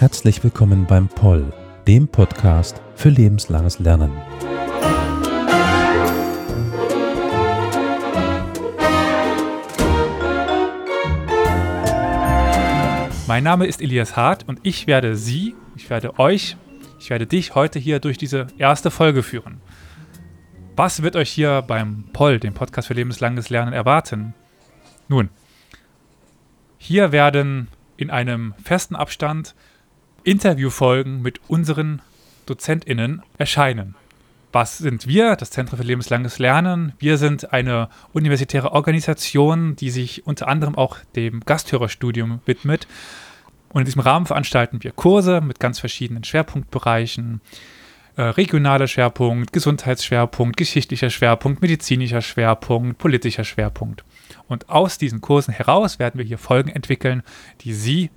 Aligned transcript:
Herzlich 0.00 0.42
willkommen 0.42 0.86
beim 0.86 1.08
Poll, 1.08 1.52
dem 1.86 2.08
Podcast 2.08 2.82
für 2.96 3.10
lebenslanges 3.10 3.78
Lernen. 3.78 4.10
Mein 13.28 13.44
Name 13.44 13.66
ist 13.66 13.80
Elias 13.80 14.16
Hart 14.16 14.48
und 14.48 14.58
ich 14.64 14.88
werde 14.88 15.14
Sie, 15.14 15.54
ich 15.76 15.88
werde 15.88 16.18
euch, 16.18 16.56
ich 17.00 17.10
werde 17.10 17.26
dich 17.26 17.54
heute 17.54 17.78
hier 17.78 17.98
durch 17.98 18.18
diese 18.18 18.46
erste 18.58 18.90
Folge 18.90 19.22
führen. 19.22 19.60
Was 20.76 21.02
wird 21.02 21.16
euch 21.16 21.30
hier 21.30 21.62
beim 21.62 22.04
Poll, 22.12 22.38
dem 22.38 22.54
Podcast 22.54 22.88
für 22.88 22.94
lebenslanges 22.94 23.50
Lernen, 23.50 23.72
erwarten? 23.72 24.34
Nun, 25.08 25.30
hier 26.78 27.10
werden 27.10 27.68
in 27.96 28.10
einem 28.10 28.54
festen 28.62 28.96
Abstand 28.96 29.54
Interviewfolgen 30.24 31.22
mit 31.22 31.40
unseren 31.48 32.02
DozentInnen 32.46 33.22
erscheinen. 33.38 33.94
Was 34.52 34.78
sind 34.78 35.06
wir? 35.06 35.36
Das 35.36 35.50
Zentrum 35.50 35.78
für 35.78 35.84
lebenslanges 35.84 36.38
Lernen. 36.38 36.92
Wir 36.98 37.16
sind 37.16 37.52
eine 37.52 37.88
universitäre 38.12 38.72
Organisation, 38.72 39.76
die 39.76 39.90
sich 39.90 40.26
unter 40.26 40.48
anderem 40.48 40.74
auch 40.74 40.98
dem 41.16 41.40
Gasthörerstudium 41.40 42.40
widmet. 42.44 42.86
Und 43.72 43.82
in 43.82 43.84
diesem 43.84 44.00
Rahmen 44.00 44.26
veranstalten 44.26 44.82
wir 44.82 44.92
Kurse 44.92 45.40
mit 45.40 45.60
ganz 45.60 45.78
verschiedenen 45.78 46.24
Schwerpunktbereichen. 46.24 47.40
Äh, 48.16 48.22
regionaler 48.22 48.88
Schwerpunkt, 48.88 49.52
Gesundheitsschwerpunkt, 49.52 50.56
geschichtlicher 50.56 51.10
Schwerpunkt, 51.10 51.62
medizinischer 51.62 52.20
Schwerpunkt, 52.20 52.98
politischer 52.98 53.44
Schwerpunkt. 53.44 54.04
Und 54.48 54.68
aus 54.68 54.98
diesen 54.98 55.20
Kursen 55.20 55.54
heraus 55.54 55.98
werden 55.98 56.18
wir 56.18 56.24
hier 56.24 56.38
Folgen 56.38 56.70
entwickeln, 56.70 57.22
die 57.60 57.72
Sie 57.72 58.10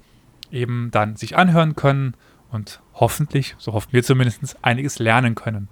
eben 0.52 0.90
dann 0.92 1.16
sich 1.16 1.38
anhören 1.38 1.76
können 1.76 2.16
und 2.52 2.82
hoffentlich, 2.96 3.56
so 3.60 3.74
hoffen 3.74 3.90
wir 3.92 4.04
zumindest, 4.04 4.58
einiges 4.64 5.00
lernen 5.00 5.36
können. 5.36 5.70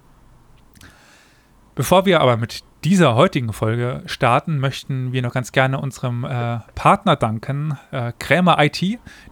Bevor 1.73 2.05
wir 2.05 2.19
aber 2.19 2.35
mit 2.35 2.63
dieser 2.83 3.15
heutigen 3.15 3.53
Folge 3.53 4.03
starten, 4.05 4.57
möchten 4.57 5.13
wir 5.13 5.21
noch 5.21 5.33
ganz 5.33 5.51
gerne 5.51 5.79
unserem 5.79 6.25
äh, 6.25 6.59
Partner 6.75 7.15
danken, 7.15 7.77
äh, 7.91 8.11
Krämer 8.19 8.57
IT, 8.59 8.81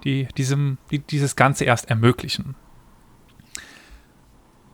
die, 0.04 0.28
diesem, 0.38 0.78
die 0.90 1.00
dieses 1.00 1.36
Ganze 1.36 1.66
erst 1.66 1.90
ermöglichen. 1.90 2.56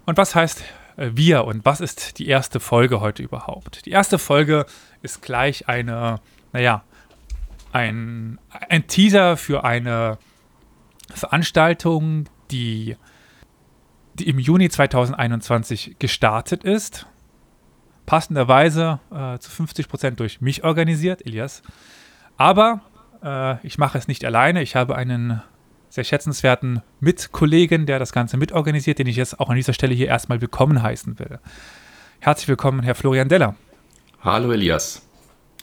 Und 0.05 0.17
was 0.17 0.35
heißt 0.35 0.63
äh, 0.97 1.11
wir 1.13 1.45
und 1.45 1.65
was 1.65 1.81
ist 1.81 2.19
die 2.19 2.27
erste 2.27 2.59
Folge 2.59 2.99
heute 2.99 3.23
überhaupt? 3.23 3.85
Die 3.85 3.91
erste 3.91 4.19
Folge 4.19 4.65
ist 5.01 5.23
gleich 5.23 5.67
eine, 5.67 6.19
naja, 6.53 6.83
ein, 7.71 8.39
ein 8.69 8.85
Teaser 8.87 9.37
für 9.37 9.63
eine 9.63 10.19
Veranstaltung, 11.09 12.25
die, 12.51 12.95
die 14.13 14.29
im 14.29 14.37
Juni 14.37 14.69
2021 14.69 15.95
gestartet 15.97 16.63
ist 16.63 17.07
passenderweise 18.05 18.99
äh, 19.11 19.37
zu 19.39 19.49
50 19.51 19.87
Prozent 19.87 20.19
durch 20.19 20.41
mich 20.41 20.63
organisiert, 20.63 21.25
Elias. 21.25 21.61
Aber 22.37 22.81
äh, 23.23 23.65
ich 23.65 23.77
mache 23.77 23.97
es 23.97 24.07
nicht 24.07 24.23
alleine. 24.25 24.61
Ich 24.61 24.75
habe 24.75 24.95
einen 24.95 25.41
sehr 25.89 26.03
schätzenswerten 26.03 26.81
Mitkollegen, 26.99 27.85
der 27.85 27.99
das 27.99 28.11
Ganze 28.11 28.37
mitorganisiert, 28.37 28.99
den 28.99 29.07
ich 29.07 29.15
jetzt 29.15 29.39
auch 29.39 29.49
an 29.49 29.55
dieser 29.55 29.73
Stelle 29.73 29.93
hier 29.93 30.07
erstmal 30.07 30.41
willkommen 30.41 30.83
heißen 30.83 31.19
will. 31.19 31.39
Herzlich 32.19 32.47
willkommen, 32.47 32.83
Herr 32.83 32.95
Florian 32.95 33.29
Deller. 33.29 33.55
Hallo 34.21 34.51
Elias 34.51 35.01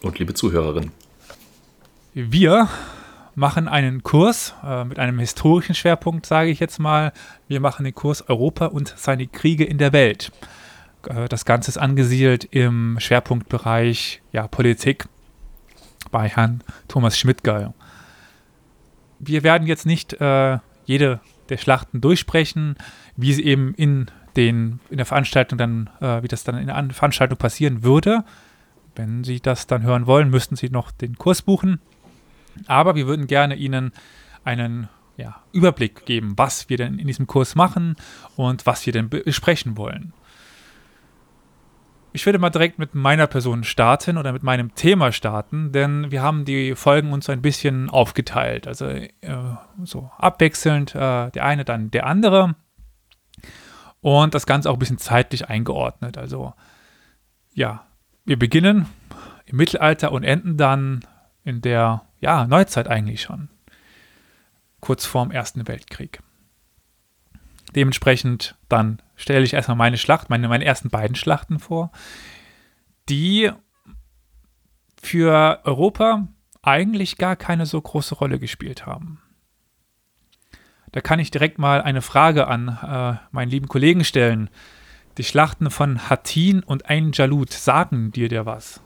und 0.03 0.19
liebe 0.19 0.35
Zuhörerin. 0.35 0.91
Wir 2.15 2.69
machen 3.35 3.69
einen 3.69 4.03
Kurs 4.03 4.55
äh, 4.65 4.85
mit 4.85 4.99
einem 4.99 5.19
historischen 5.19 5.75
Schwerpunkt, 5.75 6.27
sage 6.27 6.51
ich 6.51 6.61
jetzt 6.61 6.79
mal. 6.79 7.13
Wir 7.49 7.61
machen 7.61 7.85
den 7.85 7.95
Kurs 7.95 8.29
Europa 8.29 8.67
und 8.67 8.95
seine 8.97 9.27
Kriege 9.27 9.65
in 9.65 9.79
der 9.79 9.93
Welt. 9.93 10.31
Äh, 11.09 11.29
das 11.29 11.45
Ganze 11.45 11.71
ist 11.71 11.79
angesiedelt 11.79 12.45
im 12.51 12.97
Schwerpunktbereich 12.99 14.23
ja, 14.33 14.49
Politik 14.49 15.07
bei 16.11 16.29
Herrn 16.29 16.63
Thomas 16.89 17.19
Schmidtgeil. 17.19 17.73
Wir 19.19 19.43
werden 19.43 19.67
jetzt 19.67 19.87
nicht 19.87 20.15
äh, 20.21 20.59
jede 20.85 21.21
der 21.49 21.59
Schlachten 21.59 22.01
durchsprechen, 22.01 22.77
wie 23.17 23.33
sie 23.33 23.45
eben 23.45 23.75
in, 23.75 24.07
den, 24.37 24.81
in 24.91 24.97
der 24.97 25.07
Veranstaltung 25.07 25.59
dann, 25.59 25.91
äh, 26.01 26.23
wie 26.23 26.29
das 26.29 26.45
dann 26.45 26.57
in 26.57 26.67
der 26.67 26.91
Veranstaltung 26.91 27.39
passieren 27.39 27.83
würde. 27.83 28.25
Wenn 28.95 29.25
Sie 29.25 29.41
das 29.41 29.67
dann 29.67 29.83
hören 29.83 30.07
wollen, 30.07 30.29
müssten 30.31 30.57
Sie 30.57 30.69
noch 30.69 30.91
den 30.91 31.17
Kurs 31.17 31.43
buchen. 31.43 31.81
Aber 32.67 32.95
wir 32.95 33.07
würden 33.07 33.27
gerne 33.27 33.55
Ihnen 33.55 33.93
einen 34.45 34.89
ja, 35.17 35.43
Überblick 35.53 36.05
geben, 36.05 36.35
was 36.37 36.69
wir 36.69 36.77
denn 36.77 36.99
in 36.99 37.07
diesem 37.07 37.27
Kurs 37.27 37.55
machen 37.55 37.97
und 38.37 38.67
was 38.67 38.85
wir 38.85 38.93
denn 38.93 39.09
besprechen 39.09 39.77
wollen. 39.77 40.13
Ich 42.15 42.27
würde 42.27 42.39
mal 42.39 42.51
direkt 42.51 42.79
mit 42.79 42.95
meiner 42.95 43.27
Person 43.27 43.65
starten 43.65 44.19
oder 44.19 44.33
mit 44.33 44.43
meinem 44.43 44.75
Thema 44.75 45.13
starten, 45.13 45.73
denn 45.73 46.11
wir 46.11 46.23
haben 46.23 46.45
die 46.45 46.75
Folgen 46.75 47.13
uns 47.13 47.31
ein 47.31 47.41
bisschen 47.41 47.89
aufgeteilt. 47.89 48.67
Also 48.67 48.87
äh, 48.87 49.09
so 49.85 50.11
abwechselnd 50.19 50.95
äh, 50.95 51.31
der 51.31 51.45
eine, 51.45 51.65
dann 51.65 51.91
der 51.91 52.07
andere. 52.07 52.55
Und 54.03 54.35
das 54.35 54.47
Ganze 54.47 54.69
auch 54.69 54.75
ein 54.75 54.79
bisschen 54.79 54.99
zeitlich 54.99 55.49
eingeordnet. 55.49 56.19
Also 56.19 56.53
ja, 57.55 57.87
wir 58.25 58.39
beginnen 58.39 58.87
im 59.47 59.57
Mittelalter 59.57 60.13
und 60.13 60.23
enden 60.23 60.59
dann 60.59 61.07
in 61.45 61.63
der 61.63 62.03
ja, 62.21 62.47
Neuzeit 62.47 62.89
eigentlich 62.89 63.23
schon. 63.23 63.49
Kurz 64.81 65.07
vorm 65.07 65.31
Ersten 65.31 65.67
Weltkrieg. 65.67 66.21
Dementsprechend 67.75 68.57
dann 68.69 69.01
stelle 69.23 69.45
ich 69.45 69.55
erstmal 69.55 69.77
meine 69.77 69.99
Schlacht, 69.99 70.31
meine, 70.31 70.49
meine 70.49 70.65
ersten 70.65 70.91
beiden 70.91 71.15
Schlachten 71.15 71.61
vor, 71.61 71.93
die 73.09 73.51
für 75.01 75.61
Europa 75.65 76.29
eigentlich 76.61 77.19
gar 77.19 77.37
keine 77.37 77.67
so 77.67 77.81
große 77.81 78.17
Rolle 78.17 78.39
gespielt 78.39 78.85
haben. 78.85 79.21
Da 80.91 81.01
kann 81.01 81.21
ich 81.21 81.31
direkt 81.31 81.59
mal 81.59 81.81
eine 81.81 82.03
Frage 82.03 82.49
an 82.49 82.69
äh, 82.69 83.15
meinen 83.31 83.51
lieben 83.51 83.69
Kollegen 83.69 84.05
stellen. 84.05 84.51
Die 85.19 85.25
Schlachten 85.25 85.71
von 85.71 86.11
Hattin 86.11 86.63
und 86.63 86.87
Ein 86.87 87.13
Jalut, 87.13 87.53
sagen 87.53 88.11
dir 88.13 88.29
der 88.29 88.45
was? 88.45 88.81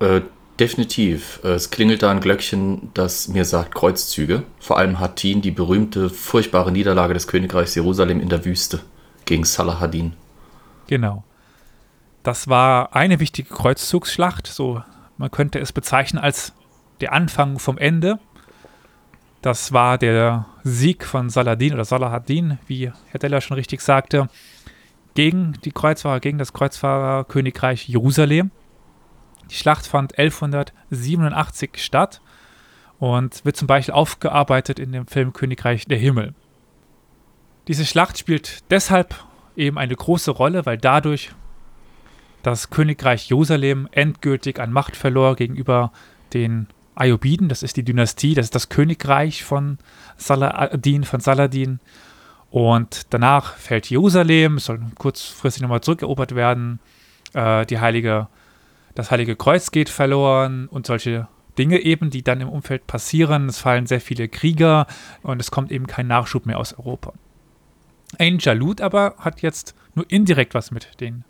Äh, 0.00 0.22
Definitiv. 0.58 1.38
Es 1.44 1.70
klingelt 1.70 2.02
da 2.02 2.10
ein 2.10 2.18
Glöckchen, 2.18 2.90
das 2.92 3.28
mir 3.28 3.44
sagt 3.44 3.76
Kreuzzüge. 3.76 4.42
Vor 4.58 4.76
allem 4.76 4.98
Hattin, 4.98 5.40
die 5.40 5.52
berühmte, 5.52 6.10
furchtbare 6.10 6.72
Niederlage 6.72 7.14
des 7.14 7.28
Königreichs 7.28 7.76
Jerusalem 7.76 8.20
in 8.20 8.28
der 8.28 8.44
Wüste 8.44 8.80
gegen 9.28 9.44
Salahadin. 9.44 10.14
Genau. 10.88 11.22
Das 12.22 12.48
war 12.48 12.96
eine 12.96 13.20
wichtige 13.20 13.54
Kreuzzugsschlacht, 13.54 14.46
so 14.46 14.82
man 15.18 15.30
könnte 15.30 15.58
es 15.60 15.72
bezeichnen 15.72 16.20
als 16.20 16.54
der 17.00 17.12
Anfang 17.12 17.58
vom 17.58 17.78
Ende. 17.78 18.18
Das 19.42 19.72
war 19.72 19.98
der 19.98 20.46
Sieg 20.64 21.04
von 21.04 21.30
Saladin 21.30 21.74
oder 21.74 21.84
Salahadin, 21.84 22.58
wie 22.66 22.90
Herr 23.06 23.20
Deller 23.20 23.40
schon 23.40 23.56
richtig 23.56 23.82
sagte, 23.82 24.28
gegen 25.14 25.52
die 25.64 25.72
Kreuzfahrer, 25.72 26.20
gegen 26.20 26.38
das 26.38 26.52
Kreuzfahrerkönigreich 26.52 27.88
Jerusalem. 27.88 28.50
Die 29.50 29.54
Schlacht 29.54 29.86
fand 29.86 30.18
1187 30.18 31.82
statt 31.84 32.20
und 32.98 33.44
wird 33.44 33.56
zum 33.56 33.68
Beispiel 33.68 33.94
aufgearbeitet 33.94 34.78
in 34.78 34.92
dem 34.92 35.06
Film 35.06 35.32
Königreich 35.32 35.84
der 35.86 35.98
Himmel. 35.98 36.34
Diese 37.68 37.84
Schlacht 37.84 38.18
spielt 38.18 38.70
deshalb 38.70 39.14
eben 39.56 39.78
eine 39.78 39.94
große 39.94 40.30
Rolle, 40.30 40.66
weil 40.66 40.78
dadurch 40.78 41.30
das 42.42 42.70
Königreich 42.70 43.28
Jerusalem 43.28 43.88
endgültig 43.92 44.58
an 44.58 44.72
Macht 44.72 44.96
verlor 44.96 45.36
gegenüber 45.36 45.92
den 46.32 46.68
Ayubiden, 46.94 47.48
das 47.48 47.62
ist 47.62 47.76
die 47.76 47.84
Dynastie, 47.84 48.34
das 48.34 48.46
ist 48.46 48.54
das 48.54 48.68
Königreich 48.68 49.44
von 49.44 49.78
Saladin, 50.16 51.04
von 51.04 51.20
Saladin. 51.20 51.80
Und 52.50 53.02
danach 53.10 53.54
fällt 53.56 53.90
Jerusalem, 53.90 54.58
soll 54.58 54.80
kurzfristig 54.96 55.62
nochmal 55.62 55.82
zurückerobert 55.82 56.34
werden. 56.34 56.80
Äh, 57.34 57.66
die 57.66 57.78
heilige 57.78 58.28
das 58.98 59.12
Heilige 59.12 59.36
Kreuz 59.36 59.70
geht 59.70 59.90
verloren 59.90 60.66
und 60.66 60.86
solche 60.86 61.28
Dinge 61.56 61.78
eben, 61.78 62.10
die 62.10 62.24
dann 62.24 62.40
im 62.40 62.48
Umfeld 62.48 62.88
passieren. 62.88 63.48
Es 63.48 63.58
fallen 63.58 63.86
sehr 63.86 64.00
viele 64.00 64.26
Krieger 64.26 64.88
und 65.22 65.40
es 65.40 65.52
kommt 65.52 65.70
eben 65.70 65.86
kein 65.86 66.08
Nachschub 66.08 66.46
mehr 66.46 66.58
aus 66.58 66.72
Europa. 66.76 67.12
Ein 68.16 68.38
Jalut 68.38 68.80
aber 68.80 69.16
hat 69.18 69.42
jetzt 69.42 69.74
nur 69.94 70.10
indirekt 70.10 70.54
was 70.54 70.70
mit 70.70 71.00
den 71.00 71.24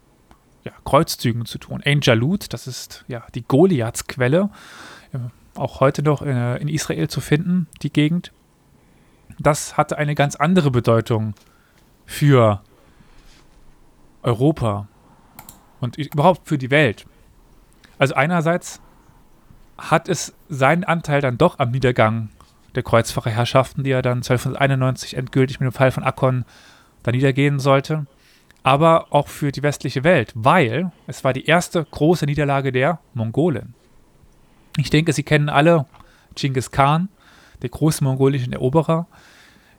ja, 0.65 0.73
Kreuzzügen 0.85 1.45
zu 1.47 1.59
tun. 1.59 1.83
Ein 1.85 2.01
Jalut, 2.03 2.53
das 2.53 2.67
ist 2.67 3.05
ja 3.09 3.27
die 3.35 3.43
Goliathsquelle, 3.43 4.51
äh, 5.13 5.19
auch 5.59 5.81
heute 5.81 6.03
noch 6.03 6.23
äh, 6.23 6.61
in 6.61 6.69
Israel 6.69 7.09
zu 7.09 7.21
finden, 7.21 7.67
die 7.83 7.93
Gegend. 7.93 8.33
Das 9.39 9.77
hatte 9.77 9.99
eine 9.99 10.15
ganz 10.15 10.37
andere 10.37 10.71
Bedeutung 10.71 11.35
für 12.07 12.63
Europa 14.23 14.89
und 15.81 15.97
überhaupt 15.97 16.49
für 16.49 16.59
die 16.59 16.71
Welt. 16.71 17.07
Also 17.99 18.15
einerseits 18.15 18.81
hat 19.77 20.09
es 20.09 20.35
seinen 20.49 20.85
Anteil 20.85 21.21
dann 21.21 21.39
doch 21.39 21.59
am 21.59 21.71
Niedergang 21.71 22.31
der 22.79 22.85
Kreuzfahrerherrschaften, 22.85 23.83
die 23.85 23.91
er 23.91 24.03
dann 24.03 24.19
1291 24.19 25.17
endgültig 25.17 25.59
mit 25.61 25.67
dem 25.67 25.73
Fall 25.73 25.91
von 25.91 26.05
Akkon 26.05 26.45
da 27.03 27.11
niedergehen 27.11 27.59
sollte, 27.59 28.07
aber 28.63 29.09
auch 29.11 29.29
für 29.29 29.51
die 29.51 29.63
westliche 29.63 30.05
Welt, 30.05 30.33
weil 30.35 30.93
es 31.07 31.25
war 31.25 31.33
die 31.33 31.47
erste 31.47 31.85
große 31.85 32.27
Niederlage 32.27 32.71
der 32.71 33.01
Mongolen. 33.15 33.75
Ich 34.77 34.91
denke, 34.91 35.13
Sie 35.13 35.25
kennen 35.25 35.49
alle 35.49 35.87
Genghis 36.37 36.71
Khan, 36.71 37.09
der 37.63 37.71
große 37.71 38.05
mongolischen 38.05 38.53
Eroberer, 38.53 39.09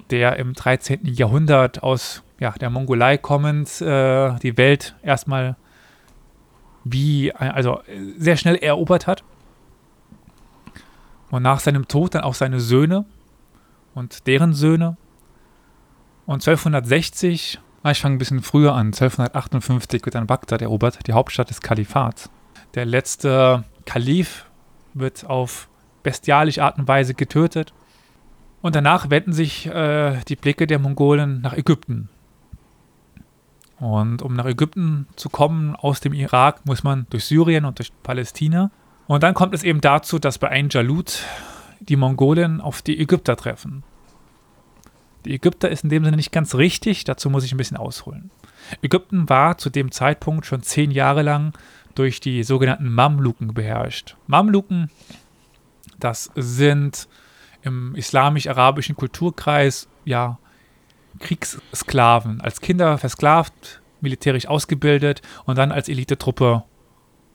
der 0.09 0.35
im 0.35 0.53
13. 0.53 1.05
Jahrhundert 1.05 1.83
aus 1.83 2.23
ja, 2.39 2.51
der 2.51 2.69
Mongolei 2.69 3.17
kommend 3.17 3.81
äh, 3.81 4.37
die 4.39 4.57
Welt 4.57 4.95
erstmal 5.03 5.55
wie, 6.83 7.31
also 7.33 7.81
sehr 8.17 8.37
schnell 8.37 8.55
erobert 8.55 9.07
hat. 9.07 9.23
Und 11.31 11.43
nach 11.43 11.59
seinem 11.59 11.87
Tod 11.87 12.15
dann 12.15 12.23
auch 12.23 12.33
seine 12.33 12.59
Söhne 12.59 13.05
und 13.93 14.27
deren 14.27 14.53
Söhne. 14.53 14.97
Und 16.25 16.47
1260, 16.47 17.59
ah, 17.83 17.91
ich 17.91 18.01
fange 18.01 18.15
ein 18.15 18.19
bisschen 18.19 18.41
früher 18.41 18.73
an, 18.73 18.87
1258 18.87 20.05
wird 20.05 20.15
dann 20.15 20.27
Bagdad 20.27 20.61
erobert, 20.61 21.07
die 21.07 21.13
Hauptstadt 21.13 21.49
des 21.49 21.61
Kalifats. 21.61 22.29
Der 22.75 22.85
letzte 22.85 23.63
Kalif 23.85 24.45
wird 24.93 25.25
auf 25.25 25.69
bestialische 26.03 26.63
Art 26.63 26.77
und 26.77 26.87
Weise 26.87 27.13
getötet. 27.13 27.73
Und 28.61 28.75
danach 28.75 29.09
wenden 29.09 29.33
sich 29.33 29.67
äh, 29.67 30.19
die 30.27 30.35
Blicke 30.35 30.67
der 30.67 30.79
Mongolen 30.79 31.41
nach 31.41 31.53
Ägypten. 31.53 32.09
Und 33.79 34.21
um 34.21 34.33
nach 34.33 34.45
Ägypten 34.45 35.07
zu 35.15 35.29
kommen 35.29 35.75
aus 35.75 36.01
dem 36.01 36.13
Irak, 36.13 36.65
muss 36.65 36.83
man 36.83 37.07
durch 37.09 37.25
Syrien 37.25 37.63
und 37.63 37.79
durch 37.79 37.91
Palästina. 38.03 38.71
Und 39.09 39.23
dann 39.23 39.33
kommt 39.33 39.55
es 39.55 39.63
eben 39.63 39.81
dazu, 39.81 40.19
dass 40.19 40.37
bei 40.37 40.49
Ein 40.49 40.69
Jalut 40.69 41.23
die 41.79 41.95
Mongolen 41.95 42.61
auf 42.61 42.83
die 42.83 42.99
Ägypter 42.99 43.35
treffen. 43.35 43.83
Die 45.25 45.33
Ägypter 45.33 45.67
ist 45.67 45.83
in 45.83 45.89
dem 45.89 46.05
Sinne 46.05 46.15
nicht 46.15 46.31
ganz 46.31 46.53
richtig, 46.53 47.05
dazu 47.05 47.31
muss 47.31 47.43
ich 47.43 47.51
ein 47.51 47.57
bisschen 47.57 47.75
ausholen. 47.75 48.29
Ägypten 48.83 49.27
war 49.27 49.57
zu 49.57 49.71
dem 49.71 49.91
Zeitpunkt 49.91 50.45
schon 50.45 50.61
zehn 50.61 50.91
Jahre 50.91 51.23
lang 51.23 51.57
durch 51.95 52.19
die 52.19 52.43
sogenannten 52.43 52.87
Mamluken 52.87 53.55
beherrscht. 53.55 54.15
Mamluken, 54.27 54.91
das 55.97 56.29
sind 56.35 57.09
im 57.63 57.95
islamisch-arabischen 57.95 58.95
Kulturkreis 58.95 59.87
ja 60.05 60.37
Kriegssklaven, 61.17 62.41
als 62.41 62.61
Kinder 62.61 62.99
versklavt, 62.99 63.81
militärisch 64.01 64.45
ausgebildet 64.45 65.23
und 65.45 65.57
dann 65.57 65.71
als 65.71 65.89
Elitetruppe 65.89 66.63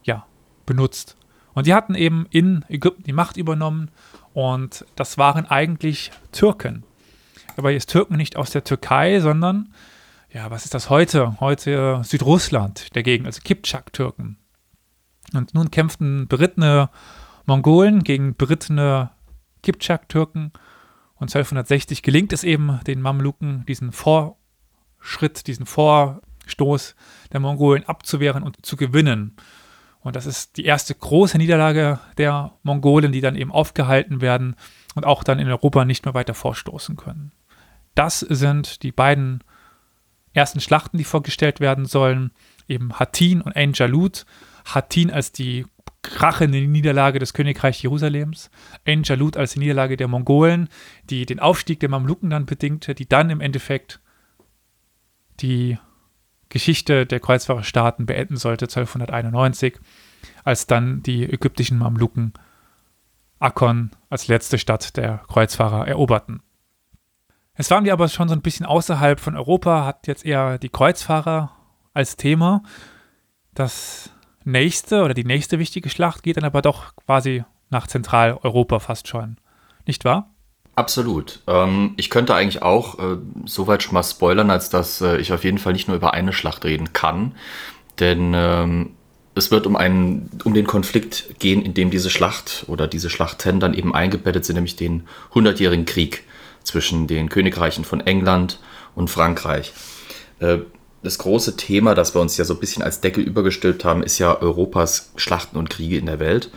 ja, 0.04 0.24
benutzt. 0.66 1.16
Und 1.54 1.66
die 1.66 1.74
hatten 1.74 1.94
eben 1.94 2.26
in 2.30 2.64
Ägypten 2.68 3.04
die 3.04 3.12
Macht 3.12 3.36
übernommen 3.36 3.90
und 4.32 4.84
das 4.96 5.18
waren 5.18 5.46
eigentlich 5.46 6.10
Türken. 6.32 6.84
Aber 7.56 7.70
jetzt 7.70 7.90
Türken 7.90 8.16
nicht 8.16 8.36
aus 8.36 8.50
der 8.50 8.64
Türkei, 8.64 9.20
sondern, 9.20 9.72
ja, 10.32 10.50
was 10.50 10.64
ist 10.64 10.74
das 10.74 10.90
heute? 10.90 11.38
Heute 11.40 12.00
Südrussland 12.04 12.94
dagegen, 12.96 13.26
also 13.26 13.40
Kipchak-Türken. 13.42 14.36
Und 15.32 15.54
nun 15.54 15.70
kämpften 15.70 16.26
berittene 16.26 16.90
Mongolen 17.46 18.02
gegen 18.02 18.34
berittene 18.36 19.10
Kipchak-Türken 19.62 20.52
und 21.14 21.34
1260 21.34 22.02
gelingt 22.02 22.32
es 22.32 22.44
eben 22.44 22.80
den 22.86 23.00
Mamluken, 23.00 23.64
diesen 23.66 23.92
Vorschritt, 23.92 25.46
diesen 25.46 25.66
Vorstoß 25.66 26.96
der 27.32 27.40
Mongolen 27.40 27.84
abzuwehren 27.84 28.42
und 28.42 28.64
zu 28.66 28.76
gewinnen. 28.76 29.36
Und 30.04 30.16
das 30.16 30.26
ist 30.26 30.58
die 30.58 30.66
erste 30.66 30.94
große 30.94 31.38
Niederlage 31.38 31.98
der 32.18 32.52
Mongolen, 32.62 33.10
die 33.10 33.22
dann 33.22 33.36
eben 33.36 33.50
aufgehalten 33.50 34.20
werden 34.20 34.54
und 34.94 35.06
auch 35.06 35.24
dann 35.24 35.38
in 35.38 35.48
Europa 35.48 35.84
nicht 35.86 36.04
mehr 36.04 36.14
weiter 36.14 36.34
vorstoßen 36.34 36.96
können. 36.96 37.32
Das 37.94 38.20
sind 38.20 38.82
die 38.82 38.92
beiden 38.92 39.42
ersten 40.34 40.60
Schlachten, 40.60 40.98
die 40.98 41.04
vorgestellt 41.04 41.58
werden 41.58 41.86
sollen. 41.86 42.32
Eben 42.68 42.92
Hattin 42.98 43.40
und 43.40 43.56
Ein 43.56 43.72
Jalut. 43.72 44.26
Hattin 44.66 45.10
als 45.10 45.32
die 45.32 45.64
krachende 46.02 46.60
Niederlage 46.60 47.18
des 47.18 47.32
Königreichs 47.32 47.80
Jerusalems, 47.80 48.50
Ein 48.84 49.04
Jalut 49.04 49.38
als 49.38 49.54
die 49.54 49.60
Niederlage 49.60 49.96
der 49.96 50.08
Mongolen, 50.08 50.68
die 51.08 51.24
den 51.24 51.40
Aufstieg 51.40 51.80
der 51.80 51.88
Mamluken 51.88 52.28
dann 52.28 52.44
bedingte, 52.44 52.94
die 52.94 53.08
dann 53.08 53.30
im 53.30 53.40
Endeffekt 53.40 54.00
die 55.40 55.78
Geschichte 56.54 57.04
der 57.04 57.18
Kreuzfahrerstaaten 57.18 58.06
beenden 58.06 58.36
sollte, 58.36 58.66
1291, 58.66 59.80
als 60.44 60.68
dann 60.68 61.02
die 61.02 61.24
ägyptischen 61.24 61.78
Mamluken 61.78 62.32
Akkon 63.40 63.90
als 64.08 64.28
letzte 64.28 64.56
Stadt 64.58 64.96
der 64.96 65.18
Kreuzfahrer 65.26 65.88
eroberten. 65.88 66.42
Es 67.54 67.72
waren 67.72 67.84
wir 67.84 67.92
aber 67.92 68.06
schon 68.06 68.28
so 68.28 68.36
ein 68.36 68.40
bisschen 68.40 68.66
außerhalb 68.66 69.18
von 69.18 69.36
Europa, 69.36 69.84
hat 69.84 70.06
jetzt 70.06 70.24
eher 70.24 70.58
die 70.58 70.68
Kreuzfahrer 70.68 71.50
als 71.92 72.14
Thema. 72.16 72.62
Das 73.52 74.10
nächste 74.44 75.02
oder 75.02 75.14
die 75.14 75.24
nächste 75.24 75.58
wichtige 75.58 75.90
Schlacht 75.90 76.22
geht 76.22 76.36
dann 76.36 76.44
aber 76.44 76.62
doch 76.62 76.94
quasi 76.94 77.42
nach 77.68 77.88
Zentraleuropa 77.88 78.78
fast 78.78 79.08
schon. 79.08 79.38
Nicht 79.86 80.04
wahr? 80.04 80.32
Absolut. 80.76 81.40
Ähm, 81.46 81.94
ich 81.96 82.10
könnte 82.10 82.34
eigentlich 82.34 82.62
auch 82.62 82.98
äh, 82.98 83.16
soweit 83.44 83.82
schon 83.82 83.94
mal 83.94 84.02
spoilern, 84.02 84.50
als 84.50 84.70
dass 84.70 85.00
äh, 85.00 85.18
ich 85.18 85.32
auf 85.32 85.44
jeden 85.44 85.58
Fall 85.58 85.72
nicht 85.72 85.86
nur 85.86 85.96
über 85.96 86.14
eine 86.14 86.32
Schlacht 86.32 86.64
reden 86.64 86.92
kann. 86.92 87.34
Denn 88.00 88.32
ähm, 88.34 88.90
es 89.36 89.50
wird 89.50 89.66
um 89.66 89.76
einen, 89.76 90.30
um 90.44 90.54
den 90.54 90.66
Konflikt 90.66 91.38
gehen, 91.38 91.62
in 91.62 91.74
dem 91.74 91.90
diese 91.90 92.10
Schlacht 92.10 92.64
oder 92.66 92.86
diese 92.88 93.10
Schlachten 93.10 93.60
dann 93.60 93.74
eben 93.74 93.94
eingebettet 93.94 94.44
sind, 94.44 94.54
nämlich 94.56 94.76
den 94.76 95.06
Hundertjährigen 95.32 95.86
Krieg 95.86 96.24
zwischen 96.64 97.06
den 97.06 97.28
Königreichen 97.28 97.84
von 97.84 98.00
England 98.00 98.58
und 98.96 99.10
Frankreich. 99.10 99.72
Äh, 100.40 100.58
das 101.04 101.18
große 101.18 101.56
Thema, 101.56 101.94
das 101.94 102.14
wir 102.14 102.20
uns 102.20 102.36
ja 102.36 102.44
so 102.44 102.54
ein 102.54 102.60
bisschen 102.60 102.82
als 102.82 103.00
Deckel 103.00 103.22
übergestülpt 103.22 103.84
haben, 103.84 104.02
ist 104.02 104.18
ja 104.18 104.40
Europas 104.40 105.12
Schlachten 105.16 105.58
und 105.58 105.68
Kriege 105.68 105.98
in 105.98 106.06
der 106.06 106.18
Welt. 106.18 106.50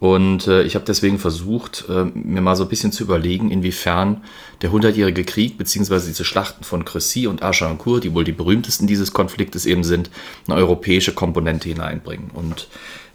Und 0.00 0.46
äh, 0.48 0.64
ich 0.64 0.74
habe 0.74 0.84
deswegen 0.84 1.18
versucht, 1.18 1.84
äh, 1.88 2.04
mir 2.04 2.40
mal 2.40 2.56
so 2.56 2.64
ein 2.64 2.68
bisschen 2.68 2.92
zu 2.92 3.04
überlegen, 3.04 3.50
inwiefern 3.50 4.22
der 4.60 4.72
Hundertjährige 4.72 5.24
Krieg 5.24 5.56
beziehungsweise 5.56 6.08
diese 6.08 6.24
Schlachten 6.24 6.64
von 6.64 6.84
Crecy 6.84 7.26
und 7.26 7.42
Agincourt, 7.42 8.04
die 8.04 8.14
wohl 8.14 8.24
die 8.24 8.32
berühmtesten 8.32 8.86
dieses 8.86 9.12
Konfliktes 9.12 9.66
eben 9.66 9.84
sind, 9.84 10.10
eine 10.46 10.56
europäische 10.56 11.14
Komponente 11.14 11.68
hineinbringen. 11.68 12.30
Und 12.34 12.68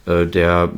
äh, 0.06 0.26
der 0.26 0.70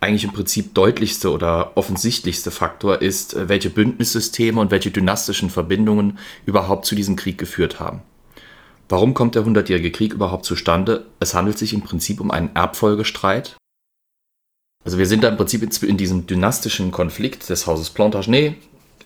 eigentlich 0.00 0.24
im 0.24 0.32
Prinzip 0.32 0.74
deutlichste 0.74 1.32
oder 1.32 1.72
offensichtlichste 1.76 2.50
Faktor 2.50 3.02
ist, 3.02 3.34
äh, 3.34 3.48
welche 3.48 3.70
Bündnissysteme 3.70 4.60
und 4.60 4.70
welche 4.70 4.90
dynastischen 4.90 5.50
Verbindungen 5.50 6.18
überhaupt 6.44 6.86
zu 6.86 6.94
diesem 6.94 7.16
Krieg 7.16 7.38
geführt 7.38 7.80
haben. 7.80 8.02
Warum 8.88 9.14
kommt 9.14 9.34
der 9.34 9.44
Hundertjährige 9.44 9.90
Krieg 9.90 10.12
überhaupt 10.12 10.44
zustande? 10.44 11.06
Es 11.18 11.34
handelt 11.34 11.58
sich 11.58 11.72
im 11.72 11.82
Prinzip 11.82 12.20
um 12.20 12.30
einen 12.30 12.54
Erbfolgestreit. 12.54 13.56
Also 14.86 14.98
wir 14.98 15.06
sind 15.06 15.24
da 15.24 15.28
im 15.28 15.36
Prinzip 15.36 15.82
in 15.82 15.96
diesem 15.96 16.28
dynastischen 16.28 16.92
Konflikt 16.92 17.48
des 17.50 17.66
Hauses 17.66 17.90
Plantagenet, 17.90 18.54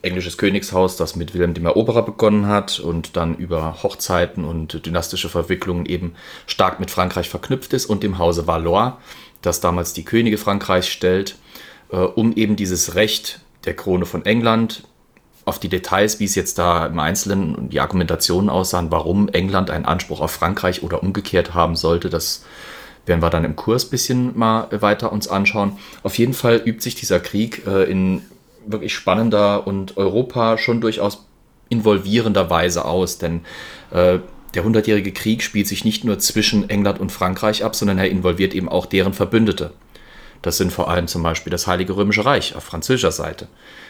englisches 0.03 0.37
Königshaus, 0.37 0.99
das 0.99 1.17
mit 1.17 1.33
Wilhelm 1.33 1.55
dem 1.55 1.65
Eroberer 1.65 2.03
begonnen 2.03 2.49
hat 2.49 2.81
und 2.81 3.17
dann 3.17 3.35
über 3.35 3.83
Hochzeiten 3.83 4.45
und 4.45 4.85
dynastische 4.85 5.31
Verwicklungen 5.31 5.87
eben 5.87 6.13
stark 6.47 6.81
mit 6.81 6.91
Frankreich 6.91 7.31
verknüpft 7.31 7.73
ist 7.73 7.87
und 7.87 8.03
dem 8.03 8.19
Hause 8.19 8.47
Valois, 8.47 8.99
das 9.41 9.63
damals 9.63 9.95
die 9.95 10.05
Könige 10.05 10.37
Frankreichs 10.37 10.89
stellt, 10.89 11.37
äh, 11.91 11.97
um 11.97 12.35
eben 12.35 12.57
dieses 12.57 12.95
Recht 12.95 13.41
der 13.65 13.75
Krone 13.75 14.05
von 14.05 14.27
England 14.27 14.83
auf 15.47 15.59
die 15.59 15.71
Details, 15.71 16.21
wie 16.21 16.27
es 16.27 16.35
jetzt 16.35 16.59
da 16.59 16.85
im 16.85 16.99
Einzelnen 16.99 17.55
und 17.55 17.73
die 17.73 17.81
Argumentationen 17.81 18.51
aussahen, 18.51 18.91
warum 18.91 19.31
England 19.31 19.71
einen 19.71 19.87
Anspruch 19.87 20.21
auf 20.21 20.31
Frankreich 20.31 20.83
oder 20.83 21.03
umgekehrt 21.03 21.55
haben 21.55 21.75
sollte, 21.75 22.11
das 22.11 22.45
werden 23.11 23.23
wir 23.23 23.29
dann 23.29 23.45
im 23.45 23.57
Kurs 23.57 23.85
ein 23.85 23.91
bisschen 23.91 24.39
mal 24.39 24.69
weiter 24.71 25.13
uns 25.13 25.29
anschauen. 25.29 25.77
Auf 26.03 26.17
jeden 26.17 26.33
Fall 26.33 26.63
übt 26.65 26.81
sich 26.81 26.95
dieser 26.95 27.19
Krieg 27.21 27.67
äh, 27.67 27.91
in 27.91 28.23
wirklich 28.65 28.95
spannender 28.95 29.67
und 29.67 29.97
Europa 29.97 30.57
schon 30.57 30.81
durchaus 30.81 31.27
involvierender 31.69 32.49
Weise 32.51 32.85
aus, 32.85 33.19
denn 33.19 33.41
äh, 33.91 34.21
der 34.55 34.65
Hundertjährige 34.65 35.13
Krieg 35.13 35.43
spielt 35.43 35.67
sich 35.67 35.85
nicht 35.85 36.05
nur 36.05 36.19
zwischen 36.19 36.71
England 36.71 37.01
und 37.01 37.13
Frankreich 37.13 37.65
ab, 37.65 37.75
sondern 37.75 37.99
er 37.99 38.09
involviert 38.09 38.55
eben 38.55 38.69
auch 38.69 38.87
deren 38.87 39.13
Verbündete. 39.13 39.73
Das 40.43 40.57
sind 40.57 40.73
vor 40.73 40.89
allem 40.89 41.07
zum 41.07 41.23
Beispiel 41.23 41.51
das 41.51 41.67
Heilige 41.67 41.97
Römische 41.97 42.25
Reich 42.25 42.55
auf 42.55 42.65
französischer 42.65 43.13
Seite. 43.13 43.49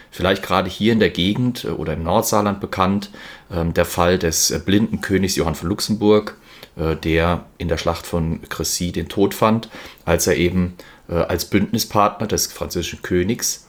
Vielleicht 0.09 0.43
gerade 0.43 0.69
hier 0.69 0.93
in 0.93 0.99
der 0.99 1.11
Gegend 1.11 1.63
äh, 1.63 1.69
oder 1.69 1.93
im 1.93 2.03
Nordsaarland 2.03 2.59
bekannt, 2.59 3.11
ähm, 3.51 3.73
der 3.73 3.85
Fall 3.85 4.17
des 4.17 4.49
äh, 4.49 4.59
blinden 4.59 5.01
Königs 5.01 5.35
Johann 5.35 5.55
von 5.55 5.69
Luxemburg, 5.69 6.37
äh, 6.37 6.40
der 6.77 7.45
in 7.57 7.67
der 7.67 7.77
Schlacht 7.77 8.07
von 8.07 8.41
Crecy 8.47 8.91
den 8.91 9.09
Tod 9.09 9.33
fand, 9.33 9.69
als 10.05 10.25
er 10.27 10.37
eben 10.37 10.75
als 11.09 11.45
Bündnispartner 11.45 12.27
des 12.27 12.47
französischen 12.47 13.01
Königs 13.01 13.67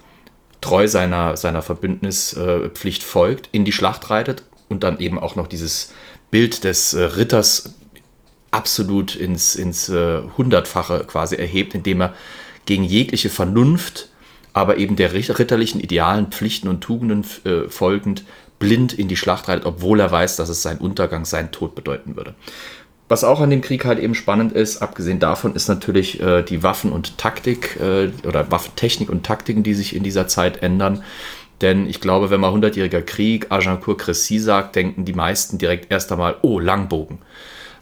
treu 0.61 0.87
seiner, 0.87 1.37
seiner 1.37 1.61
Verbündnispflicht 1.63 3.03
folgt, 3.03 3.49
in 3.53 3.65
die 3.65 3.73
Schlacht 3.73 4.09
reitet 4.09 4.45
und 4.69 4.83
dann 4.83 4.99
eben 4.99 5.19
auch 5.19 5.37
noch 5.37 5.47
dieses 5.47 5.93
Bild 6.33 6.65
des 6.65 6.95
äh, 6.95 7.03
Ritters 7.03 7.75
absolut 8.51 9.15
ins, 9.15 9.55
ins 9.55 9.89
äh, 9.89 10.23
Hundertfache 10.37 11.05
quasi 11.07 11.37
erhebt, 11.37 11.75
indem 11.75 12.03
er 12.03 12.15
gegen 12.65 12.85
jegliche 12.85 13.29
Vernunft, 13.29 14.09
aber 14.53 14.79
eben 14.79 14.97
der 14.97 15.13
ritterlichen 15.13 15.81
Idealen, 15.81 16.27
Pflichten 16.27 16.69
und 16.69 16.81
Tugenden 16.81 17.25
äh, 17.45 17.69
folgend, 17.69 18.25
blind 18.59 18.93
in 18.93 19.09
die 19.09 19.17
Schlacht 19.17 19.49
reitet, 19.49 19.67
obwohl 19.67 20.01
er 20.01 20.11
weiß, 20.11 20.37
dass 20.37 20.49
es 20.49 20.63
sein 20.63 20.79
Untergang, 20.79 21.25
sein 21.25 21.51
Tod 21.51 21.75
bedeuten 21.75 22.17
würde. 22.17 22.35
Was 23.13 23.25
auch 23.25 23.43
an 23.43 23.51
dem 23.51 23.61
Krieg 23.61 23.85
halt 23.85 23.99
eben 23.99 24.15
spannend 24.15 24.53
ist, 24.53 24.81
abgesehen 24.81 25.19
davon, 25.19 25.55
ist 25.55 25.69
natürlich 25.69 26.19
äh, 26.23 26.41
die 26.41 26.63
Waffen 26.63 26.91
und 26.91 27.19
Taktik 27.19 27.79
äh, 27.79 28.09
oder 28.27 28.51
Waffentechnik 28.51 29.11
und 29.11 29.23
Taktiken, 29.27 29.63
die 29.63 29.75
sich 29.75 29.95
in 29.95 30.03
dieser 30.03 30.29
Zeit 30.29 30.63
ändern. 30.63 31.05
Denn 31.61 31.87
ich 31.87 32.01
glaube, 32.01 32.31
wenn 32.31 32.41
man 32.41 32.55
100-jähriger 32.55 33.03
Krieg, 33.03 33.53
Agincourt-Cressy 33.53 34.39
sagt, 34.39 34.77
denken 34.77 35.05
die 35.05 35.13
meisten 35.13 35.59
direkt 35.59 35.93
erst 35.93 36.11
einmal, 36.11 36.37
oh, 36.41 36.59
Langbogen. 36.59 37.19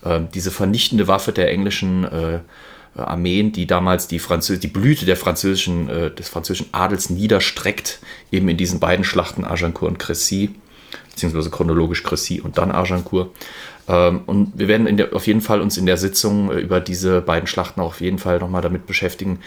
Äh, 0.04 0.22
diese 0.34 0.50
vernichtende 0.50 1.06
Waffe 1.06 1.30
der 1.30 1.48
englischen 1.52 2.02
äh, 2.02 2.40
Armeen, 2.96 3.52
die 3.52 3.68
damals 3.68 4.08
die, 4.08 4.18
Französ 4.18 4.58
die 4.58 4.66
Blüte 4.66 5.06
der 5.06 5.16
französischen, 5.16 5.88
äh, 5.88 6.10
des 6.10 6.28
französischen 6.28 6.70
Adels 6.72 7.08
niederstreckt, 7.08 8.00
eben 8.32 8.48
in 8.48 8.56
diesen 8.56 8.80
beiden 8.80 9.04
Schlachten 9.04 9.44
Agincourt 9.44 9.92
und 9.92 9.98
Cressy, 10.00 10.56
beziehungsweise 11.08 11.50
chronologisch 11.50 12.02
Cressy 12.02 12.40
und 12.40 12.58
dann 12.58 12.72
Agincourt. 12.72 13.30
Ähm, 13.90 14.22
und 14.26 14.52
wir 14.54 14.68
werden 14.68 14.96
der, 14.96 15.14
auf 15.14 15.26
jeden 15.26 15.40
Fall 15.40 15.60
uns 15.60 15.76
in 15.76 15.86
der 15.86 15.96
Sitzung 15.96 16.50
äh, 16.52 16.60
über 16.60 16.80
diese 16.80 17.20
beiden 17.20 17.48
Schlachten 17.48 17.80
auch 17.80 17.86
auf 17.86 18.00
jeden 18.00 18.18
Fall 18.18 18.38
nochmal 18.38 18.62
damit 18.62 18.86
beschäftigen, 18.86 19.40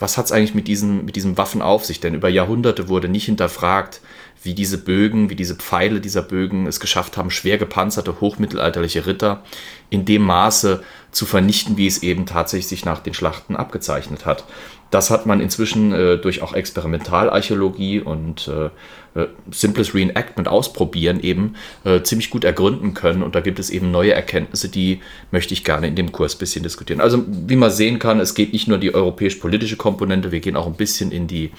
was 0.00 0.16
hat 0.16 0.26
es 0.26 0.32
eigentlich 0.32 0.54
mit 0.54 0.68
diesen, 0.68 1.04
mit 1.04 1.16
diesen 1.16 1.36
Waffen 1.36 1.60
auf 1.60 1.84
sich? 1.84 2.00
Denn 2.00 2.14
über 2.14 2.28
Jahrhunderte 2.28 2.88
wurde 2.88 3.08
nicht 3.08 3.26
hinterfragt, 3.26 4.00
wie 4.42 4.54
diese 4.54 4.78
Bögen, 4.78 5.28
wie 5.28 5.34
diese 5.34 5.56
Pfeile 5.56 6.00
dieser 6.00 6.22
Bögen 6.22 6.66
es 6.66 6.78
geschafft 6.78 7.16
haben, 7.16 7.30
schwer 7.30 7.58
gepanzerte 7.58 8.20
hochmittelalterliche 8.20 9.06
Ritter 9.06 9.42
in 9.90 10.04
dem 10.04 10.22
Maße 10.22 10.84
zu 11.10 11.26
vernichten, 11.26 11.76
wie 11.76 11.88
es 11.88 12.04
eben 12.04 12.26
tatsächlich 12.26 12.68
sich 12.68 12.84
nach 12.84 13.00
den 13.00 13.14
Schlachten 13.14 13.56
abgezeichnet 13.56 14.24
hat. 14.24 14.44
Das 14.90 15.10
hat 15.10 15.26
man 15.26 15.40
inzwischen 15.40 15.92
äh, 15.92 16.16
durch 16.16 16.42
auch 16.42 16.54
Experimentalarchäologie 16.54 18.00
und 18.00 18.48
äh, 18.48 18.70
äh, 19.18 19.28
simples 19.50 19.94
Reenactment 19.94 20.48
ausprobieren 20.48 21.20
eben 21.20 21.56
äh, 21.84 22.02
ziemlich 22.02 22.30
gut 22.30 22.44
ergründen 22.44 22.94
können. 22.94 23.22
Und 23.22 23.34
da 23.34 23.40
gibt 23.40 23.58
es 23.58 23.68
eben 23.68 23.90
neue 23.90 24.12
Erkenntnisse, 24.12 24.68
die 24.68 25.00
möchte 25.30 25.52
ich 25.54 25.64
gerne 25.64 25.88
in 25.88 25.96
dem 25.96 26.12
Kurs 26.12 26.36
ein 26.36 26.38
bisschen 26.38 26.62
diskutieren. 26.62 27.00
Also 27.00 27.24
wie 27.26 27.56
man 27.56 27.70
sehen 27.70 27.98
kann, 27.98 28.20
es 28.20 28.34
geht 28.34 28.52
nicht 28.52 28.68
nur 28.68 28.78
die 28.78 28.94
europäisch-politische 28.94 29.76
Komponente, 29.76 30.32
wir 30.32 30.40
gehen 30.40 30.56
auch 30.56 30.66
ein 30.66 30.74
bisschen 30.74 31.12
in 31.12 31.26
die 31.26 31.50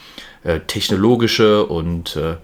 äh, 0.43 0.62
technologische 0.62 1.65
und 1.65 2.15
äh, 2.15 2.36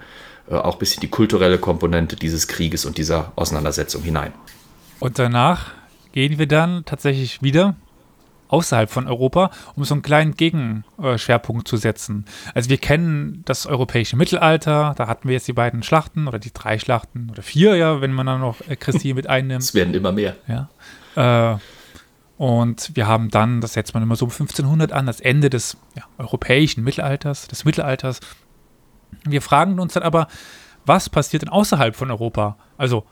auch 0.54 0.74
ein 0.74 0.80
bisschen 0.80 1.01
die 1.01 1.10
kulturelle 1.10 1.58
Komponente 1.58 2.15
dieses 2.15 2.48
Krieges 2.48 2.86
und 2.86 2.98
dieser 2.98 3.32
Auseinandersetzung 3.36 4.04
hinein. 4.04 4.34
Und 5.00 5.18
danach 5.18 5.72
gehen 6.12 6.38
wir 6.38 6.48
dann 6.48 6.86
tatsächlich 6.86 7.42
wieder 7.42 7.75
außerhalb 8.48 8.90
von 8.90 9.08
Europa, 9.08 9.52
um 9.75 9.84
so 9.84 9.94
einen 9.94 10.02
kleinen 10.02 10.36
Gegenschwerpunkt 10.36 11.68
zu 11.68 11.78
setzen. 11.78 12.25
Also 12.54 12.70
wir 12.70 12.78
kennen 12.78 13.42
das 13.46 13.66
europäische 13.66 14.16
Mittelalter, 14.16 14.94
da 14.98 15.08
hatten 15.08 15.28
wir 15.28 15.34
jetzt 15.34 15.48
die 15.48 15.54
beiden 15.54 15.84
Schlachten 15.84 16.28
oder 16.28 16.40
die 16.40 16.54
drei 16.54 16.80
Schlachten 16.80 17.30
oder 17.32 17.42
vier, 17.42 17.75
ja, 17.75 18.02
wenn 18.02 18.14
man 18.14 18.25
dann 18.25 18.42
noch 18.42 18.62
äh, 18.68 18.75
Christi 18.75 19.14
mit 19.14 19.28
einnimmt. 19.28 19.64
Es 19.64 19.74
werden 19.74 19.94
immer 19.94 20.12
mehr. 20.12 20.36
Ja. 20.48 21.54
Äh, 21.54 21.58
und 22.38 22.92
wir 22.96 23.08
haben 23.08 23.30
dann, 23.30 23.62
das 23.62 23.74
setzt 23.74 23.94
man 23.94 24.04
immer 24.04 24.16
so 24.16 24.25
um 24.25 24.32
1500 24.32 24.92
an, 24.92 25.06
das 25.06 25.22
Ende 25.22 25.50
des 25.50 25.78
ja, 25.96 26.04
europäischen 26.18 26.84
Mittelalters, 26.84 27.48
des 27.48 27.64
Mittelalters. 27.64 28.20
Wir 29.24 29.42
fragen 29.42 29.80
uns 29.80 29.94
dann 29.94 30.04
aber, 30.04 30.28
was 30.86 31.10
passiert 31.10 31.44
denn 31.44 31.50
außerhalb 31.50 31.96
von 31.96 32.12
Europa? 32.12 32.58
Also 32.78 33.06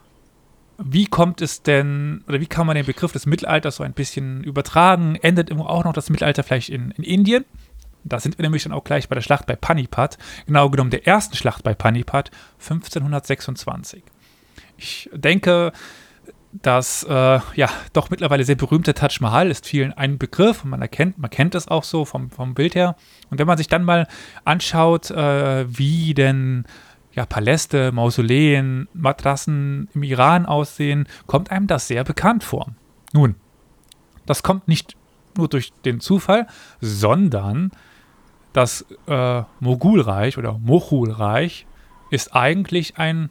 wie 0.77 1.05
kommt 1.05 1.41
es 1.41 1.61
denn, 1.61 2.23
oder 2.27 2.39
wie 2.39 2.47
kann 2.47 2.65
man 2.65 2.75
den 2.75 2.85
Begriff 2.85 3.11
des 3.11 3.25
Mittelalters 3.25 3.77
so 3.77 3.83
ein 3.83 3.93
bisschen 3.93 4.43
übertragen? 4.43 5.15
Endet 5.15 5.49
immer 5.49 5.69
auch 5.69 5.83
noch 5.83 5.93
das 5.93 6.09
Mittelalter 6.09 6.43
vielleicht 6.43 6.69
in, 6.69 6.91
in 6.91 7.03
Indien? 7.03 7.45
Da 8.03 8.19
sind 8.19 8.37
wir 8.37 8.43
nämlich 8.43 8.63
dann 8.63 8.73
auch 8.73 8.83
gleich 8.83 9.07
bei 9.07 9.15
der 9.15 9.21
Schlacht 9.21 9.45
bei 9.45 9.55
Panipat, 9.55 10.17
genau 10.45 10.69
genommen 10.69 10.89
der 10.89 11.07
ersten 11.07 11.35
Schlacht 11.35 11.63
bei 11.63 11.73
Panipat 11.73 12.31
1526. 12.59 14.03
Ich 14.77 15.09
denke, 15.13 15.71
das 16.61 17.03
äh, 17.03 17.39
ja 17.55 17.69
doch 17.93 18.09
mittlerweile 18.09 18.43
sehr 18.43 18.55
berühmte 18.55 18.93
Taj 18.93 19.17
Mahal 19.21 19.49
ist 19.49 19.65
vielen 19.65 19.93
ein 19.93 20.17
Begriff 20.17 20.63
und 20.63 20.69
man 20.69 20.81
erkennt, 20.81 21.17
man 21.17 21.29
kennt 21.29 21.55
es 21.55 21.67
auch 21.67 21.83
so 21.83 22.05
vom, 22.05 22.29
vom 22.29 22.53
Bild 22.53 22.75
her. 22.75 22.95
Und 23.29 23.39
wenn 23.39 23.47
man 23.47 23.57
sich 23.57 23.67
dann 23.67 23.83
mal 23.83 24.07
anschaut, 24.45 25.09
äh, 25.09 25.65
wie 25.67 26.13
denn 26.13 26.65
ja, 27.15 27.25
Paläste, 27.25 27.91
Mausoleen, 27.91 28.87
Matrassen 28.93 29.87
im 29.93 30.03
Iran 30.03 30.45
aussehen, 30.45 31.07
kommt 31.27 31.51
einem 31.51 31.67
das 31.67 31.87
sehr 31.87 32.03
bekannt 32.03 32.43
vor. 32.43 32.67
Nun, 33.13 33.35
das 34.25 34.43
kommt 34.43 34.67
nicht 34.67 34.95
nur 35.37 35.47
durch 35.47 35.73
den 35.85 35.99
Zufall, 35.99 36.47
sondern 36.81 37.71
das 38.53 38.85
äh, 39.07 39.43
Mogulreich 39.59 40.37
oder 40.37 40.57
Moghulreich 40.59 41.65
ist 42.09 42.35
eigentlich 42.35 42.97
ein, 42.97 43.29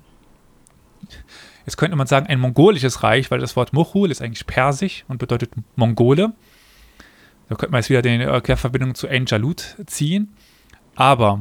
jetzt 1.65 1.77
könnte 1.77 1.97
man 1.97 2.07
sagen, 2.07 2.27
ein 2.27 2.41
mongolisches 2.41 3.03
Reich, 3.03 3.31
weil 3.31 3.39
das 3.39 3.57
Wort 3.57 3.73
Moghul 3.73 4.11
ist 4.11 4.21
eigentlich 4.21 4.47
persisch 4.47 5.05
und 5.09 5.19
bedeutet 5.19 5.53
Mongole. 5.77 6.33
Da 7.49 7.55
könnte 7.55 7.73
man 7.73 7.81
jetzt 7.81 7.91
wieder 7.91 8.03
die 8.03 8.11
äh, 8.11 8.41
Querverbindung 8.41 8.95
zu 8.95 9.09
Ain 9.09 9.27
Jalut 9.27 9.77
ziehen. 9.87 10.35
Aber 10.95 11.41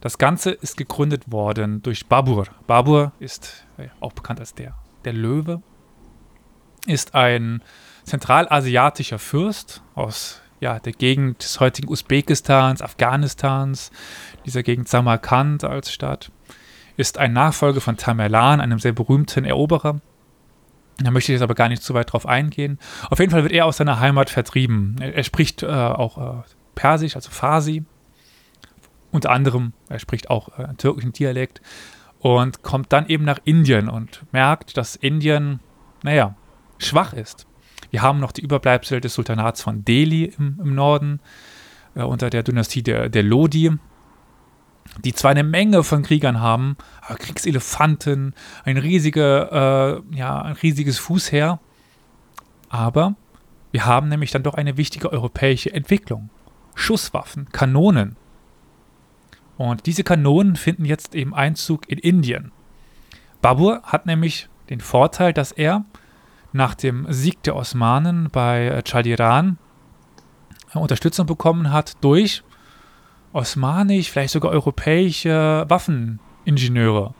das 0.00 0.18
Ganze 0.18 0.50
ist 0.50 0.76
gegründet 0.76 1.30
worden 1.30 1.82
durch 1.82 2.06
Babur. 2.06 2.46
Babur 2.66 3.12
ist 3.18 3.66
äh, 3.76 3.88
auch 4.00 4.12
bekannt 4.12 4.40
als 4.40 4.54
der, 4.54 4.74
der 5.04 5.12
Löwe, 5.12 5.62
ist 6.86 7.14
ein 7.14 7.62
zentralasiatischer 8.04 9.18
Fürst 9.18 9.82
aus 9.94 10.40
ja, 10.60 10.78
der 10.78 10.92
Gegend 10.92 11.42
des 11.42 11.60
heutigen 11.60 11.88
Usbekistans, 11.88 12.82
Afghanistans, 12.82 13.90
dieser 14.44 14.62
Gegend 14.62 14.88
Samarkand 14.88 15.64
als 15.64 15.92
Stadt, 15.92 16.30
ist 16.96 17.18
ein 17.18 17.32
Nachfolger 17.32 17.80
von 17.80 17.96
Tamerlan, 17.96 18.60
einem 18.60 18.78
sehr 18.78 18.92
berühmten 18.92 19.44
Eroberer. 19.44 20.00
Da 20.98 21.10
möchte 21.10 21.32
ich 21.32 21.36
jetzt 21.36 21.42
aber 21.42 21.54
gar 21.54 21.70
nicht 21.70 21.82
zu 21.82 21.94
weit 21.94 22.12
drauf 22.12 22.26
eingehen. 22.26 22.78
Auf 23.08 23.20
jeden 23.20 23.30
Fall 23.30 23.42
wird 23.42 23.54
er 23.54 23.64
aus 23.64 23.78
seiner 23.78 24.00
Heimat 24.00 24.28
vertrieben. 24.28 24.96
Er, 25.00 25.14
er 25.14 25.24
spricht 25.24 25.62
äh, 25.62 25.66
auch 25.66 26.18
äh, 26.18 26.42
Persisch, 26.74 27.16
also 27.16 27.30
Farsi, 27.30 27.84
unter 29.10 29.30
anderem, 29.30 29.72
er 29.88 29.98
spricht 29.98 30.30
auch 30.30 30.58
äh, 30.58 30.74
türkischen 30.76 31.12
Dialekt 31.12 31.60
und 32.18 32.62
kommt 32.62 32.92
dann 32.92 33.06
eben 33.06 33.24
nach 33.24 33.38
Indien 33.44 33.88
und 33.88 34.24
merkt, 34.32 34.76
dass 34.76 34.96
Indien, 34.96 35.60
naja, 36.02 36.36
schwach 36.78 37.12
ist. 37.12 37.46
Wir 37.90 38.02
haben 38.02 38.20
noch 38.20 38.32
die 38.32 38.42
Überbleibsel 38.42 39.00
des 39.00 39.14
Sultanats 39.14 39.62
von 39.62 39.84
Delhi 39.84 40.32
im, 40.38 40.60
im 40.62 40.74
Norden 40.74 41.20
äh, 41.94 42.02
unter 42.02 42.30
der 42.30 42.42
Dynastie 42.42 42.82
der, 42.82 43.08
der 43.08 43.22
Lodi, 43.22 43.72
die 45.04 45.12
zwar 45.12 45.30
eine 45.30 45.44
Menge 45.44 45.82
von 45.82 46.02
Kriegern 46.02 46.40
haben, 46.40 46.76
aber 47.02 47.16
Kriegselefanten, 47.16 48.34
ein, 48.64 48.76
riesige, 48.76 50.02
äh, 50.12 50.16
ja, 50.16 50.42
ein 50.42 50.54
riesiges 50.54 50.98
Fußheer, 50.98 51.58
aber 52.68 53.14
wir 53.72 53.86
haben 53.86 54.08
nämlich 54.08 54.30
dann 54.30 54.42
doch 54.42 54.54
eine 54.54 54.76
wichtige 54.76 55.12
europäische 55.12 55.72
Entwicklung. 55.72 56.30
Schusswaffen, 56.74 57.48
Kanonen, 57.52 58.16
und 59.60 59.84
diese 59.84 60.04
Kanonen 60.04 60.56
finden 60.56 60.86
jetzt 60.86 61.14
eben 61.14 61.34
Einzug 61.34 61.86
in 61.86 61.98
Indien. 61.98 62.50
Babur 63.42 63.82
hat 63.82 64.06
nämlich 64.06 64.48
den 64.70 64.80
Vorteil, 64.80 65.34
dass 65.34 65.52
er 65.52 65.84
nach 66.54 66.74
dem 66.74 67.06
Sieg 67.10 67.42
der 67.42 67.56
Osmanen 67.56 68.30
bei 68.32 68.80
Chaldiran 68.86 69.58
Unterstützung 70.72 71.26
bekommen 71.26 71.70
hat 71.70 71.92
durch 72.00 72.42
osmanisch, 73.34 74.10
vielleicht 74.10 74.32
sogar 74.32 74.50
europäische 74.50 75.66
Waffeningenieure. 75.68 77.12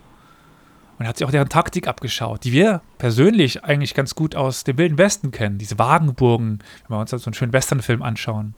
Und 0.98 1.06
hat 1.06 1.18
sich 1.18 1.26
auch 1.26 1.30
deren 1.30 1.50
Taktik 1.50 1.88
abgeschaut, 1.88 2.44
die 2.44 2.52
wir 2.52 2.80
persönlich 2.96 3.64
eigentlich 3.64 3.92
ganz 3.92 4.14
gut 4.14 4.34
aus 4.34 4.64
dem 4.64 4.78
Wilden 4.78 4.96
Westen 4.96 5.30
kennen. 5.30 5.58
Diese 5.58 5.78
Wagenburgen, 5.78 6.60
wenn 6.88 6.96
wir 6.96 7.00
uns 7.00 7.10
so 7.10 7.18
einen 7.22 7.34
schönen 7.34 7.52
Westernfilm 7.52 8.00
anschauen. 8.02 8.54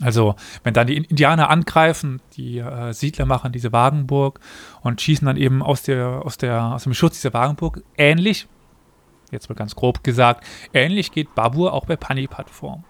Also, 0.00 0.36
wenn 0.62 0.74
dann 0.74 0.86
die 0.86 0.96
Indianer 0.96 1.48
angreifen, 1.48 2.20
die 2.34 2.58
äh, 2.58 2.92
Siedler 2.92 3.24
machen 3.24 3.52
diese 3.52 3.72
Wagenburg 3.72 4.40
und 4.82 5.00
schießen 5.00 5.26
dann 5.26 5.38
eben 5.38 5.62
aus, 5.62 5.82
der, 5.82 6.22
aus, 6.24 6.36
der, 6.36 6.62
aus 6.74 6.82
dem 6.84 6.92
Schutz 6.92 7.14
dieser 7.14 7.32
Wagenburg, 7.32 7.82
ähnlich, 7.96 8.46
jetzt 9.30 9.48
mal 9.48 9.54
ganz 9.54 9.74
grob 9.74 10.04
gesagt, 10.04 10.44
ähnlich 10.74 11.12
geht 11.12 11.34
Babur 11.34 11.72
auch 11.72 11.86
bei 11.86 11.96
Panipat 11.96 12.50
vor. 12.50 12.84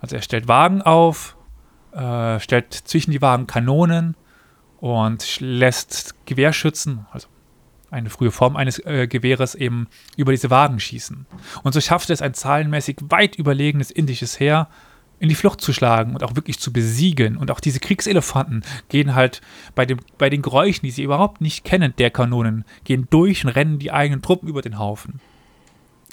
Also, 0.00 0.14
er 0.14 0.22
stellt 0.22 0.46
Wagen 0.46 0.82
auf, 0.82 1.36
äh, 1.92 2.38
stellt 2.38 2.72
zwischen 2.72 3.10
die 3.10 3.22
Wagen 3.22 3.48
Kanonen 3.48 4.16
und 4.78 5.40
lässt 5.40 6.14
Gewehrschützen, 6.26 7.06
also 7.10 7.26
eine 7.90 8.10
frühe 8.10 8.30
Form 8.30 8.56
eines 8.56 8.78
äh, 8.80 9.06
Gewehres, 9.08 9.54
eben 9.54 9.88
über 10.16 10.32
diese 10.32 10.50
Wagen 10.50 10.78
schießen. 10.78 11.26
Und 11.62 11.72
so 11.72 11.80
schafft 11.80 12.10
es 12.10 12.22
ein 12.22 12.34
zahlenmäßig 12.34 12.98
weit 13.08 13.36
überlegenes 13.36 13.90
indisches 13.90 14.38
Heer, 14.38 14.68
in 15.18 15.28
die 15.28 15.34
Flucht 15.34 15.60
zu 15.60 15.72
schlagen 15.72 16.14
und 16.14 16.22
auch 16.22 16.36
wirklich 16.36 16.58
zu 16.58 16.72
besiegen. 16.72 17.36
Und 17.36 17.50
auch 17.50 17.60
diese 17.60 17.80
Kriegselefanten 17.80 18.62
gehen 18.88 19.14
halt 19.14 19.40
bei, 19.74 19.86
dem, 19.86 19.98
bei 20.18 20.28
den 20.28 20.42
Geräuschen, 20.42 20.82
die 20.82 20.90
sie 20.90 21.02
überhaupt 21.02 21.40
nicht 21.40 21.64
kennen, 21.64 21.94
der 21.98 22.10
Kanonen, 22.10 22.64
gehen 22.84 23.06
durch 23.10 23.44
und 23.44 23.50
rennen 23.50 23.78
die 23.78 23.92
eigenen 23.92 24.22
Truppen 24.22 24.48
über 24.48 24.62
den 24.62 24.78
Haufen. 24.78 25.20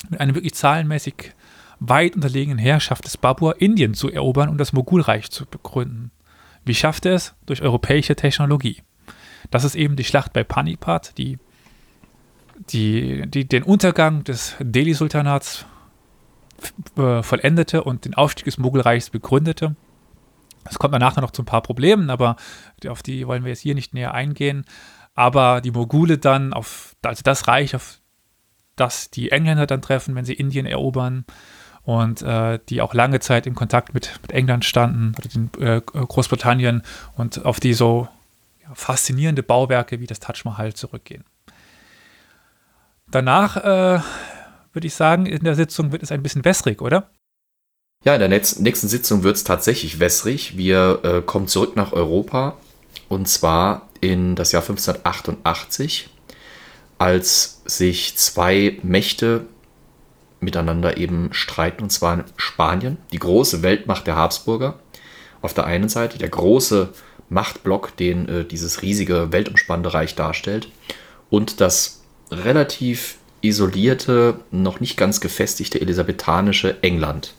Mit 0.09 0.19
einer 0.19 0.35
wirklich 0.35 0.53
zahlenmäßig 0.53 1.33
weit 1.79 2.15
unterlegenen 2.15 2.59
Herrschaft 2.59 3.05
des 3.05 3.17
Babur 3.17 3.59
Indien 3.59 3.93
zu 3.93 4.09
erobern 4.09 4.49
und 4.49 4.59
das 4.59 4.71
Mogulreich 4.71 5.31
zu 5.31 5.45
begründen. 5.45 6.11
Wie 6.63 6.75
schafft 6.75 7.05
er 7.05 7.15
es? 7.15 7.33
Durch 7.47 7.63
europäische 7.63 8.15
Technologie. 8.15 8.83
Das 9.49 9.63
ist 9.63 9.75
eben 9.75 9.95
die 9.95 10.03
Schlacht 10.03 10.31
bei 10.31 10.43
Panipat, 10.43 11.17
die, 11.17 11.39
die, 12.69 13.27
die 13.27 13.47
den 13.47 13.63
Untergang 13.63 14.23
des 14.23 14.55
Delhi-Sultanats 14.59 15.65
äh, 16.97 17.23
vollendete 17.23 17.83
und 17.83 18.05
den 18.05 18.13
Aufstieg 18.13 18.45
des 18.45 18.57
Mogulreichs 18.57 19.09
begründete. 19.09 19.75
Es 20.69 20.77
kommt 20.77 20.93
danach 20.93 21.15
noch 21.17 21.31
zu 21.31 21.41
ein 21.41 21.45
paar 21.45 21.61
Problemen, 21.61 22.09
aber 22.09 22.35
auf 22.87 23.01
die 23.01 23.27
wollen 23.27 23.43
wir 23.43 23.49
jetzt 23.49 23.61
hier 23.61 23.75
nicht 23.75 23.93
näher 23.93 24.13
eingehen. 24.13 24.65
Aber 25.15 25.61
die 25.61 25.71
Mogule 25.71 26.17
dann 26.17 26.53
auf, 26.53 26.95
also 27.01 27.21
das 27.23 27.47
Reich, 27.47 27.75
auf 27.75 27.99
das 28.75 29.09
die 29.09 29.31
Engländer 29.31 29.67
dann 29.67 29.81
treffen, 29.81 30.15
wenn 30.15 30.25
sie 30.25 30.33
Indien 30.33 30.65
erobern 30.65 31.25
und 31.83 32.21
äh, 32.21 32.59
die 32.69 32.81
auch 32.81 32.93
lange 32.93 33.19
Zeit 33.19 33.47
im 33.47 33.55
Kontakt 33.55 33.93
mit, 33.93 34.19
mit 34.21 34.31
England 34.31 34.65
standen 34.65 35.13
oder 35.17 35.27
den, 35.27 35.49
äh, 35.59 35.81
Großbritannien 35.81 36.83
und 37.15 37.43
auf 37.43 37.59
die 37.59 37.73
so 37.73 38.07
ja, 38.63 38.73
faszinierende 38.73 39.43
Bauwerke 39.43 39.99
wie 39.99 40.07
das 40.07 40.19
Taj 40.19 40.41
Mahal 40.45 40.73
zurückgehen. 40.73 41.23
Danach 43.09 43.57
äh, 43.57 43.99
würde 44.73 44.87
ich 44.87 44.93
sagen, 44.93 45.25
in 45.25 45.43
der 45.43 45.55
Sitzung 45.55 45.91
wird 45.91 46.03
es 46.03 46.11
ein 46.11 46.23
bisschen 46.23 46.45
wässrig, 46.45 46.81
oder? 46.81 47.09
Ja, 48.03 48.15
in 48.15 48.19
der 48.19 48.29
nächsten 48.29 48.87
Sitzung 48.87 49.23
wird 49.23 49.35
es 49.35 49.43
tatsächlich 49.43 49.99
wässrig. 49.99 50.57
Wir 50.57 50.99
äh, 51.03 51.21
kommen 51.21 51.47
zurück 51.47 51.75
nach 51.75 51.93
Europa 51.93 52.57
und 53.09 53.27
zwar 53.27 53.89
in 53.99 54.35
das 54.35 54.51
Jahr 54.51 54.63
1588, 54.63 56.09
als 56.97 57.61
sich 57.65 58.17
zwei 58.17 58.79
Mächte 58.83 59.45
miteinander 60.39 60.97
eben 60.97 61.29
streiten, 61.33 61.83
und 61.83 61.91
zwar 61.91 62.25
Spanien, 62.35 62.97
die 63.11 63.19
große 63.19 63.61
Weltmacht 63.61 64.07
der 64.07 64.15
Habsburger 64.15 64.79
auf 65.41 65.53
der 65.53 65.65
einen 65.65 65.89
Seite, 65.89 66.17
der 66.17 66.29
große 66.29 66.89
Machtblock, 67.29 67.95
den 67.97 68.27
äh, 68.27 68.45
dieses 68.45 68.81
riesige 68.81 69.31
weltumspannende 69.31 69.93
Reich 69.93 70.15
darstellt, 70.15 70.69
und 71.29 71.61
das 71.61 72.01
relativ 72.31 73.17
isolierte, 73.41 74.39
noch 74.51 74.79
nicht 74.79 74.97
ganz 74.97 75.19
gefestigte 75.19 75.81
elisabethanische 75.81 76.81
England. 76.81 77.33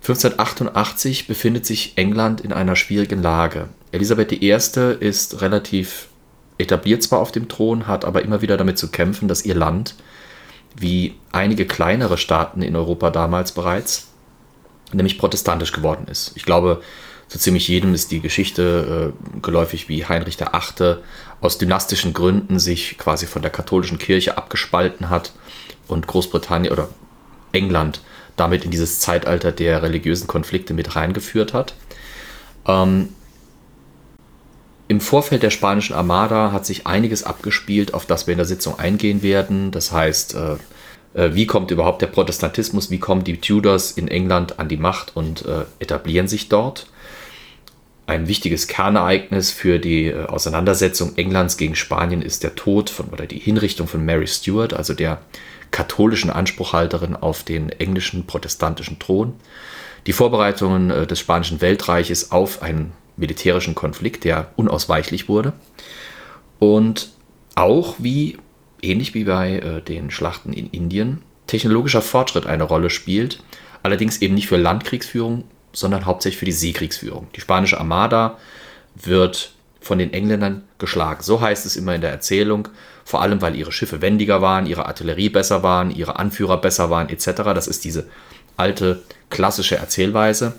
1588 0.00 1.28
befindet 1.28 1.64
sich 1.64 1.96
England 1.96 2.40
in 2.40 2.52
einer 2.52 2.74
schwierigen 2.74 3.22
Lage. 3.22 3.68
Elisabeth 3.92 4.32
I. 4.32 4.50
ist 4.50 5.40
relativ 5.40 6.08
etabliert 6.58 7.02
zwar 7.02 7.20
auf 7.20 7.30
dem 7.30 7.48
Thron, 7.48 7.86
hat 7.86 8.04
aber 8.04 8.22
immer 8.22 8.42
wieder 8.42 8.56
damit 8.56 8.78
zu 8.78 8.90
kämpfen, 8.90 9.28
dass 9.28 9.44
ihr 9.44 9.54
Land, 9.54 9.94
wie 10.76 11.14
einige 11.30 11.66
kleinere 11.66 12.18
Staaten 12.18 12.62
in 12.62 12.74
Europa 12.74 13.10
damals 13.10 13.52
bereits, 13.52 14.08
nämlich 14.92 15.18
protestantisch 15.18 15.72
geworden 15.72 16.06
ist. 16.10 16.32
Ich 16.34 16.44
glaube, 16.44 16.82
so 17.32 17.38
ziemlich 17.38 17.66
jedem 17.66 17.94
ist 17.94 18.10
die 18.10 18.20
Geschichte 18.20 19.14
äh, 19.14 19.40
geläufig, 19.40 19.88
wie 19.88 20.04
Heinrich 20.04 20.38
VIII. 20.38 20.96
aus 21.40 21.56
dynastischen 21.56 22.12
Gründen 22.12 22.58
sich 22.58 22.98
quasi 22.98 23.24
von 23.24 23.40
der 23.40 23.50
katholischen 23.50 23.96
Kirche 23.98 24.36
abgespalten 24.36 25.08
hat 25.08 25.32
und 25.88 26.06
Großbritannien 26.06 26.70
oder 26.70 26.90
England 27.52 28.02
damit 28.36 28.66
in 28.66 28.70
dieses 28.70 29.00
Zeitalter 29.00 29.50
der 29.50 29.82
religiösen 29.82 30.26
Konflikte 30.26 30.74
mit 30.74 30.94
reingeführt 30.94 31.54
hat. 31.54 31.74
Ähm, 32.66 33.08
Im 34.88 35.00
Vorfeld 35.00 35.42
der 35.42 35.50
spanischen 35.50 35.94
Armada 35.94 36.52
hat 36.52 36.66
sich 36.66 36.86
einiges 36.86 37.24
abgespielt, 37.24 37.94
auf 37.94 38.04
das 38.04 38.26
wir 38.26 38.32
in 38.32 38.38
der 38.38 38.46
Sitzung 38.46 38.78
eingehen 38.78 39.22
werden. 39.22 39.70
Das 39.70 39.90
heißt, 39.90 40.34
äh, 40.34 40.56
äh, 41.14 41.34
wie 41.34 41.46
kommt 41.46 41.70
überhaupt 41.70 42.02
der 42.02 42.08
Protestantismus, 42.08 42.90
wie 42.90 42.98
kommen 42.98 43.24
die 43.24 43.40
Tudors 43.40 43.92
in 43.92 44.08
England 44.08 44.58
an 44.58 44.68
die 44.68 44.76
Macht 44.76 45.16
und 45.16 45.46
äh, 45.46 45.64
etablieren 45.78 46.28
sich 46.28 46.50
dort? 46.50 46.88
Ein 48.06 48.26
wichtiges 48.26 48.66
Kernereignis 48.66 49.50
für 49.50 49.78
die 49.78 50.06
äh, 50.06 50.24
Auseinandersetzung 50.26 51.16
Englands 51.16 51.56
gegen 51.56 51.76
Spanien 51.76 52.22
ist 52.22 52.42
der 52.42 52.54
Tod 52.54 52.90
von 52.90 53.06
oder 53.06 53.26
die 53.26 53.38
Hinrichtung 53.38 53.86
von 53.86 54.04
Mary 54.04 54.26
Stuart, 54.26 54.74
also 54.74 54.92
der 54.92 55.20
katholischen 55.70 56.30
Anspruchhalterin 56.30 57.16
auf 57.16 57.44
den 57.44 57.68
englischen 57.70 58.26
protestantischen 58.26 58.98
Thron. 58.98 59.34
Die 60.06 60.12
Vorbereitungen 60.12 60.90
äh, 60.90 61.06
des 61.06 61.20
spanischen 61.20 61.60
Weltreiches 61.60 62.32
auf 62.32 62.62
einen 62.62 62.92
militärischen 63.16 63.74
Konflikt, 63.74 64.24
der 64.24 64.50
unausweichlich 64.56 65.28
wurde. 65.28 65.52
Und 66.58 67.10
auch 67.54 67.96
wie, 67.98 68.38
ähnlich 68.80 69.14
wie 69.14 69.24
bei 69.24 69.58
äh, 69.58 69.80
den 69.80 70.10
Schlachten 70.10 70.52
in 70.52 70.68
Indien, 70.70 71.22
technologischer 71.46 72.02
Fortschritt 72.02 72.46
eine 72.46 72.64
Rolle 72.64 72.90
spielt, 72.90 73.42
allerdings 73.82 74.22
eben 74.22 74.34
nicht 74.34 74.48
für 74.48 74.56
Landkriegsführung, 74.56 75.44
sondern 75.72 76.06
hauptsächlich 76.06 76.38
für 76.38 76.44
die 76.44 76.52
Seekriegsführung. 76.52 77.28
Die 77.34 77.40
spanische 77.40 77.78
Armada 77.78 78.38
wird 78.94 79.52
von 79.80 79.98
den 79.98 80.12
Engländern 80.12 80.62
geschlagen. 80.78 81.22
So 81.22 81.40
heißt 81.40 81.66
es 81.66 81.76
immer 81.76 81.94
in 81.94 82.00
der 82.00 82.10
Erzählung, 82.10 82.68
vor 83.04 83.22
allem 83.22 83.42
weil 83.42 83.56
ihre 83.56 83.72
Schiffe 83.72 84.00
wendiger 84.00 84.40
waren, 84.40 84.66
ihre 84.66 84.86
Artillerie 84.86 85.28
besser 85.28 85.62
waren, 85.62 85.90
ihre 85.90 86.18
Anführer 86.18 86.60
besser 86.60 86.88
waren, 86.90 87.08
etc. 87.08 87.42
Das 87.54 87.66
ist 87.66 87.84
diese 87.84 88.06
alte 88.56 89.02
klassische 89.28 89.76
Erzählweise. 89.76 90.54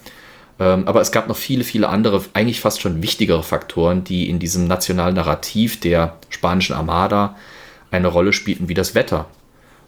Ähm, 0.59 0.87
aber 0.87 1.01
es 1.01 1.11
gab 1.11 1.27
noch 1.27 1.37
viele, 1.37 1.63
viele 1.63 1.89
andere, 1.89 2.23
eigentlich 2.33 2.59
fast 2.59 2.81
schon 2.81 3.01
wichtigere 3.01 3.43
Faktoren, 3.43 4.03
die 4.03 4.29
in 4.29 4.39
diesem 4.39 4.67
nationalen 4.67 5.15
Narrativ 5.15 5.79
der 5.79 6.17
spanischen 6.29 6.75
Armada 6.75 7.35
eine 7.91 8.07
Rolle 8.07 8.33
spielten, 8.33 8.69
wie 8.69 8.73
das 8.73 8.93
Wetter, 8.93 9.27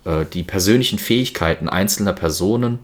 äh, 0.06 0.26
die 0.26 0.44
persönlichen 0.44 0.98
Fähigkeiten 0.98 1.70
einzelner 1.70 2.14
Personen, 2.14 2.80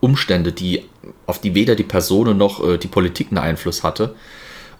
Umstände, 0.00 0.52
die, 0.52 0.84
auf 1.26 1.40
die 1.40 1.54
weder 1.54 1.74
die 1.74 1.84
Personen 1.84 2.36
noch 2.36 2.66
äh, 2.66 2.78
die 2.78 2.88
Politik 2.88 3.28
einen 3.28 3.38
Einfluss 3.38 3.82
hatte, 3.82 4.14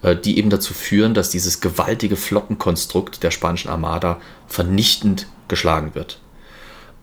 äh, 0.02 0.16
die 0.16 0.38
eben 0.38 0.50
dazu 0.50 0.74
führen, 0.74 1.14
dass 1.14 1.30
dieses 1.30 1.60
gewaltige 1.60 2.16
Flottenkonstrukt 2.16 3.22
der 3.22 3.30
spanischen 3.30 3.68
Armada 3.68 4.20
vernichtend 4.46 5.26
geschlagen 5.48 5.94
wird. 5.94 6.20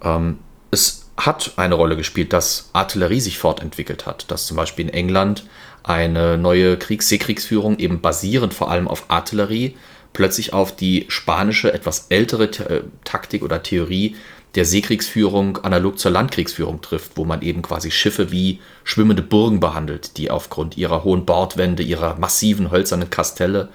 Ähm, 0.04 0.40
es 0.72 1.10
hat 1.18 1.54
eine 1.58 1.76
Rolle 1.76 1.98
gespielt, 1.98 2.34
dass 2.34 2.70
Artillerie 2.74 3.20
sich 3.20 3.38
fortentwickelt 3.38 4.06
hat, 4.06 4.32
dass 4.32 4.48
zum 4.48 4.58
Beispiel 4.58 4.88
in 4.88 4.94
England 4.94 5.46
eine 5.84 6.38
neue 6.38 6.78
Kriegs 6.78 7.10
Seekriegsführung 7.10 7.78
eben 7.80 8.02
basierend 8.02 8.54
vor 8.54 8.72
allem 8.72 8.88
auf 8.88 9.06
Artillerie 9.10 9.76
plötzlich 10.14 10.54
auf 10.54 10.76
die 10.76 11.06
spanische, 11.08 11.74
etwas 11.74 12.08
ältere 12.10 12.46
äh, 12.46 12.84
Taktik 13.04 13.44
oder 13.44 13.64
Theorie 13.64 14.16
der 14.56 14.66
Seekriegsführung 14.66 15.58
analog 15.58 15.98
zur 15.98 16.12
Landkriegsführung 16.12 16.82
trifft, 16.82 17.14
wo 17.16 17.24
man 17.24 17.42
eben 17.42 17.62
quasi 17.62 17.90
Schiffe 17.90 18.32
wie 18.32 18.60
schwimmende 18.84 19.22
Burgen 19.22 19.60
behandelt, 19.60 20.18
die 20.18 20.30
aufgrund 20.30 20.78
ihrer 20.78 21.04
hohen 21.04 21.26
Bordwände, 21.26 21.84
ihrer 21.84 22.18
massiven 22.18 22.72
hölzernen 22.72 23.10
Kastelle 23.10 23.70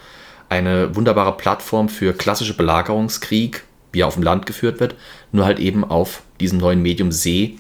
eine 0.49 0.95
wunderbare 0.95 1.37
Plattform 1.37 1.89
für 1.89 2.13
klassische 2.13 2.57
Belagerungskrieg, 2.57 3.65
wie 3.93 4.01
er 4.01 4.07
auf 4.07 4.15
dem 4.15 4.23
Land 4.23 4.47
geführt 4.47 4.79
wird, 4.79 4.95
nur 5.33 5.45
halt 5.45 5.59
eben 5.59 5.83
auf 5.83 6.23
diesem 6.41 6.59
neuen 6.59 6.83
Medium 6.83 7.11
See 7.11 7.59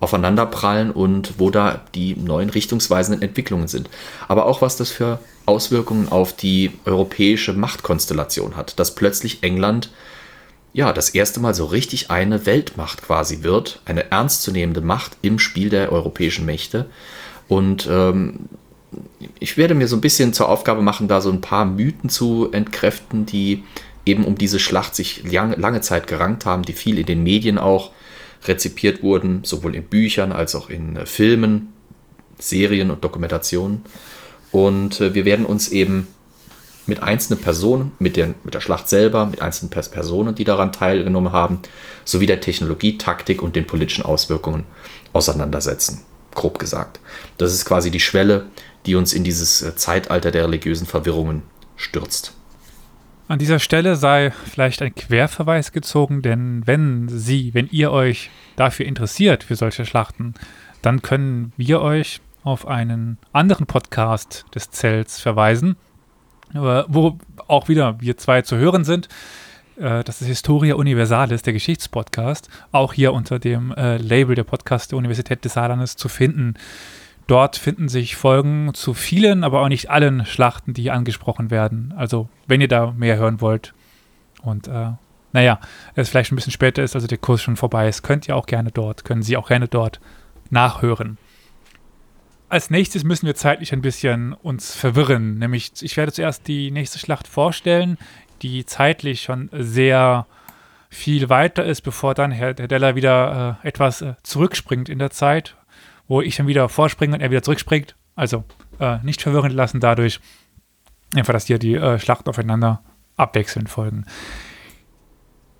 aufeinanderprallen 0.00 0.90
und 0.90 1.34
wo 1.38 1.50
da 1.50 1.80
die 1.94 2.14
neuen 2.14 2.50
richtungsweisenden 2.50 3.22
Entwicklungen 3.22 3.66
sind. 3.66 3.90
Aber 4.28 4.46
auch 4.46 4.62
was 4.62 4.76
das 4.76 4.90
für 4.90 5.18
Auswirkungen 5.46 6.08
auf 6.08 6.34
die 6.34 6.70
europäische 6.84 7.52
Machtkonstellation 7.52 8.56
hat, 8.56 8.78
dass 8.78 8.94
plötzlich 8.94 9.42
England 9.42 9.90
ja, 10.78 10.92
das 10.92 11.10
erste 11.10 11.40
Mal 11.40 11.54
so 11.54 11.64
richtig 11.64 12.08
eine 12.12 12.46
Weltmacht 12.46 13.02
quasi 13.02 13.42
wird, 13.42 13.82
eine 13.84 14.12
ernstzunehmende 14.12 14.80
Macht 14.80 15.16
im 15.22 15.40
Spiel 15.40 15.70
der 15.70 15.90
europäischen 15.90 16.46
Mächte. 16.46 16.86
Und 17.48 17.88
ähm, 17.90 18.48
ich 19.40 19.56
werde 19.56 19.74
mir 19.74 19.88
so 19.88 19.96
ein 19.96 20.00
bisschen 20.00 20.32
zur 20.32 20.48
Aufgabe 20.48 20.80
machen, 20.80 21.08
da 21.08 21.20
so 21.20 21.32
ein 21.32 21.40
paar 21.40 21.64
Mythen 21.64 22.10
zu 22.10 22.52
entkräften, 22.52 23.26
die 23.26 23.64
eben 24.06 24.24
um 24.24 24.38
diese 24.38 24.60
Schlacht 24.60 24.94
sich 24.94 25.28
lang, 25.28 25.58
lange 25.58 25.80
Zeit 25.80 26.06
gerankt 26.06 26.46
haben, 26.46 26.62
die 26.62 26.74
viel 26.74 27.00
in 27.00 27.06
den 27.06 27.24
Medien 27.24 27.58
auch 27.58 27.90
rezipiert 28.46 29.02
wurden, 29.02 29.40
sowohl 29.42 29.74
in 29.74 29.82
Büchern 29.82 30.30
als 30.30 30.54
auch 30.54 30.70
in 30.70 30.94
äh, 30.94 31.06
Filmen, 31.06 31.72
Serien 32.38 32.92
und 32.92 33.02
Dokumentationen. 33.02 33.82
Und 34.52 35.00
äh, 35.00 35.12
wir 35.12 35.24
werden 35.24 35.44
uns 35.44 35.70
eben 35.70 36.06
mit 36.88 37.02
einzelnen 37.02 37.40
Personen, 37.40 37.92
mit 37.98 38.16
der, 38.16 38.34
mit 38.44 38.54
der 38.54 38.60
Schlacht 38.60 38.88
selber, 38.88 39.26
mit 39.26 39.42
einzelnen 39.42 39.70
Personen, 39.70 40.34
die 40.34 40.44
daran 40.44 40.72
teilgenommen 40.72 41.32
haben, 41.32 41.60
sowie 42.04 42.26
der 42.26 42.40
Technologie, 42.40 42.98
Taktik 42.98 43.42
und 43.42 43.56
den 43.56 43.66
politischen 43.66 44.04
Auswirkungen 44.04 44.64
auseinandersetzen. 45.12 46.02
Grob 46.34 46.58
gesagt. 46.58 47.00
Das 47.36 47.52
ist 47.52 47.64
quasi 47.64 47.90
die 47.90 48.00
Schwelle, 48.00 48.46
die 48.86 48.94
uns 48.94 49.12
in 49.12 49.24
dieses 49.24 49.62
äh, 49.62 49.76
Zeitalter 49.76 50.30
der 50.30 50.44
religiösen 50.44 50.86
Verwirrungen 50.86 51.42
stürzt. 51.76 52.32
An 53.28 53.38
dieser 53.38 53.58
Stelle 53.58 53.96
sei 53.96 54.30
vielleicht 54.30 54.80
ein 54.80 54.94
Querverweis 54.94 55.72
gezogen, 55.72 56.22
denn 56.22 56.62
wenn 56.66 57.08
Sie, 57.10 57.52
wenn 57.52 57.68
ihr 57.68 57.90
euch 57.92 58.30
dafür 58.56 58.86
interessiert, 58.86 59.44
für 59.44 59.54
solche 59.54 59.84
Schlachten, 59.84 60.32
dann 60.80 61.02
können 61.02 61.52
wir 61.58 61.82
euch 61.82 62.20
auf 62.42 62.66
einen 62.66 63.18
anderen 63.32 63.66
Podcast 63.66 64.46
des 64.54 64.70
Zells 64.70 65.20
verweisen, 65.20 65.76
wo 66.54 67.18
auch 67.46 67.68
wieder 67.68 68.00
wir 68.00 68.16
zwei 68.16 68.42
zu 68.42 68.56
hören 68.56 68.84
sind. 68.84 69.08
Äh, 69.78 70.04
das 70.04 70.20
ist 70.20 70.28
Historia 70.28 70.74
Universalis, 70.74 71.42
der 71.42 71.52
Geschichtspodcast, 71.52 72.48
auch 72.72 72.92
hier 72.92 73.12
unter 73.12 73.38
dem 73.38 73.72
äh, 73.72 73.96
Label 73.96 74.34
der 74.34 74.44
Podcast 74.44 74.92
der 74.92 74.98
Universität 74.98 75.44
des 75.44 75.54
Saarlandes 75.54 75.96
zu 75.96 76.08
finden. 76.08 76.54
Dort 77.26 77.56
finden 77.56 77.88
sich 77.88 78.16
Folgen 78.16 78.72
zu 78.72 78.94
vielen, 78.94 79.44
aber 79.44 79.60
auch 79.60 79.68
nicht 79.68 79.90
allen 79.90 80.24
Schlachten, 80.24 80.72
die 80.72 80.82
hier 80.82 80.94
angesprochen 80.94 81.50
werden. 81.50 81.92
Also, 81.96 82.28
wenn 82.46 82.60
ihr 82.60 82.68
da 82.68 82.92
mehr 82.92 83.18
hören 83.18 83.40
wollt 83.40 83.74
und 84.42 84.66
äh, 84.66 84.92
naja, 85.32 85.60
es 85.94 86.08
vielleicht 86.08 86.32
ein 86.32 86.36
bisschen 86.36 86.52
später 86.52 86.82
ist, 86.82 86.94
also 86.94 87.06
der 87.06 87.18
Kurs 87.18 87.42
schon 87.42 87.56
vorbei 87.56 87.86
ist, 87.86 88.02
könnt 88.02 88.26
ihr 88.28 88.34
auch 88.36 88.46
gerne 88.46 88.70
dort, 88.70 89.04
können 89.04 89.22
Sie 89.22 89.36
auch 89.36 89.48
gerne 89.48 89.68
dort 89.68 90.00
nachhören. 90.48 91.18
Als 92.50 92.70
nächstes 92.70 93.04
müssen 93.04 93.26
wir 93.26 93.34
zeitlich 93.34 93.72
ein 93.74 93.82
bisschen 93.82 94.32
uns 94.32 94.74
verwirren, 94.74 95.38
nämlich 95.38 95.72
ich 95.82 95.96
werde 95.98 96.12
zuerst 96.12 96.48
die 96.48 96.70
nächste 96.70 96.98
Schlacht 96.98 97.28
vorstellen, 97.28 97.98
die 98.40 98.64
zeitlich 98.64 99.22
schon 99.22 99.50
sehr 99.52 100.26
viel 100.88 101.28
weiter 101.28 101.64
ist, 101.64 101.82
bevor 101.82 102.14
dann 102.14 102.30
Herr 102.30 102.54
Deller 102.54 102.94
wieder 102.94 103.58
äh, 103.62 103.68
etwas 103.68 104.00
äh, 104.00 104.14
zurückspringt 104.22 104.88
in 104.88 104.98
der 104.98 105.10
Zeit, 105.10 105.56
wo 106.06 106.22
ich 106.22 106.36
dann 106.36 106.46
wieder 106.46 106.70
vorspringe 106.70 107.14
und 107.14 107.20
er 107.20 107.30
wieder 107.30 107.42
zurückspringt. 107.42 107.96
Also 108.16 108.44
äh, 108.80 108.96
nicht 109.02 109.20
verwirren 109.20 109.52
lassen 109.52 109.80
dadurch. 109.80 110.18
Einfach, 111.14 111.34
dass 111.34 111.46
hier 111.46 111.58
die 111.58 111.74
äh, 111.74 111.98
Schlachten 111.98 112.30
aufeinander 112.30 112.82
abwechselnd 113.16 113.68
folgen. 113.68 114.06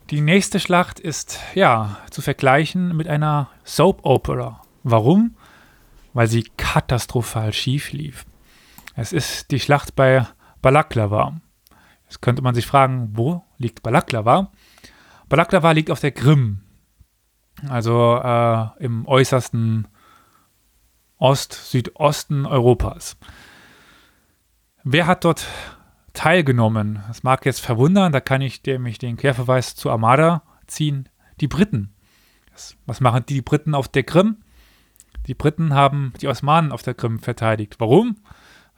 Die 0.08 0.22
nächste 0.22 0.58
Schlacht 0.58 1.00
ist 1.00 1.38
ja 1.54 1.98
zu 2.10 2.22
vergleichen 2.22 2.96
mit 2.96 3.08
einer 3.08 3.50
Soap 3.64 4.00
Opera. 4.04 4.62
Warum? 4.82 5.34
Weil 6.18 6.26
sie 6.26 6.42
katastrophal 6.56 7.52
schief 7.52 7.92
lief. 7.92 8.26
Es 8.96 9.12
ist 9.12 9.52
die 9.52 9.60
Schlacht 9.60 9.94
bei 9.94 10.26
Balaklava. 10.60 11.40
Jetzt 12.06 12.22
könnte 12.22 12.42
man 12.42 12.56
sich 12.56 12.66
fragen, 12.66 13.10
wo 13.12 13.44
liegt 13.56 13.84
Balaklava? 13.84 14.50
Balaklava 15.28 15.70
liegt 15.70 15.92
auf 15.92 16.00
der 16.00 16.10
Krim, 16.10 16.62
also 17.68 18.20
äh, 18.20 18.66
im 18.84 19.06
äußersten 19.06 19.86
Ost-Südosten 21.18 22.46
Europas. 22.46 23.16
Wer 24.82 25.06
hat 25.06 25.24
dort 25.24 25.46
teilgenommen? 26.14 27.00
Das 27.06 27.22
mag 27.22 27.46
jetzt 27.46 27.60
verwundern, 27.60 28.10
da 28.10 28.20
kann 28.20 28.40
ich 28.40 28.60
nämlich 28.66 28.98
den 28.98 29.18
Querverweis 29.18 29.76
zu 29.76 29.88
Armada 29.88 30.42
ziehen. 30.66 31.08
Die 31.40 31.46
Briten. 31.46 31.94
Was 32.86 33.00
machen 33.00 33.24
die 33.28 33.40
Briten 33.40 33.76
auf 33.76 33.86
der 33.86 34.02
Krim? 34.02 34.38
Die 35.28 35.34
Briten 35.34 35.74
haben 35.74 36.14
die 36.20 36.26
Osmanen 36.26 36.72
auf 36.72 36.82
der 36.82 36.94
Krim 36.94 37.18
verteidigt. 37.18 37.76
Warum? 37.78 38.16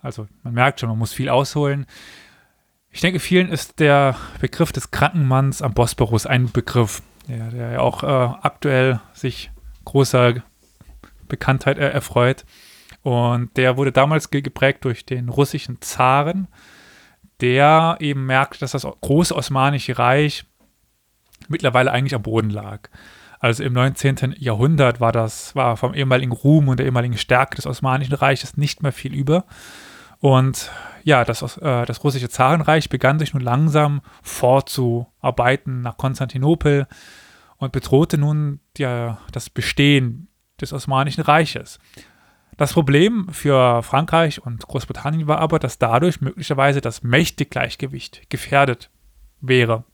Also 0.02 0.26
man 0.42 0.54
merkt 0.54 0.80
schon, 0.80 0.88
man 0.88 0.98
muss 0.98 1.12
viel 1.12 1.28
ausholen. 1.28 1.86
Ich 2.90 3.00
denke, 3.00 3.20
vielen 3.20 3.50
ist 3.50 3.78
der 3.78 4.16
Begriff 4.40 4.72
des 4.72 4.90
Krankenmanns 4.90 5.62
am 5.62 5.74
Bosporus 5.74 6.26
ein 6.26 6.50
Begriff, 6.50 7.02
der, 7.28 7.50
der 7.50 7.70
ja 7.72 7.80
auch 7.80 8.02
äh, 8.02 8.06
aktuell 8.06 9.00
sich 9.12 9.52
großer 9.84 10.42
Bekanntheit 11.28 11.78
äh, 11.78 11.88
erfreut. 11.88 12.44
Und 13.02 13.56
der 13.56 13.76
wurde 13.76 13.92
damals 13.92 14.30
geprägt 14.30 14.84
durch 14.84 15.06
den 15.06 15.28
russischen 15.28 15.80
Zaren, 15.80 16.48
der 17.40 17.96
eben 18.00 18.26
merkte, 18.26 18.58
dass 18.58 18.72
das 18.72 18.86
große 19.00 19.34
Osmanische 19.34 19.98
Reich 19.98 20.44
mittlerweile 21.48 21.92
eigentlich 21.92 22.14
am 22.16 22.22
Boden 22.22 22.50
lag. 22.50 22.90
Also 23.40 23.64
im 23.64 23.72
19. 23.72 24.36
Jahrhundert 24.38 25.00
war 25.00 25.12
das, 25.12 25.56
war 25.56 25.78
vom 25.78 25.94
ehemaligen 25.94 26.30
Ruhm 26.30 26.68
und 26.68 26.78
der 26.78 26.86
ehemaligen 26.86 27.16
Stärke 27.16 27.56
des 27.56 27.66
Osmanischen 27.66 28.14
Reiches 28.14 28.58
nicht 28.58 28.82
mehr 28.82 28.92
viel 28.92 29.14
über. 29.14 29.46
Und 30.18 30.70
ja, 31.02 31.24
das, 31.24 31.56
äh, 31.56 31.86
das 31.86 32.04
russische 32.04 32.28
Zarenreich 32.28 32.90
begann 32.90 33.18
sich 33.18 33.32
nun 33.32 33.42
langsam 33.42 34.02
vorzuarbeiten 34.22 35.80
nach 35.80 35.96
Konstantinopel 35.96 36.86
und 37.56 37.72
bedrohte 37.72 38.18
nun 38.18 38.60
die, 38.76 39.10
das 39.32 39.48
Bestehen 39.48 40.28
des 40.60 40.74
Osmanischen 40.74 41.22
Reiches. 41.22 41.78
Das 42.58 42.74
Problem 42.74 43.28
für 43.30 43.82
Frankreich 43.82 44.44
und 44.44 44.66
Großbritannien 44.68 45.26
war 45.26 45.38
aber, 45.38 45.58
dass 45.58 45.78
dadurch 45.78 46.20
möglicherweise 46.20 46.82
das 46.82 47.02
Mächtegleichgewicht 47.02 48.28
gefährdet 48.28 48.90
wäre. 49.40 49.84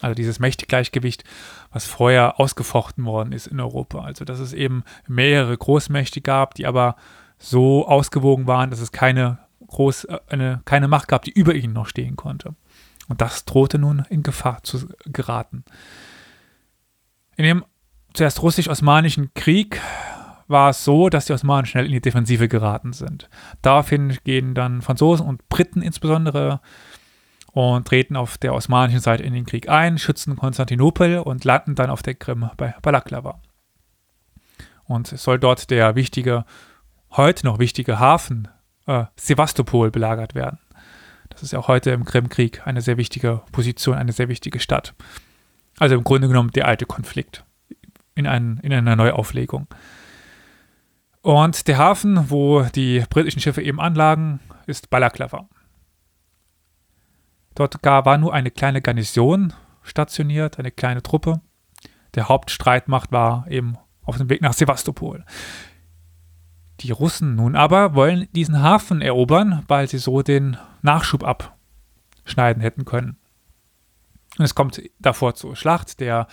Also 0.00 0.14
dieses 0.14 0.40
Mächtegleichgewicht, 0.40 1.24
was 1.72 1.86
vorher 1.86 2.40
ausgefochten 2.40 3.04
worden 3.04 3.32
ist 3.32 3.46
in 3.46 3.60
Europa. 3.60 4.00
Also 4.02 4.24
dass 4.24 4.40
es 4.40 4.52
eben 4.52 4.84
mehrere 5.06 5.56
Großmächte 5.56 6.20
gab, 6.20 6.54
die 6.54 6.66
aber 6.66 6.96
so 7.38 7.86
ausgewogen 7.86 8.46
waren, 8.46 8.70
dass 8.70 8.80
es 8.80 8.92
keine, 8.92 9.38
groß, 9.66 10.04
äh, 10.04 10.18
eine, 10.28 10.62
keine 10.64 10.88
Macht 10.88 11.08
gab, 11.08 11.22
die 11.22 11.32
über 11.32 11.54
ihnen 11.54 11.72
noch 11.72 11.86
stehen 11.86 12.16
konnte. 12.16 12.54
Und 13.08 13.20
das 13.20 13.44
drohte 13.44 13.78
nun 13.78 14.04
in 14.08 14.22
Gefahr 14.22 14.62
zu 14.62 14.88
geraten. 15.04 15.64
In 17.36 17.44
dem 17.44 17.64
zuerst 18.14 18.42
russisch-osmanischen 18.42 19.34
Krieg 19.34 19.80
war 20.46 20.70
es 20.70 20.84
so, 20.84 21.08
dass 21.08 21.26
die 21.26 21.32
Osmanen 21.32 21.66
schnell 21.66 21.86
in 21.86 21.92
die 21.92 22.00
Defensive 22.00 22.48
geraten 22.48 22.92
sind. 22.92 23.28
Daraufhin 23.62 24.16
gehen 24.24 24.54
dann 24.54 24.82
Franzosen 24.82 25.26
und 25.26 25.48
Briten 25.48 25.82
insbesondere 25.82 26.60
und 27.54 27.86
treten 27.86 28.16
auf 28.16 28.36
der 28.36 28.52
osmanischen 28.52 29.00
Seite 29.00 29.22
in 29.22 29.32
den 29.32 29.46
Krieg 29.46 29.68
ein, 29.68 29.96
schützen 29.96 30.36
Konstantinopel 30.36 31.20
und 31.20 31.44
landen 31.44 31.76
dann 31.76 31.88
auf 31.88 32.02
der 32.02 32.14
Krim 32.14 32.50
bei 32.56 32.74
Balaklava. 32.82 33.40
Und 34.84 35.12
es 35.12 35.22
soll 35.22 35.38
dort 35.38 35.70
der 35.70 35.94
wichtige 35.94 36.44
heute 37.12 37.46
noch 37.46 37.60
wichtige 37.60 38.00
Hafen 38.00 38.48
äh, 38.86 39.04
Sevastopol 39.16 39.92
belagert 39.92 40.34
werden. 40.34 40.58
Das 41.30 41.42
ist 41.42 41.52
ja 41.52 41.60
auch 41.60 41.68
heute 41.68 41.90
im 41.90 42.04
Krimkrieg 42.04 42.66
eine 42.66 42.80
sehr 42.80 42.96
wichtige 42.96 43.42
Position, 43.52 43.96
eine 43.96 44.12
sehr 44.12 44.28
wichtige 44.28 44.58
Stadt. 44.58 44.94
Also 45.78 45.94
im 45.94 46.04
Grunde 46.04 46.28
genommen 46.28 46.50
der 46.50 46.66
alte 46.66 46.86
Konflikt 46.86 47.44
in, 48.16 48.26
ein, 48.26 48.58
in 48.62 48.72
einer 48.72 48.96
Neuauflegung. 48.96 49.68
Und 51.22 51.68
der 51.68 51.78
Hafen, 51.78 52.30
wo 52.30 52.62
die 52.62 53.04
britischen 53.08 53.40
Schiffe 53.40 53.62
eben 53.62 53.80
anlagen, 53.80 54.40
ist 54.66 54.90
Balaklava. 54.90 55.48
Dort 57.54 57.82
war 57.84 58.18
nur 58.18 58.34
eine 58.34 58.50
kleine 58.50 58.82
Garnison 58.82 59.52
stationiert, 59.82 60.58
eine 60.58 60.70
kleine 60.70 61.02
Truppe. 61.02 61.40
Der 62.14 62.28
Hauptstreitmacht 62.28 63.12
war 63.12 63.46
eben 63.48 63.76
auf 64.02 64.18
dem 64.18 64.28
Weg 64.30 64.42
nach 64.42 64.52
Sevastopol. 64.52 65.24
Die 66.80 66.90
Russen 66.90 67.36
nun 67.36 67.54
aber 67.54 67.94
wollen 67.94 68.28
diesen 68.32 68.60
Hafen 68.60 69.00
erobern, 69.00 69.64
weil 69.68 69.88
sie 69.88 69.98
so 69.98 70.22
den 70.22 70.56
Nachschub 70.82 71.22
abschneiden 71.22 72.60
hätten 72.60 72.84
können. 72.84 73.16
Und 74.38 74.44
es 74.44 74.54
kommt 74.54 74.82
davor 74.98 75.34
zur 75.34 75.54
Schlacht. 75.54 76.00
Der 76.00 76.26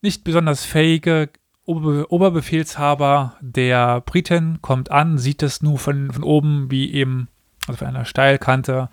nicht 0.00 0.24
besonders 0.24 0.64
fähige 0.64 1.30
Ober 1.66 2.12
Oberbefehlshaber 2.12 3.36
der 3.40 4.02
Briten 4.02 4.60
kommt 4.60 4.90
an, 4.90 5.16
sieht 5.16 5.42
es 5.42 5.62
nur 5.62 5.78
von, 5.78 6.10
von 6.10 6.22
oben, 6.22 6.70
wie 6.70 6.92
eben, 6.92 7.28
also 7.66 7.78
von 7.78 7.88
einer 7.88 8.04
Steilkante, 8.04 8.90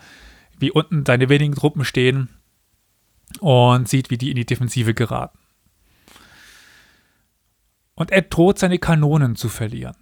wie 0.61 0.71
unten 0.71 1.05
seine 1.05 1.27
wenigen 1.29 1.55
Truppen 1.55 1.83
stehen 1.83 2.29
und 3.39 3.87
sieht, 3.89 4.09
wie 4.09 4.17
die 4.17 4.29
in 4.29 4.35
die 4.35 4.45
Defensive 4.45 4.93
geraten. 4.93 5.37
Und 7.95 8.11
er 8.11 8.21
droht 8.21 8.59
seine 8.59 8.79
Kanonen 8.79 9.35
zu 9.35 9.49
verlieren. 9.49 9.95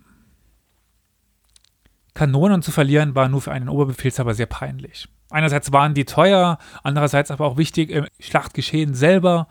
Kanonen 2.14 2.62
zu 2.62 2.72
verlieren 2.72 3.16
war 3.16 3.30
nur 3.30 3.42
für 3.42 3.52
einen 3.52 3.70
Oberbefehlshaber 3.70 4.34
sehr 4.34 4.46
peinlich. 4.46 5.08
Einerseits 5.30 5.72
waren 5.72 5.94
die 5.94 6.06
teuer, 6.06 6.58
andererseits 6.84 7.32
aber 7.32 7.46
auch 7.46 7.58
wichtig 7.58 7.92
im 7.92 8.08
Schlachtgeschehen 8.20 8.94
selber. 8.94 9.48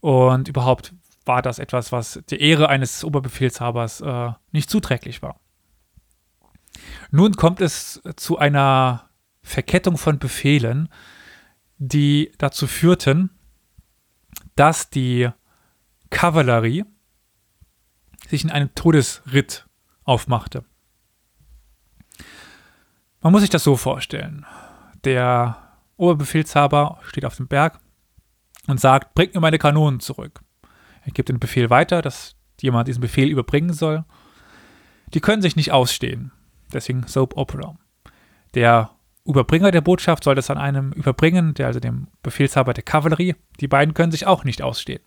Und 0.00 0.48
überhaupt 0.48 0.94
war 1.24 1.42
das 1.42 1.58
etwas, 1.58 1.92
was 1.92 2.20
der 2.30 2.40
Ehre 2.40 2.68
eines 2.68 3.04
Oberbefehlshabers 3.04 4.00
äh, 4.00 4.32
nicht 4.52 4.70
zuträglich 4.70 5.22
war. 5.22 5.40
Nun 7.10 7.34
kommt 7.34 7.60
es 7.60 8.00
zu 8.16 8.38
einer 8.38 9.07
Verkettung 9.48 9.96
von 9.96 10.18
Befehlen, 10.18 10.88
die 11.78 12.32
dazu 12.38 12.66
führten, 12.66 13.30
dass 14.56 14.90
die 14.90 15.30
Kavallerie 16.10 16.84
sich 18.28 18.44
in 18.44 18.50
einem 18.50 18.74
Todesritt 18.74 19.66
aufmachte. 20.04 20.64
Man 23.20 23.32
muss 23.32 23.40
sich 23.40 23.50
das 23.50 23.64
so 23.64 23.76
vorstellen. 23.76 24.44
Der 25.04 25.56
Oberbefehlshaber 25.96 27.00
steht 27.04 27.24
auf 27.24 27.36
dem 27.36 27.48
Berg 27.48 27.80
und 28.66 28.78
sagt, 28.80 29.14
bringt 29.14 29.34
mir 29.34 29.40
meine 29.40 29.58
Kanonen 29.58 30.00
zurück. 30.00 30.40
Er 31.04 31.12
gibt 31.12 31.30
den 31.30 31.40
Befehl 31.40 31.70
weiter, 31.70 32.02
dass 32.02 32.36
jemand 32.60 32.86
diesen 32.86 33.00
Befehl 33.00 33.28
überbringen 33.28 33.72
soll. 33.72 34.04
Die 35.14 35.20
können 35.20 35.42
sich 35.42 35.56
nicht 35.56 35.72
ausstehen. 35.72 36.32
Deswegen 36.72 37.06
Soap 37.06 37.36
Opera. 37.36 37.78
Der 38.54 38.90
Überbringer 39.28 39.70
der 39.70 39.82
Botschaft 39.82 40.24
soll 40.24 40.34
das 40.34 40.50
an 40.50 40.56
einem 40.56 40.92
überbringen, 40.92 41.52
der 41.52 41.66
also 41.66 41.80
dem 41.80 42.08
Befehlshaber 42.22 42.72
der 42.72 42.82
Kavallerie. 42.82 43.34
Die 43.60 43.68
beiden 43.68 43.92
können 43.92 44.10
sich 44.10 44.26
auch 44.26 44.44
nicht 44.44 44.62
ausstehen. 44.62 45.02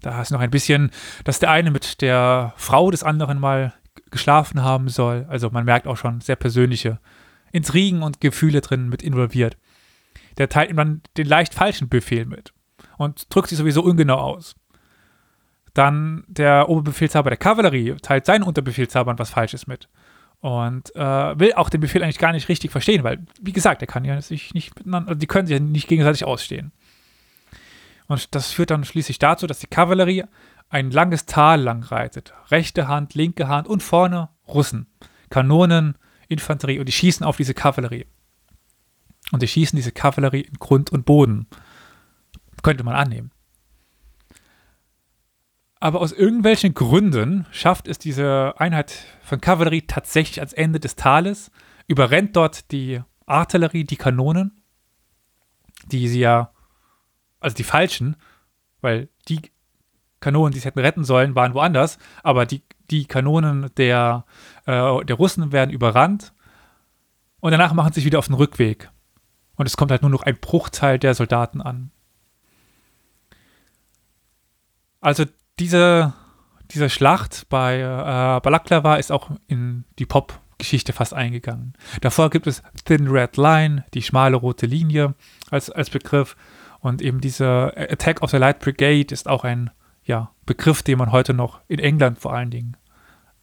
Da 0.00 0.20
ist 0.20 0.30
noch 0.30 0.40
ein 0.40 0.50
bisschen, 0.50 0.90
dass 1.24 1.38
der 1.38 1.50
eine 1.50 1.70
mit 1.70 2.02
der 2.02 2.52
Frau 2.56 2.90
des 2.90 3.02
anderen 3.02 3.38
mal 3.38 3.72
geschlafen 4.10 4.62
haben 4.62 4.88
soll. 4.88 5.26
Also 5.28 5.48
man 5.50 5.64
merkt 5.64 5.86
auch 5.86 5.96
schon 5.96 6.20
sehr 6.20 6.36
persönliche 6.36 7.00
Intrigen 7.50 8.02
und 8.02 8.20
Gefühle 8.20 8.60
drin 8.60 8.88
mit 8.88 9.02
involviert. 9.02 9.56
Der 10.36 10.48
teilt 10.48 10.70
ihm 10.70 10.76
dann 10.76 11.02
den 11.16 11.26
leicht 11.26 11.54
falschen 11.54 11.88
Befehl 11.88 12.26
mit 12.26 12.52
und 12.98 13.34
drückt 13.34 13.48
sich 13.48 13.58
sowieso 13.58 13.82
ungenau 13.82 14.18
aus. 14.18 14.54
Dann 15.72 16.24
der 16.28 16.68
Oberbefehlshaber 16.68 17.30
der 17.30 17.36
Kavallerie 17.38 17.96
teilt 18.02 18.26
seinen 18.26 18.42
Unterbefehlshabern 18.42 19.18
was 19.18 19.30
Falsches 19.30 19.66
mit. 19.66 19.88
Und 20.40 20.94
äh, 20.96 21.38
will 21.38 21.52
auch 21.54 21.68
den 21.68 21.82
Befehl 21.82 22.02
eigentlich 22.02 22.18
gar 22.18 22.32
nicht 22.32 22.48
richtig 22.48 22.70
verstehen, 22.70 23.04
weil, 23.04 23.24
wie 23.40 23.52
gesagt, 23.52 23.82
er 23.82 23.86
kann 23.86 24.06
ja 24.06 24.20
sich 24.22 24.54
nicht 24.54 24.74
miteinander, 24.74 25.14
die 25.14 25.26
können 25.26 25.46
sich 25.46 25.58
ja 25.58 25.62
nicht 25.62 25.86
gegenseitig 25.86 26.24
ausstehen. 26.24 26.72
Und 28.06 28.34
das 28.34 28.50
führt 28.50 28.70
dann 28.70 28.84
schließlich 28.84 29.18
dazu, 29.18 29.46
dass 29.46 29.60
die 29.60 29.66
Kavallerie 29.66 30.24
ein 30.70 30.90
langes 30.90 31.26
Tal 31.26 31.60
lang 31.60 31.82
reitet. 31.82 32.32
Rechte 32.50 32.88
Hand, 32.88 33.14
linke 33.14 33.48
Hand 33.48 33.68
und 33.68 33.82
vorne 33.82 34.30
Russen. 34.48 34.86
Kanonen, 35.28 35.96
Infanterie 36.28 36.78
und 36.78 36.86
die 36.86 36.92
schießen 36.92 37.24
auf 37.24 37.36
diese 37.36 37.54
Kavallerie. 37.54 38.06
Und 39.32 39.42
die 39.42 39.48
schießen 39.48 39.76
diese 39.76 39.92
Kavallerie 39.92 40.40
in 40.40 40.54
Grund 40.54 40.90
und 40.90 41.04
Boden. 41.04 41.46
Könnte 42.62 42.82
man 42.84 42.94
annehmen. 42.94 43.30
Aber 45.80 46.02
aus 46.02 46.12
irgendwelchen 46.12 46.74
Gründen 46.74 47.46
schafft 47.50 47.88
es 47.88 47.98
diese 47.98 48.54
Einheit 48.58 48.92
von 49.22 49.40
Kavallerie 49.40 49.82
tatsächlich 49.82 50.38
ans 50.38 50.52
Ende 50.52 50.78
des 50.78 50.94
Tales, 50.94 51.50
überrennt 51.86 52.36
dort 52.36 52.70
die 52.70 53.00
Artillerie, 53.24 53.84
die 53.84 53.96
Kanonen, 53.96 54.60
die 55.86 56.06
sie 56.06 56.20
ja, 56.20 56.52
also 57.40 57.56
die 57.56 57.64
falschen, 57.64 58.16
weil 58.82 59.08
die 59.28 59.40
Kanonen, 60.20 60.52
die 60.52 60.58
sie 60.58 60.66
hätten 60.66 60.80
retten 60.80 61.04
sollen, 61.04 61.34
waren 61.34 61.54
woanders, 61.54 61.98
aber 62.22 62.44
die, 62.44 62.62
die 62.90 63.06
Kanonen 63.06 63.70
der, 63.78 64.26
äh, 64.66 65.04
der 65.04 65.16
Russen 65.16 65.50
werden 65.50 65.70
überrannt 65.70 66.34
und 67.40 67.52
danach 67.52 67.72
machen 67.72 67.94
sie 67.94 68.00
sich 68.00 68.04
wieder 68.04 68.18
auf 68.18 68.26
den 68.26 68.34
Rückweg. 68.34 68.90
Und 69.56 69.66
es 69.66 69.78
kommt 69.78 69.90
halt 69.90 70.02
nur 70.02 70.10
noch 70.10 70.22
ein 70.22 70.38
Bruchteil 70.38 70.98
der 70.98 71.14
Soldaten 71.14 71.62
an. 71.62 71.90
Also 75.00 75.24
diese, 75.60 76.14
diese 76.70 76.90
Schlacht 76.90 77.48
bei 77.48 77.80
äh, 77.80 78.40
Balaklava 78.40 78.96
ist 78.96 79.12
auch 79.12 79.30
in 79.46 79.84
die 79.98 80.06
Pop-Geschichte 80.06 80.92
fast 80.92 81.14
eingegangen. 81.14 81.74
Davor 82.00 82.30
gibt 82.30 82.46
es 82.46 82.62
Thin 82.84 83.08
Red 83.08 83.36
Line, 83.36 83.84
die 83.94 84.02
schmale 84.02 84.36
rote 84.36 84.66
Linie 84.66 85.14
als, 85.50 85.70
als 85.70 85.90
Begriff. 85.90 86.36
Und 86.80 87.02
eben 87.02 87.20
diese 87.20 87.74
Attack 87.76 88.22
of 88.22 88.30
the 88.30 88.38
Light 88.38 88.60
Brigade 88.60 89.12
ist 89.12 89.28
auch 89.28 89.44
ein 89.44 89.70
ja, 90.02 90.34
Begriff, 90.46 90.82
den 90.82 90.98
man 90.98 91.12
heute 91.12 91.34
noch 91.34 91.60
in 91.68 91.78
England 91.78 92.18
vor 92.18 92.32
allen 92.32 92.50
Dingen 92.50 92.76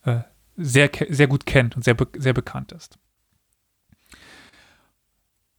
äh, 0.04 0.22
sehr, 0.56 0.90
sehr 1.10 1.28
gut 1.28 1.46
kennt 1.46 1.76
und 1.76 1.84
sehr, 1.84 1.96
sehr 2.18 2.34
bekannt 2.34 2.72
ist. 2.72 2.98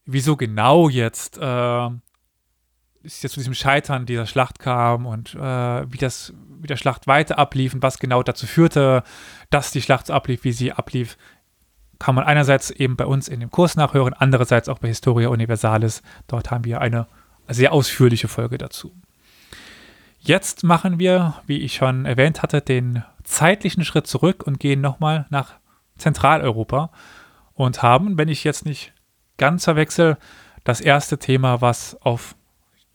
Wieso 0.05 0.37
genau 0.37 0.89
jetzt 0.89 1.39
äh, 1.39 1.91
es 3.17 3.23
jetzt 3.23 3.33
zu 3.33 3.41
diesem 3.41 3.55
Scheitern 3.55 4.07
dieser 4.07 4.27
Schlacht 4.27 4.59
kam 4.59 5.07
und 5.07 5.35
äh, 5.35 5.93
wie 5.93 5.99
das 5.99 6.33
wie 6.61 6.67
der 6.67 6.77
Schlacht 6.77 7.07
weiter 7.07 7.39
ablief 7.39 7.75
und 7.75 7.83
was 7.83 7.99
genau 7.99 8.23
dazu 8.23 8.47
führte, 8.47 9.03
dass 9.51 9.71
die 9.71 9.83
Schlacht 9.83 10.07
so 10.07 10.13
ablief, 10.13 10.45
wie 10.45 10.53
sie 10.53 10.73
ablief, 10.73 11.17
kann 11.99 12.15
man 12.15 12.25
einerseits 12.25 12.71
eben 12.71 12.97
bei 12.97 13.07
uns 13.07 13.29
in 13.29 13.41
dem 13.41 13.51
Kurs 13.51 13.77
nachhören, 13.77 14.15
andererseits 14.15 14.69
auch 14.69 14.79
bei 14.79 14.89
Historia 14.89 15.29
Universalis. 15.29 16.03
Dort 16.27 16.51
haben 16.51 16.65
wir 16.65 16.81
eine 16.81 17.07
sehr 17.49 17.73
ausführliche 17.73 18.29
Folge 18.29 18.59
dazu. 18.59 18.93
Jetzt 20.21 20.65
machen 20.65 20.99
wir, 20.99 21.35
wie 21.47 21.59
ich 21.59 21.75
schon 21.75 22.05
erwähnt 22.05 22.43
hatte, 22.43 22.61
den 22.61 23.05
zeitlichen 23.23 23.85
Schritt 23.85 24.07
zurück 24.07 24.45
und 24.47 24.59
gehen 24.59 24.81
nochmal 24.81 25.27
nach 25.31 25.55
Zentraleuropa 25.97 26.91
und 27.55 27.83
haben, 27.83 28.19
wenn 28.19 28.29
ich 28.29 28.45
jetzt 28.45 28.65
nicht 28.65 28.93
ganz 29.37 29.65
verwechsel, 29.65 30.17
das 30.65 30.81
erste 30.81 31.19
Thema, 31.19 31.61
was 31.61 31.97
auf 32.03 32.35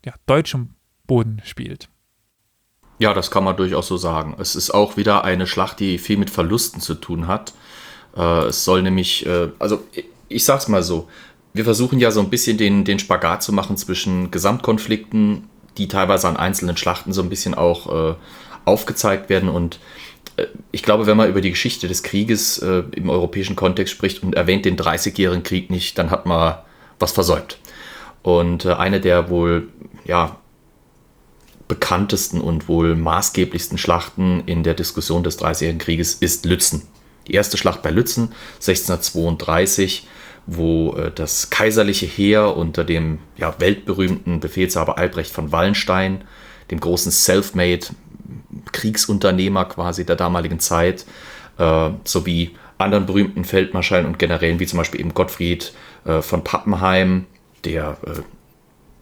ja, 0.05 0.13
deutschem 0.25 0.71
Boden 1.07 1.41
spielt. 1.43 1.89
Ja, 2.99 3.13
das 3.13 3.31
kann 3.31 3.43
man 3.43 3.57
durchaus 3.57 3.87
so 3.87 3.97
sagen. 3.97 4.35
Es 4.39 4.55
ist 4.55 4.71
auch 4.71 4.97
wieder 4.97 5.23
eine 5.23 5.47
Schlacht, 5.47 5.79
die 5.79 5.97
viel 5.97 6.17
mit 6.17 6.29
Verlusten 6.29 6.79
zu 6.79 6.95
tun 6.95 7.27
hat. 7.27 7.53
Äh, 8.15 8.45
es 8.45 8.63
soll 8.63 8.81
nämlich, 8.81 9.25
äh, 9.25 9.49
also 9.59 9.83
ich, 9.91 10.05
ich 10.29 10.45
sag's 10.45 10.67
mal 10.67 10.83
so, 10.83 11.09
wir 11.53 11.63
versuchen 11.63 11.99
ja 11.99 12.11
so 12.11 12.19
ein 12.19 12.29
bisschen 12.29 12.57
den, 12.57 12.83
den 12.83 12.99
Spagat 12.99 13.43
zu 13.43 13.53
machen 13.53 13.77
zwischen 13.77 14.31
Gesamtkonflikten, 14.31 15.49
die 15.77 15.87
teilweise 15.87 16.27
an 16.27 16.37
einzelnen 16.37 16.77
Schlachten 16.77 17.13
so 17.13 17.21
ein 17.21 17.29
bisschen 17.29 17.53
auch 17.53 18.11
äh, 18.11 18.15
aufgezeigt 18.65 19.29
werden. 19.29 19.49
Und 19.49 19.79
äh, 20.37 20.45
ich 20.71 20.83
glaube, 20.83 21.05
wenn 21.05 21.17
man 21.17 21.29
über 21.29 21.41
die 21.41 21.51
Geschichte 21.51 21.87
des 21.87 22.03
Krieges 22.03 22.59
äh, 22.59 22.83
im 22.91 23.09
europäischen 23.09 23.55
Kontext 23.55 23.93
spricht 23.93 24.23
und 24.23 24.35
erwähnt 24.35 24.65
den 24.65 24.77
30-jährigen 24.77 25.43
Krieg 25.43 25.69
nicht, 25.69 25.97
dann 25.97 26.11
hat 26.11 26.25
man 26.25 26.55
was 26.99 27.11
versäumt. 27.11 27.57
Und 28.21 28.65
äh, 28.65 28.73
eine 28.73 29.01
der 29.01 29.29
wohl 29.29 29.67
ja, 30.05 30.37
bekanntesten 31.67 32.41
und 32.41 32.67
wohl 32.67 32.95
maßgeblichsten 32.95 33.77
Schlachten 33.77 34.43
in 34.45 34.63
der 34.63 34.73
Diskussion 34.73 35.23
des 35.23 35.37
Dreißigjährigen 35.37 35.79
Krieges 35.79 36.15
ist 36.15 36.45
Lützen. 36.45 36.83
Die 37.27 37.33
erste 37.33 37.57
Schlacht 37.57 37.81
bei 37.81 37.89
Lützen 37.89 38.33
1632, 38.55 40.07
wo 40.45 40.93
äh, 40.93 41.11
das 41.11 41.49
kaiserliche 41.49 42.05
Heer 42.05 42.57
unter 42.57 42.83
dem 42.83 43.19
ja, 43.37 43.55
weltberühmten 43.59 44.39
Befehlshaber 44.39 44.97
Albrecht 44.97 45.31
von 45.31 45.51
Wallenstein, 45.51 46.25
dem 46.69 46.79
großen 46.79 47.11
Selfmade 47.11 47.87
Kriegsunternehmer 48.71 49.65
quasi 49.65 50.05
der 50.05 50.15
damaligen 50.15 50.59
Zeit, 50.59 51.05
äh, 51.57 51.89
sowie 52.03 52.55
anderen 52.77 53.05
berühmten 53.05 53.45
Feldmarschallen 53.45 54.05
und 54.05 54.19
Generälen, 54.19 54.59
wie 54.59 54.65
zum 54.65 54.77
Beispiel 54.77 54.99
eben 54.99 55.13
Gottfried 55.13 55.73
äh, 56.05 56.21
von 56.21 56.43
Pappenheim, 56.43 57.25
der 57.63 57.97
äh, 58.05 58.21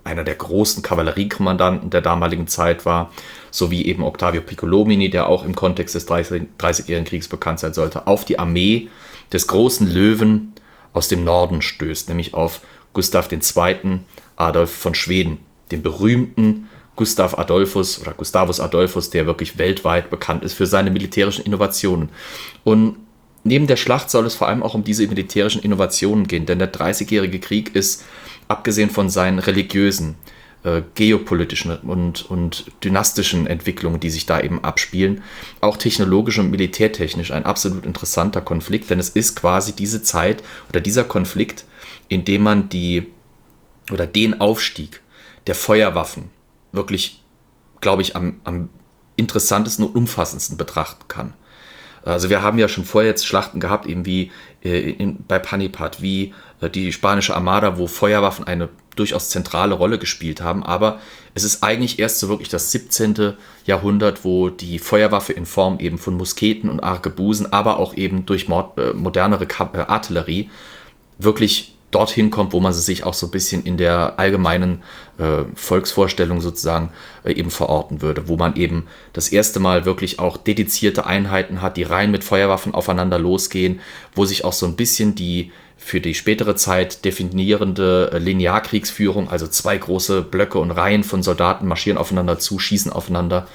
einer 0.03 0.23
der 0.23 0.35
großen 0.35 0.83
Kavalleriekommandanten 0.83 1.89
der 1.89 2.01
damaligen 2.01 2.47
Zeit 2.47 2.85
war, 2.85 3.11
sowie 3.51 3.85
eben 3.85 4.03
Octavio 4.03 4.41
Piccolomini, 4.41 5.09
der 5.09 5.27
auch 5.27 5.45
im 5.45 5.55
Kontext 5.55 5.95
des 5.95 6.07
30-jährigen 6.07 7.05
Kriegs 7.05 7.27
bekannt 7.27 7.59
sein 7.59 7.73
sollte, 7.73 8.07
auf 8.07 8.25
die 8.25 8.39
Armee 8.39 8.89
des 9.31 9.47
großen 9.47 9.87
Löwen 9.87 10.53
aus 10.93 11.07
dem 11.07 11.23
Norden 11.23 11.61
stößt, 11.61 12.09
nämlich 12.09 12.33
auf 12.33 12.61
Gustav 12.93 13.31
II. 13.31 13.99
Adolf 14.35 14.71
von 14.71 14.95
Schweden, 14.95 15.39
den 15.71 15.81
berühmten 15.81 16.67
Gustav 16.95 17.37
Adolphus 17.37 18.01
oder 18.01 18.13
Gustavus 18.13 18.59
Adolphus, 18.59 19.09
der 19.09 19.25
wirklich 19.25 19.57
weltweit 19.57 20.09
bekannt 20.09 20.43
ist 20.43 20.53
für 20.53 20.65
seine 20.65 20.91
militärischen 20.91 21.45
Innovationen. 21.45 22.09
Und 22.63 22.97
neben 23.43 23.67
der 23.67 23.75
Schlacht 23.75 24.09
soll 24.09 24.25
es 24.25 24.35
vor 24.35 24.47
allem 24.47 24.63
auch 24.63 24.73
um 24.73 24.83
diese 24.83 25.07
militärischen 25.07 25.61
Innovationen 25.61 26.27
gehen, 26.27 26.45
denn 26.45 26.59
der 26.59 26.71
30-jährige 26.71 27.39
Krieg 27.39 27.75
ist 27.75 28.03
abgesehen 28.47 28.89
von 28.89 29.09
seinen 29.09 29.39
religiösen, 29.39 30.15
äh, 30.63 30.83
geopolitischen 30.93 31.75
und, 31.77 32.29
und 32.29 32.65
dynastischen 32.83 33.47
Entwicklungen, 33.47 33.99
die 33.99 34.09
sich 34.09 34.25
da 34.25 34.39
eben 34.39 34.63
abspielen, 34.63 35.23
auch 35.59 35.77
technologisch 35.77 36.37
und 36.37 36.51
militärtechnisch 36.51 37.31
ein 37.31 37.45
absolut 37.45 37.85
interessanter 37.85 38.41
Konflikt, 38.41 38.89
denn 38.89 38.99
es 38.99 39.09
ist 39.09 39.35
quasi 39.35 39.73
diese 39.73 40.03
Zeit 40.03 40.43
oder 40.69 40.81
dieser 40.81 41.03
Konflikt, 41.03 41.65
in 42.09 42.25
dem 42.25 42.43
man 42.43 42.69
die 42.69 43.07
oder 43.91 44.05
den 44.05 44.39
Aufstieg 44.39 45.01
der 45.47 45.55
Feuerwaffen 45.55 46.29
wirklich, 46.71 47.23
glaube 47.79 48.01
ich, 48.03 48.15
am, 48.15 48.39
am 48.43 48.69
interessantesten 49.15 49.85
und 49.85 49.95
umfassendsten 49.95 50.57
betrachten 50.57 51.07
kann. 51.07 51.33
Also 52.03 52.29
wir 52.29 52.41
haben 52.41 52.57
ja 52.57 52.67
schon 52.67 52.85
vorher 52.85 53.11
jetzt 53.11 53.25
Schlachten 53.25 53.59
gehabt, 53.59 53.85
eben 53.85 54.05
wie 54.05 54.31
äh, 54.63 54.91
in, 54.91 55.23
bei 55.27 55.39
Panipat, 55.39 56.01
wie 56.01 56.33
äh, 56.61 56.69
die 56.69 56.91
spanische 56.91 57.35
Armada, 57.35 57.77
wo 57.77 57.87
Feuerwaffen 57.87 58.45
eine 58.45 58.69
durchaus 58.95 59.29
zentrale 59.29 59.73
Rolle 59.73 59.99
gespielt 59.99 60.41
haben. 60.41 60.63
Aber 60.63 60.99
es 61.33 61.43
ist 61.43 61.63
eigentlich 61.63 61.99
erst 61.99 62.19
so 62.19 62.29
wirklich 62.29 62.49
das 62.49 62.71
17. 62.71 63.33
Jahrhundert, 63.65 64.25
wo 64.25 64.49
die 64.49 64.79
Feuerwaffe 64.79 65.33
in 65.33 65.45
Form 65.45 65.79
eben 65.79 65.97
von 65.97 66.15
Musketen 66.17 66.69
und 66.69 66.81
Arkebusen, 66.81 67.51
aber 67.53 67.79
auch 67.79 67.95
eben 67.95 68.25
durch 68.25 68.47
äh, 68.49 68.93
modernere 68.93 69.45
äh, 69.45 69.77
Artillerie 69.79 70.49
wirklich 71.17 71.75
dorthin 71.91 72.31
kommt, 72.31 72.53
wo 72.53 72.59
man 72.59 72.73
sie 72.73 72.81
sich 72.81 73.03
auch 73.03 73.13
so 73.13 73.27
ein 73.27 73.31
bisschen 73.31 73.63
in 73.63 73.77
der 73.77 74.17
allgemeinen 74.17 74.81
äh, 75.17 75.43
Volksvorstellung 75.55 76.41
sozusagen 76.41 76.89
äh, 77.23 77.33
eben 77.33 77.51
verorten 77.51 78.01
würde, 78.01 78.27
wo 78.27 78.37
man 78.37 78.55
eben 78.55 78.87
das 79.13 79.29
erste 79.29 79.59
Mal 79.59 79.85
wirklich 79.85 80.19
auch 80.19 80.37
dedizierte 80.37 81.05
Einheiten 81.05 81.61
hat, 81.61 81.77
die 81.77 81.83
rein 81.83 82.11
mit 82.11 82.23
Feuerwaffen 82.23 82.73
aufeinander 82.73 83.19
losgehen, 83.19 83.81
wo 84.15 84.25
sich 84.25 84.45
auch 84.45 84.53
so 84.53 84.65
ein 84.65 84.75
bisschen 84.75 85.15
die 85.15 85.51
für 85.77 85.99
die 85.99 86.13
spätere 86.13 86.55
Zeit 86.55 87.05
definierende 87.05 88.11
äh, 88.13 88.17
Linearkriegsführung, 88.19 89.29
also 89.29 89.47
zwei 89.47 89.77
große 89.77 90.21
Blöcke 90.21 90.59
und 90.59 90.71
Reihen 90.71 91.03
von 91.03 91.23
Soldaten 91.23 91.67
marschieren 91.67 91.97
aufeinander 91.97 92.39
zu, 92.39 92.59
schießen 92.59 92.91
aufeinander 92.91 93.47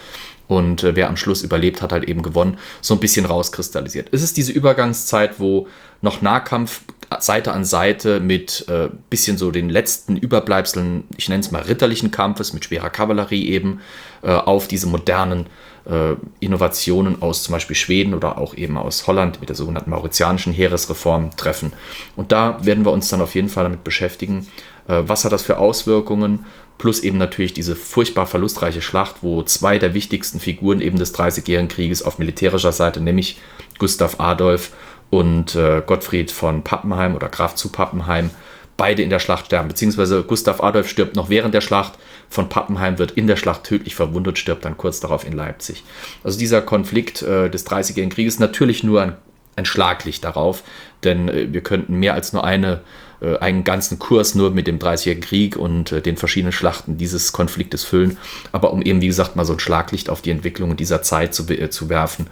und 0.49 0.83
äh, 0.85 0.95
wer 0.95 1.09
am 1.09 1.17
Schluss 1.17 1.43
überlebt, 1.43 1.83
hat 1.83 1.93
halt 1.93 2.05
eben 2.05 2.23
gewonnen, 2.23 2.59
so 2.81 2.95
ein 2.95 3.01
bisschen 3.01 3.27
rauskristallisiert. 3.27 4.09
Es 4.13 4.23
ist 4.23 4.37
diese 4.37 4.53
Übergangszeit, 4.53 5.39
wo 5.39 5.69
noch 6.03 6.23
Nahkampf 6.23 6.83
Seite 7.21 7.53
an 7.53 7.65
Seite 7.65 8.21
mit 8.21 8.67
äh, 8.69 8.89
bisschen 9.11 9.39
so 9.39 9.51
den 9.51 9.71
letzten 9.71 10.17
Überbleibseln, 10.17 11.05
ich 11.17 11.29
nenne 11.29 11.41
es 11.41 11.51
mal 11.51 11.63
ritterlichen 11.63 12.11
Kampfes 12.11 12.53
mit 12.53 12.65
schwerer 12.65 12.91
Kavallerie 12.91 13.49
eben, 13.49 13.81
äh, 14.23 14.33
auf 14.33 14.69
diese 14.69 14.89
modernen 14.89 15.47
äh, 15.89 16.15
Innovationen 16.41 17.23
aus 17.23 17.45
zum 17.45 17.53
Beispiel 17.53 17.77
Schweden 17.77 18.15
oder 18.15 18.39
auch 18.39 18.55
eben 18.55 18.77
aus 18.77 19.07
Holland 19.07 19.41
mit 19.41 19.49
der 19.49 19.57
sogenannten 19.57 19.91
mauritianischen 19.91 20.53
Heeresreform 20.53 21.37
treffen. 21.37 21.73
Und 22.17 22.33
da 22.33 22.59
werden 22.65 22.85
wir 22.85 22.93
uns 22.93 23.09
dann 23.09 23.21
auf 23.21 23.35
jeden 23.35 23.49
Fall 23.49 23.65
damit 23.65 23.85
beschäftigen, 23.85 24.49
äh, 24.89 25.03
was 25.07 25.25
hat 25.25 25.33
das 25.33 25.43
für 25.43 25.59
Auswirkungen, 25.59 26.45
plus 26.79 27.01
eben 27.01 27.19
natürlich 27.19 27.55
diese 27.55 27.75
furchtbar 27.75 28.27
verlustreiche 28.27 28.83
Schlacht, 28.83 29.17
wo 29.23 29.43
zwei 29.43 29.79
der 29.79 29.95
wichtigsten 29.95 30.41
Figuren 30.41 30.81
eben 30.81 30.99
des 30.99 31.13
Dreißigjährigen 31.13 31.69
Krieges 31.69 32.03
auf 32.03 32.19
militärischer 32.19 32.73
Seite, 32.73 33.01
nämlich 33.01 33.41
Gustav 33.79 34.21
Adolf 34.21 34.73
und 35.11 35.55
äh, 35.55 35.83
Gottfried 35.85 36.31
von 36.31 36.63
Pappenheim 36.63 37.15
oder 37.15 37.29
Graf 37.29 37.55
zu 37.55 37.71
Pappenheim, 37.71 38.31
beide 38.77 39.03
in 39.03 39.11
der 39.11 39.19
Schlacht 39.19 39.47
sterben. 39.47 39.69
Beziehungsweise 39.69 40.23
Gustav 40.23 40.63
Adolf 40.63 40.89
stirbt 40.89 41.17
noch 41.17 41.31
während 41.31 41.55
der 41.55 41.61
Schlacht, 41.61 41.95
von 42.29 42.49
Pappenheim 42.49 42.99
wird 42.99 43.13
in 43.13 43.27
der 43.27 43.37
Schlacht 43.37 43.65
tödlich 43.65 43.95
verwundet, 43.95 44.39
stirbt 44.39 44.65
dann 44.65 44.77
kurz 44.77 45.01
darauf 45.01 45.25
in 45.27 45.33
Leipzig. 45.33 45.85
Also 46.25 46.39
dieser 46.39 46.61
Konflikt 46.61 47.23
äh, 47.23 47.49
des 47.49 47.65
Dreißigjährigen 47.65 48.15
Krieges 48.15 48.39
natürlich 48.39 48.83
nur 48.83 49.03
ein, 49.03 49.17
ein 49.55 49.65
Schlaglicht 49.65 50.25
darauf, 50.25 50.63
denn 51.05 51.29
äh, 51.29 51.53
wir 51.53 51.63
könnten 51.63 51.99
mehr 51.99 52.15
als 52.15 52.33
nur 52.33 52.45
eine 52.45 52.81
äh, 53.21 53.39
einen 53.39 53.65
ganzen 53.65 53.99
Kurs 53.99 54.35
nur 54.35 54.51
mit 54.51 54.67
dem 54.67 54.79
Dreißigjährigen 54.79 55.27
Krieg 55.27 55.57
und 55.57 55.93
äh, 55.93 56.03
den 56.03 56.17
verschiedenen 56.17 56.53
Schlachten 56.53 56.99
dieses 56.99 57.33
Konfliktes 57.33 57.85
füllen. 57.85 58.19
Aber 58.53 58.73
um 58.73 58.83
eben, 58.83 59.01
wie 59.01 59.07
gesagt, 59.07 59.37
mal 59.37 59.45
so 59.45 59.55
ein 59.55 59.59
Schlaglicht 59.59 60.11
auf 60.11 60.23
die 60.23 60.31
Entwicklungen 60.31 60.77
dieser 60.77 61.03
Zeit 61.03 61.35
zu, 61.35 61.49
äh, 61.49 61.71
zu 61.71 61.89
werfen, 61.89 62.27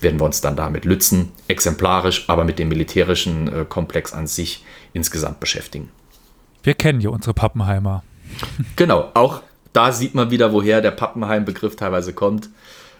werden 0.00 0.20
wir 0.20 0.24
uns 0.24 0.40
dann 0.40 0.56
da 0.56 0.70
mit 0.70 0.84
Lützen 0.84 1.32
exemplarisch, 1.48 2.24
aber 2.28 2.44
mit 2.44 2.58
dem 2.58 2.68
militärischen 2.68 3.48
äh, 3.48 3.64
Komplex 3.68 4.12
an 4.12 4.26
sich 4.26 4.64
insgesamt 4.92 5.40
beschäftigen. 5.40 5.90
Wir 6.62 6.74
kennen 6.74 7.00
ja 7.00 7.10
unsere 7.10 7.34
Pappenheimer. 7.34 8.02
Genau, 8.76 9.10
auch 9.14 9.42
da 9.72 9.92
sieht 9.92 10.14
man 10.14 10.30
wieder, 10.30 10.52
woher 10.52 10.80
der 10.80 10.92
Pappenheim-Begriff 10.92 11.76
teilweise 11.76 12.12
kommt. 12.12 12.48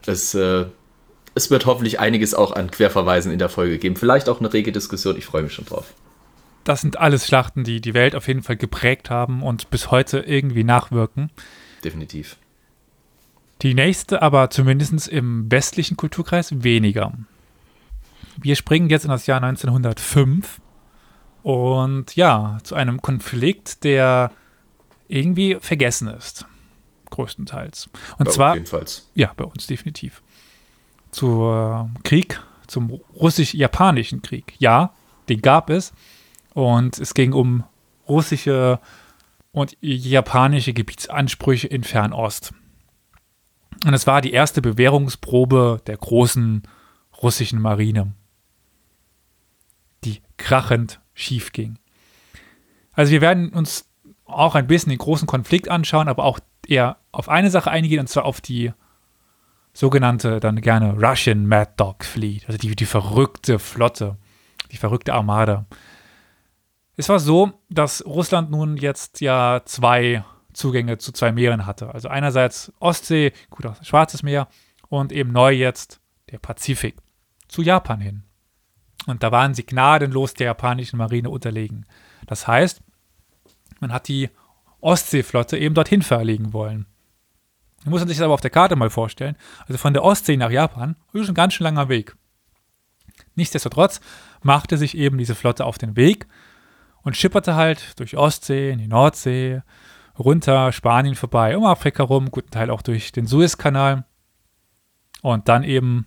Es, 0.07 0.35
äh, 0.35 0.67
es 1.35 1.51
wird 1.51 1.67
hoffentlich 1.67 1.99
einiges 1.99 2.35
auch 2.35 2.53
an 2.53 2.71
Querverweisen 2.71 3.33
in 3.33 3.39
der 3.39 3.49
Folge 3.49 3.79
geben. 3.79 3.97
Vielleicht 3.97 4.29
auch 4.29 4.41
eine 4.41 4.53
rege 4.53 4.71
Diskussion. 4.71 5.17
Ich 5.17 5.25
freue 5.25 5.43
mich 5.43 5.55
schon 5.55 5.65
drauf. 5.65 5.95
Das 6.65 6.81
sind 6.81 6.99
alles 6.99 7.27
Schlachten, 7.27 7.65
die 7.65 7.81
die 7.81 7.95
Welt 7.95 8.15
auf 8.15 8.27
jeden 8.27 8.43
Fall 8.43 8.57
geprägt 8.57 9.11
haben 9.11 9.43
und 9.43 9.71
bis 9.71 9.91
heute 9.91 10.21
irgendwie 10.21 10.65
nachwirken. 10.65 11.31
Definitiv. 11.85 12.37
Die 13.62 13.75
nächste 13.75 14.23
aber 14.23 14.51
zumindest 14.51 15.09
im 15.09 15.51
westlichen 15.51 15.97
Kulturkreis 15.97 16.62
weniger. 16.62 17.12
Wir 18.37 18.57
springen 18.57 18.90
jetzt 18.90 19.05
in 19.05 19.11
das 19.11 19.27
Jahr 19.27 19.43
1905 19.43 20.61
und 21.43 22.17
ja, 22.17 22.59
zu 22.62 22.75
einem 22.75 23.01
Konflikt, 23.01 23.85
der 23.85 24.33
irgendwie 25.09 25.57
vergessen 25.61 26.09
ist. 26.09 26.47
Größtenteils. 27.11 27.90
Und 28.19 28.27
bei 28.27 28.33
zwar. 28.33 28.55
Jedenfalls. 28.55 29.11
Ja, 29.14 29.33
bei 29.37 29.45
uns 29.45 29.67
definitiv. 29.67 30.23
Zum 31.11 31.95
Krieg, 32.03 32.40
zum 32.67 32.90
russisch-japanischen 33.14 34.23
Krieg. 34.23 34.55
Ja, 34.59 34.95
den 35.29 35.43
gab 35.43 35.71
es. 35.71 35.93
Und 36.55 36.99
es 36.99 37.14
ging 37.14 37.33
um 37.33 37.64
russische 38.09 38.81
und 39.53 39.77
japanische 39.81 40.73
Gebietsansprüche 40.73 41.69
in 41.69 41.85
Fernost. 41.85 42.53
Und 43.85 43.95
es 43.95 44.07
war 44.07 44.21
die 44.21 44.33
erste 44.33 44.63
Bewährungsprobe 44.63 45.81
der 45.87 45.97
großen 45.97 46.63
russischen 47.23 47.61
Marine, 47.61 48.13
die 50.05 50.23
krachend 50.37 51.01
schief 51.15 51.53
ging. 51.53 51.79
Also 52.93 53.13
wir 53.13 53.21
werden 53.21 53.51
uns 53.51 53.89
auch 54.25 54.55
ein 54.55 54.67
bisschen 54.67 54.91
den 54.91 54.99
großen 54.99 55.27
Konflikt 55.27 55.69
anschauen, 55.69 56.09
aber 56.09 56.25
auch 56.25 56.41
eher 56.67 56.97
auf 57.13 57.29
eine 57.29 57.51
Sache 57.51 57.71
eingehen, 57.71 58.01
und 58.01 58.09
zwar 58.09 58.25
auf 58.25 58.41
die 58.41 58.73
sogenannte 59.73 60.41
dann 60.41 60.61
gerne 60.61 60.95
Russian 60.95 61.47
Mad 61.47 61.73
Dog 61.77 62.05
Fleet, 62.05 62.45
also 62.47 62.59
die, 62.59 62.75
die 62.75 62.87
verrückte 62.87 63.59
Flotte, 63.59 64.17
die 64.71 64.77
verrückte 64.77 65.15
Armada. 65.15 65.67
Es 66.97 67.09
war 67.09 67.19
so, 67.19 67.53
dass 67.69 68.05
Russland 68.07 68.51
nun 68.51 68.77
jetzt 68.77 69.21
ja 69.21 69.63
zwei 69.65 70.25
Zugänge 70.55 70.99
zu 70.99 71.12
zwei 71.12 71.33
Meeren 71.33 71.67
hatte. 71.67 71.93
Also 71.93 72.09
einerseits 72.09 72.73
Ostsee, 72.81 73.33
gut, 73.51 73.67
auch 73.67 73.83
Schwarzes 73.85 74.23
Meer 74.23 74.49
und 74.88 75.12
eben 75.12 75.33
neu 75.33 75.53
jetzt 75.53 76.01
der 76.31 76.38
Pazifik 76.38 76.97
zu 77.49 77.62
Japan 77.62 78.01
hin. 78.01 78.25
Und 79.07 79.23
da 79.23 79.31
waren 79.33 79.55
sie 79.55 79.67
gnadenlos 79.67 80.35
der 80.35 80.47
japanischen 80.47 80.97
Marine 80.97 81.29
unterlegen. 81.29 81.85
Das 82.27 82.47
heißt, 82.47 82.83
man 83.81 83.93
hat 83.93 84.09
die 84.09 84.31
Ostseeflotte 84.81 85.59
eben 85.59 85.75
dorthin 85.75 86.03
verlegen 86.03 86.53
wollen. 86.53 86.87
Man 87.85 87.90
muss 87.90 88.01
sich 88.01 88.17
das 88.17 88.25
aber 88.25 88.35
auf 88.35 88.40
der 88.40 88.51
Karte 88.51 88.77
mal 88.77 88.90
vorstellen. 88.90 89.37
Also 89.67 89.77
von 89.77 89.93
der 89.93 90.05
Ostsee 90.05 90.37
nach 90.37 90.51
Japan 90.51 90.97
ist 91.12 91.29
ein 91.29 91.35
ganz 91.35 91.55
schön 91.55 91.64
langer 91.64 91.88
Weg. 91.88 92.17
Nichtsdestotrotz 93.35 94.01
machte 94.43 94.79
sich 94.79 94.97
eben 94.97 95.19
diese 95.19 95.35
Flotte 95.35 95.64
auf 95.64 95.79
den 95.79 95.97
Weg 95.97 96.27
und 97.03 97.17
schipperte 97.17 97.55
halt 97.55 97.99
durch 98.01 98.17
Ostsee 98.17 98.71
in 98.71 98.79
die 98.79 98.88
Nordsee, 98.88 99.62
runter 100.18 100.72
Spanien 100.72 101.14
vorbei, 101.14 101.57
um 101.57 101.64
Afrika 101.64 102.03
rum, 102.03 102.31
guten 102.31 102.50
Teil 102.50 102.70
auch 102.70 102.83
durch 102.83 103.12
den 103.12 103.27
Suezkanal 103.27 104.05
und 105.22 105.48
dann 105.48 105.64
eben 105.64 106.07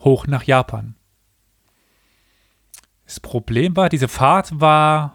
hoch 0.00 0.26
nach 0.26 0.42
Japan. 0.42 0.96
Das 3.04 3.20
Problem 3.20 3.76
war, 3.76 3.88
diese 3.88 4.08
Fahrt 4.08 4.60
war 4.60 5.14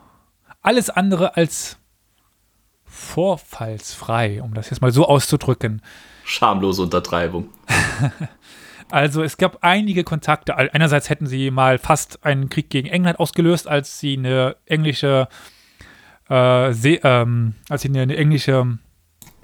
alles 0.61 0.89
andere 0.89 1.35
als 1.35 1.77
vorfallsfrei, 2.85 4.41
um 4.41 4.53
das 4.53 4.69
jetzt 4.69 4.81
mal 4.81 4.91
so 4.91 5.05
auszudrücken. 5.07 5.81
Schamlose 6.23 6.83
Untertreibung. 6.83 7.49
Also 8.89 9.21
es 9.21 9.37
gab 9.37 9.59
einige 9.61 10.03
Kontakte. 10.03 10.55
Einerseits 10.55 11.09
hätten 11.09 11.27
sie 11.27 11.51
mal 11.51 11.77
fast 11.77 12.23
einen 12.23 12.47
Krieg 12.47 12.69
gegen 12.69 12.87
England 12.87 13.19
ausgelöst, 13.19 13.67
als 13.67 13.99
sie 13.99 14.17
eine 14.17 14.55
englische 14.65 15.27
äh, 16.29 16.73
See, 16.73 16.99
ähm, 17.03 17.55
als 17.69 17.81
sie 17.81 17.89
eine, 17.89 18.15
englische 18.15 18.77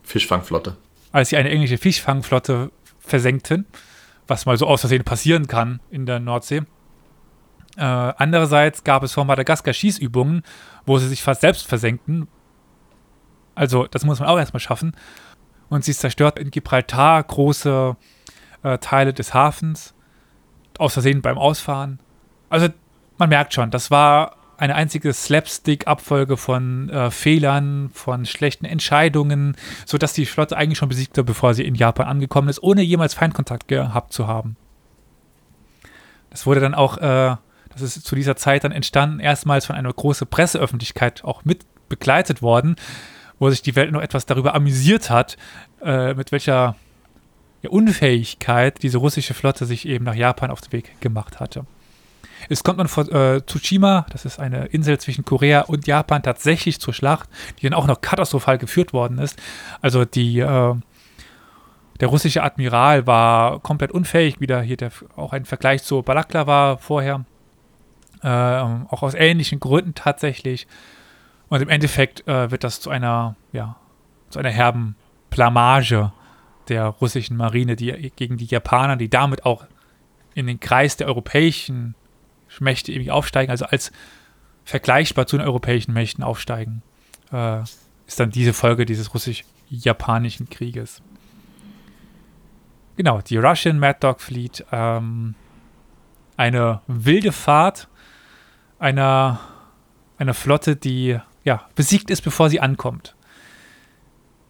Fischfangflotte. 0.03 0.77
Als 1.11 1.29
sie 1.29 1.37
eine 1.37 1.49
englische 1.49 1.77
Fischfangflotte 1.77 2.71
versenkten, 2.99 3.65
was 4.27 4.45
mal 4.45 4.57
so 4.57 4.67
aus 4.67 4.81
Versehen 4.81 5.03
passieren 5.03 5.47
kann 5.47 5.79
in 5.89 6.05
der 6.05 6.19
Nordsee. 6.19 6.63
Äh, 7.75 7.81
andererseits 7.81 8.83
gab 8.83 9.03
es 9.03 9.13
vor 9.13 9.25
Madagaskar 9.25 9.73
Schießübungen, 9.73 10.43
wo 10.85 10.97
sie 10.97 11.07
sich 11.07 11.23
fast 11.23 11.41
selbst 11.41 11.67
versenkten. 11.67 12.27
Also, 13.55 13.87
das 13.87 14.03
muss 14.05 14.19
man 14.19 14.29
auch 14.29 14.37
erstmal 14.37 14.59
schaffen. 14.59 14.95
Und 15.69 15.83
sie 15.83 15.93
zerstört 15.93 16.37
in 16.37 16.51
Gibraltar 16.51 17.23
große 17.23 17.95
äh, 18.63 18.77
Teile 18.77 19.13
des 19.13 19.33
Hafens, 19.33 19.93
aus 20.77 20.93
Versehen 20.93 21.21
beim 21.21 21.37
Ausfahren. 21.37 21.99
Also 22.49 22.69
man 23.17 23.29
merkt 23.29 23.53
schon, 23.53 23.71
das 23.71 23.91
war 23.91 24.35
eine 24.57 24.75
einzige 24.75 25.13
Slapstick-Abfolge 25.13 26.37
von 26.37 26.89
äh, 26.89 27.11
Fehlern, 27.11 27.89
von 27.93 28.25
schlechten 28.25 28.65
Entscheidungen, 28.65 29.55
sodass 29.85 30.13
die 30.13 30.25
Flotte 30.25 30.57
eigentlich 30.57 30.77
schon 30.77 30.89
besiegt 30.89 31.17
war, 31.17 31.23
bevor 31.23 31.53
sie 31.53 31.63
in 31.63 31.75
Japan 31.75 32.07
angekommen 32.07 32.49
ist, 32.49 32.61
ohne 32.61 32.81
jemals 32.81 33.13
Feindkontakt 33.13 33.67
gehabt 33.67 34.13
zu 34.13 34.27
haben. 34.27 34.55
Das 36.29 36.45
wurde 36.45 36.59
dann 36.59 36.73
auch, 36.73 36.97
äh, 36.97 37.35
das 37.69 37.81
ist 37.81 38.05
zu 38.05 38.15
dieser 38.15 38.35
Zeit 38.35 38.63
dann 38.63 38.71
entstanden, 38.71 39.19
erstmals 39.19 39.65
von 39.65 39.75
einer 39.75 39.91
großen 39.91 40.27
Presseöffentlichkeit 40.27 41.23
auch 41.23 41.45
mit 41.45 41.65
begleitet 41.89 42.41
worden, 42.41 42.75
wo 43.39 43.49
sich 43.49 43.61
die 43.61 43.75
Welt 43.75 43.91
noch 43.91 44.01
etwas 44.01 44.25
darüber 44.25 44.55
amüsiert 44.55 45.09
hat, 45.09 45.37
äh, 45.83 46.13
mit 46.13 46.31
welcher 46.31 46.75
Unfähigkeit 47.69 48.81
diese 48.83 48.97
russische 48.97 49.33
Flotte 49.33 49.65
sich 49.65 49.87
eben 49.87 50.05
nach 50.05 50.15
Japan 50.15 50.51
auf 50.51 50.61
den 50.61 50.71
Weg 50.73 50.99
gemacht 51.01 51.39
hatte. 51.39 51.65
Es 52.49 52.63
kommt 52.63 52.77
man 52.77 52.87
vor 52.87 53.09
äh, 53.11 53.41
Tsushima, 53.45 54.05
das 54.11 54.25
ist 54.25 54.39
eine 54.39 54.65
Insel 54.67 54.99
zwischen 54.99 55.25
Korea 55.25 55.61
und 55.61 55.87
Japan, 55.87 56.23
tatsächlich 56.23 56.79
zur 56.79 56.93
Schlacht, 56.93 57.29
die 57.59 57.69
dann 57.69 57.73
auch 57.73 57.87
noch 57.87 58.01
katastrophal 58.01 58.57
geführt 58.57 58.93
worden 58.93 59.17
ist. 59.17 59.39
Also 59.81 60.05
die, 60.05 60.39
äh, 60.39 60.75
der 61.99 62.07
russische 62.07 62.43
Admiral 62.43 63.07
war 63.07 63.59
komplett 63.59 63.91
unfähig, 63.91 64.39
wieder 64.39 64.61
hier 64.61 64.77
der, 64.77 64.91
auch 65.15 65.33
ein 65.33 65.45
Vergleich 65.45 65.83
zu 65.83 66.01
Balaklava 66.01 66.77
vorher, 66.77 67.25
äh, 68.21 68.27
auch 68.27 69.03
aus 69.03 69.13
ähnlichen 69.13 69.59
Gründen 69.59 69.95
tatsächlich. 69.95 70.67
Und 71.49 71.61
im 71.61 71.69
Endeffekt 71.69 72.27
äh, 72.27 72.51
wird 72.51 72.63
das 72.63 72.81
zu 72.81 72.89
einer, 72.89 73.35
ja, 73.51 73.75
zu 74.29 74.39
einer 74.39 74.49
herben 74.49 74.95
Blamage 75.29 76.11
der 76.69 76.85
russischen 76.85 77.37
Marine, 77.37 77.75
die 77.75 78.11
gegen 78.15 78.37
die 78.37 78.45
Japaner, 78.45 78.95
die 78.95 79.09
damit 79.09 79.45
auch 79.45 79.65
in 80.33 80.47
den 80.47 80.59
Kreis 80.59 80.97
der 80.97 81.07
europäischen 81.07 81.95
Mächte 82.59 82.91
irgendwie 82.91 83.11
aufsteigen, 83.11 83.51
also 83.51 83.65
als 83.65 83.91
vergleichbar 84.65 85.27
zu 85.27 85.37
den 85.37 85.45
europäischen 85.45 85.93
Mächten 85.93 86.23
aufsteigen, 86.23 86.81
äh, 87.31 87.61
ist 88.07 88.19
dann 88.19 88.29
diese 88.29 88.53
Folge 88.53 88.85
dieses 88.85 89.13
russisch-japanischen 89.13 90.49
Krieges. 90.49 91.01
Genau, 92.95 93.21
die 93.21 93.37
Russian 93.37 93.79
Mad 93.79 93.97
Dog 94.01 94.21
Fleet, 94.21 94.65
ähm, 94.71 95.35
eine 96.37 96.81
wilde 96.87 97.31
Fahrt, 97.31 97.87
einer, 98.79 99.39
einer 100.17 100.33
Flotte, 100.33 100.75
die 100.75 101.19
ja, 101.43 101.67
besiegt 101.75 102.09
ist, 102.09 102.21
bevor 102.21 102.49
sie 102.49 102.59
ankommt. 102.59 103.15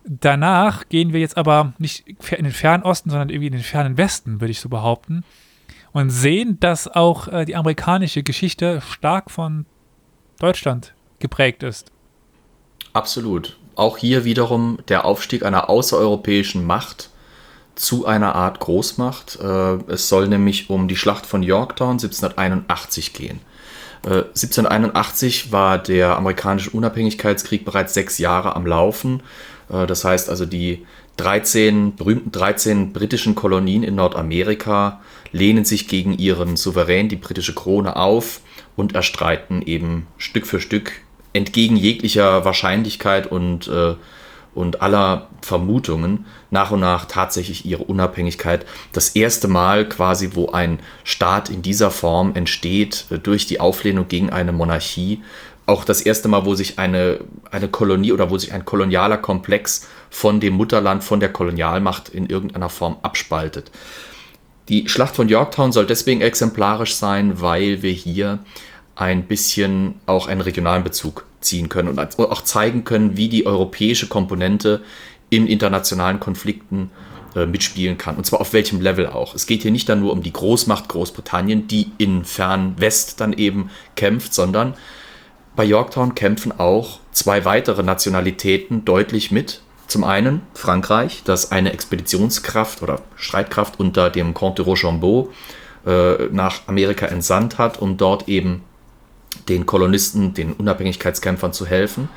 Danach 0.06 0.90
gehen 0.90 1.14
wir 1.14 1.22
jetzt 1.22 1.38
aber 1.38 1.74
nicht 1.78 2.06
in 2.08 2.44
den 2.44 2.52
fernen 2.52 2.84
Osten, 2.84 3.10
sondern 3.10 3.30
irgendwie 3.30 3.48
in 3.48 3.54
den 3.54 3.64
fernen 3.64 3.98
Westen, 3.98 4.42
würde 4.42 4.52
ich 4.52 4.60
so 4.60 4.68
behaupten. 4.68 5.24
Und 5.94 6.10
sehen, 6.10 6.60
dass 6.60 6.88
auch 6.88 7.28
äh, 7.28 7.46
die 7.46 7.56
amerikanische 7.56 8.24
Geschichte 8.24 8.82
stark 8.82 9.32
von 9.32 9.66
Deutschland 10.40 10.94
geprägt 11.20 11.64
ist. 11.64 11.92
Absolut. 12.94 13.58
Auch 13.76 13.98
hier 13.98 14.26
wiederum 14.26 14.80
der 14.88 15.06
Aufstieg 15.06 15.44
einer 15.46 15.70
außereuropäischen 15.70 16.66
Macht 16.66 17.10
zu 17.76 18.06
einer 18.06 18.36
Art 18.36 18.60
Großmacht. 18.60 19.40
Äh, 19.42 19.78
es 19.88 20.10
soll 20.10 20.28
nämlich 20.28 20.70
um 20.70 20.88
die 20.88 20.96
Schlacht 20.96 21.26
von 21.26 21.44
Yorktown 21.44 21.94
1781 21.94 23.14
gehen. 23.14 23.40
1781 24.06 25.48
äh, 25.48 25.52
war 25.52 25.78
der 25.78 26.18
amerikanische 26.18 26.72
Unabhängigkeitskrieg 26.72 27.64
bereits 27.64 27.94
sechs 27.94 28.18
Jahre 28.18 28.56
am 28.56 28.66
Laufen. 28.66 29.24
Äh, 29.70 29.88
das 29.88 30.04
heißt 30.04 30.30
also, 30.30 30.46
die 30.46 30.86
13 31.18 31.96
berühmten 31.96 32.32
13 32.32 32.92
britischen 32.92 33.36
Kolonien 33.36 33.84
in 33.84 33.96
Nordamerika 33.96 35.02
lehnen 35.34 35.66
sich 35.66 35.90
gegen 35.90 36.18
ihren 36.18 36.56
Souverän, 36.56 37.10
die 37.10 37.18
britische 37.18 37.54
Krone, 37.54 37.98
auf 37.98 38.40
und 38.78 38.96
erstreiten 38.96 39.62
eben 39.62 40.08
Stück 40.18 40.48
für 40.48 40.62
Stück 40.62 40.94
entgegen 41.34 41.76
jeglicher 41.76 42.46
Wahrscheinlichkeit 42.46 43.28
und 43.28 43.68
äh, 43.68 43.96
und 44.56 44.84
aller 44.84 45.30
Vermutungen 45.42 46.26
nach 46.52 46.70
und 46.70 46.80
nach 46.80 47.06
tatsächlich 47.06 47.66
ihre 47.66 47.84
Unabhängigkeit. 47.84 48.68
Das 48.92 49.10
erste 49.10 49.48
Mal 49.48 49.90
quasi, 49.90 50.32
wo 50.34 50.50
ein 50.50 50.80
Staat 51.04 51.50
in 51.50 51.64
dieser 51.64 51.90
Form 51.90 52.36
entsteht 52.36 53.06
äh, 53.10 53.18
durch 53.18 53.48
die 53.48 53.60
Auflehnung 53.60 54.08
gegen 54.08 54.30
eine 54.30 54.52
Monarchie. 54.52 55.24
Auch 55.66 55.86
das 55.86 56.02
erste 56.02 56.28
Mal, 56.28 56.46
wo 56.46 56.54
sich 56.54 56.78
eine, 56.78 57.22
eine 57.50 57.68
Kolonie 57.68 58.12
oder 58.12 58.30
wo 58.30 58.38
sich 58.38 58.54
ein 58.54 58.64
kolonialer 58.64 59.18
Komplex 59.18 59.88
von 60.10 60.40
dem 60.40 60.54
Mutterland, 60.54 61.04
von 61.04 61.20
der 61.20 61.34
Kolonialmacht 61.34 62.10
in 62.10 62.28
irgendeiner 62.28 62.70
Form 62.70 62.98
abspaltet. 63.02 63.72
Die 64.70 64.88
Schlacht 64.88 65.16
von 65.16 65.28
Yorktown 65.28 65.72
soll 65.72 65.86
deswegen 65.86 66.22
exemplarisch 66.22 66.96
sein, 66.96 67.42
weil 67.42 67.82
wir 67.82 67.92
hier 67.92 68.40
ein 68.96 69.24
bisschen 69.24 69.96
auch 70.06 70.28
einen 70.28 70.42
regionalen 70.42 70.84
Bezug 70.84 71.26
ziehen 71.42 71.68
können 71.68 71.90
und 71.90 72.00
auch 72.20 72.44
zeigen 72.44 72.84
können, 72.84 73.18
wie 73.18 73.28
die 73.28 73.46
europäische 73.46 74.08
Komponente 74.08 74.82
in 75.30 75.48
internationalen 75.48 76.20
Konflikten 76.20 76.92
äh, 77.36 77.48
mitspielen 77.48 77.98
kann. 77.98 78.16
Und 78.16 78.26
zwar 78.26 78.40
auf 78.40 78.54
welchem 78.54 78.80
Level 78.80 79.08
auch. 79.08 79.34
Es 79.34 79.48
geht 79.48 79.64
hier 79.64 79.72
nicht 79.72 79.90
dann 79.90 80.00
nur 80.00 80.12
um 80.12 80.22
die 80.22 80.32
Großmacht 80.32 80.88
Großbritannien, 80.88 81.68
die 81.68 81.92
in 81.98 82.24
Fernwest 82.24 83.20
dann 83.20 83.34
eben 83.34 83.72
kämpft, 83.96 84.34
sondern 84.36 84.76
bei 85.56 85.66
Yorktown 85.66 86.14
kämpfen 86.14 86.52
auch 86.58 87.00
zwei 87.12 87.46
weitere 87.46 87.82
Nationalitäten 87.82 88.86
deutlich 88.86 89.32
mit. 89.32 89.63
Zum 89.88 90.04
einen 90.04 90.42
Frankreich, 90.54 91.24
das 91.26 91.52
eine 91.52 91.74
Expeditionskraft 91.74 92.82
oder 92.82 93.02
Streitkraft 93.16 93.80
unter 93.80 94.10
dem 94.10 94.34
Comte 94.34 94.64
de 94.64 94.72
Rochambeau 94.72 95.30
äh, 95.86 96.28
nach 96.32 96.68
Amerika 96.68 97.06
entsandt 97.08 97.58
hat, 97.58 97.80
um 97.80 97.98
dort 97.98 98.28
eben 98.30 98.64
den 99.50 99.66
Kolonisten, 99.66 100.34
den 100.34 100.54
Unabhängigkeitskämpfern 100.54 101.54
zu 101.54 101.66
helfen. 101.66 102.10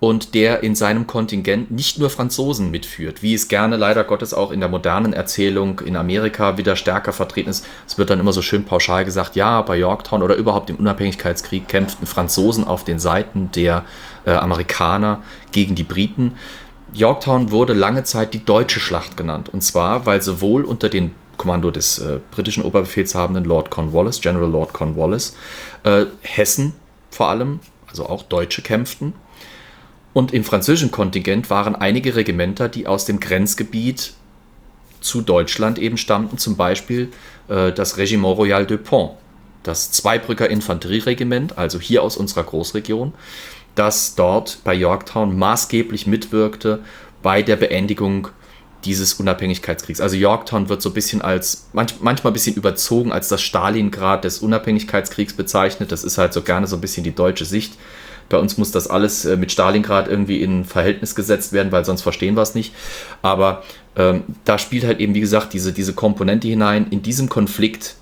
Und 0.00 0.34
der 0.34 0.62
in 0.62 0.76
seinem 0.76 1.08
Kontingent 1.08 1.72
nicht 1.72 1.98
nur 1.98 2.08
Franzosen 2.08 2.70
mitführt, 2.70 3.20
wie 3.20 3.34
es 3.34 3.48
gerne 3.48 3.76
leider 3.76 4.04
Gottes 4.04 4.32
auch 4.32 4.52
in 4.52 4.60
der 4.60 4.68
modernen 4.68 5.12
Erzählung 5.12 5.80
in 5.80 5.96
Amerika 5.96 6.56
wieder 6.56 6.76
stärker 6.76 7.12
vertreten 7.12 7.50
ist. 7.50 7.66
Es 7.84 7.98
wird 7.98 8.08
dann 8.08 8.20
immer 8.20 8.32
so 8.32 8.40
schön 8.40 8.64
pauschal 8.64 9.04
gesagt, 9.04 9.34
ja, 9.34 9.60
bei 9.60 9.76
Yorktown 9.76 10.22
oder 10.22 10.36
überhaupt 10.36 10.70
im 10.70 10.76
Unabhängigkeitskrieg 10.76 11.66
kämpften 11.66 12.06
Franzosen 12.06 12.62
auf 12.62 12.84
den 12.84 13.00
Seiten 13.00 13.50
der 13.50 13.84
äh, 14.24 14.30
Amerikaner 14.30 15.20
gegen 15.50 15.74
die 15.74 15.82
Briten. 15.82 16.36
Yorktown 16.92 17.50
wurde 17.50 17.74
lange 17.74 18.04
Zeit 18.04 18.34
die 18.34 18.44
deutsche 18.44 18.80
Schlacht 18.80 19.16
genannt. 19.16 19.48
Und 19.50 19.62
zwar, 19.62 20.06
weil 20.06 20.22
sowohl 20.22 20.64
unter 20.64 20.88
den 20.88 21.14
Kommando 21.36 21.70
des 21.70 21.98
äh, 21.98 22.18
britischen 22.30 22.64
Oberbefehlshabenden 22.64 23.44
Lord 23.44 23.70
Cornwallis, 23.70 24.20
General 24.20 24.50
Lord 24.50 24.72
Cornwallis, 24.72 25.36
äh, 25.84 26.06
Hessen 26.22 26.74
vor 27.10 27.28
allem, 27.28 27.60
also 27.88 28.06
auch 28.06 28.22
Deutsche 28.22 28.62
kämpften. 28.62 29.14
Und 30.12 30.34
im 30.34 30.44
französischen 30.44 30.90
Kontingent 30.90 31.48
waren 31.48 31.76
einige 31.76 32.16
Regimenter, 32.16 32.68
die 32.68 32.86
aus 32.86 33.04
dem 33.04 33.20
Grenzgebiet 33.20 34.14
zu 35.00 35.22
Deutschland 35.22 35.78
eben 35.78 35.96
stammten, 35.96 36.38
zum 36.38 36.56
Beispiel 36.56 37.10
äh, 37.48 37.72
das 37.72 37.98
Regiment 37.98 38.36
Royal 38.36 38.66
de 38.66 38.78
Pont, 38.78 39.12
das 39.62 39.92
Zweibrücker 39.92 40.50
Infanterieregiment, 40.50 41.56
also 41.56 41.78
hier 41.78 42.02
aus 42.02 42.16
unserer 42.16 42.42
Großregion, 42.42 43.12
das 43.78 44.14
dort 44.14 44.58
bei 44.64 44.74
Yorktown 44.74 45.38
maßgeblich 45.38 46.06
mitwirkte 46.06 46.80
bei 47.22 47.42
der 47.42 47.56
Beendigung 47.56 48.28
dieses 48.84 49.14
Unabhängigkeitskriegs. 49.14 50.00
Also 50.00 50.16
Yorktown 50.16 50.68
wird 50.68 50.82
so 50.82 50.90
ein 50.90 50.94
bisschen 50.94 51.20
als, 51.20 51.68
manch, 51.72 51.94
manchmal 52.00 52.30
ein 52.30 52.34
bisschen 52.34 52.54
überzogen 52.56 53.12
als 53.12 53.28
das 53.28 53.42
Stalingrad 53.42 54.24
des 54.24 54.38
Unabhängigkeitskriegs 54.38 55.34
bezeichnet. 55.34 55.90
Das 55.90 56.04
ist 56.04 56.18
halt 56.18 56.32
so 56.32 56.42
gerne 56.42 56.66
so 56.66 56.76
ein 56.76 56.80
bisschen 56.80 57.04
die 57.04 57.14
deutsche 57.14 57.44
Sicht. 57.44 57.74
Bei 58.28 58.38
uns 58.38 58.58
muss 58.58 58.70
das 58.70 58.88
alles 58.88 59.24
äh, 59.24 59.36
mit 59.36 59.50
Stalingrad 59.50 60.06
irgendwie 60.06 60.42
in 60.42 60.64
Verhältnis 60.64 61.14
gesetzt 61.14 61.52
werden, 61.52 61.72
weil 61.72 61.84
sonst 61.84 62.02
verstehen 62.02 62.36
wir 62.36 62.42
es 62.42 62.54
nicht. 62.54 62.74
Aber 63.22 63.62
ähm, 63.96 64.22
da 64.44 64.58
spielt 64.58 64.84
halt 64.84 65.00
eben, 65.00 65.14
wie 65.14 65.20
gesagt, 65.20 65.54
diese, 65.54 65.72
diese 65.72 65.94
Komponente 65.94 66.46
hinein. 66.46 66.86
In 66.90 67.02
diesem 67.02 67.28
Konflikt 67.28 67.96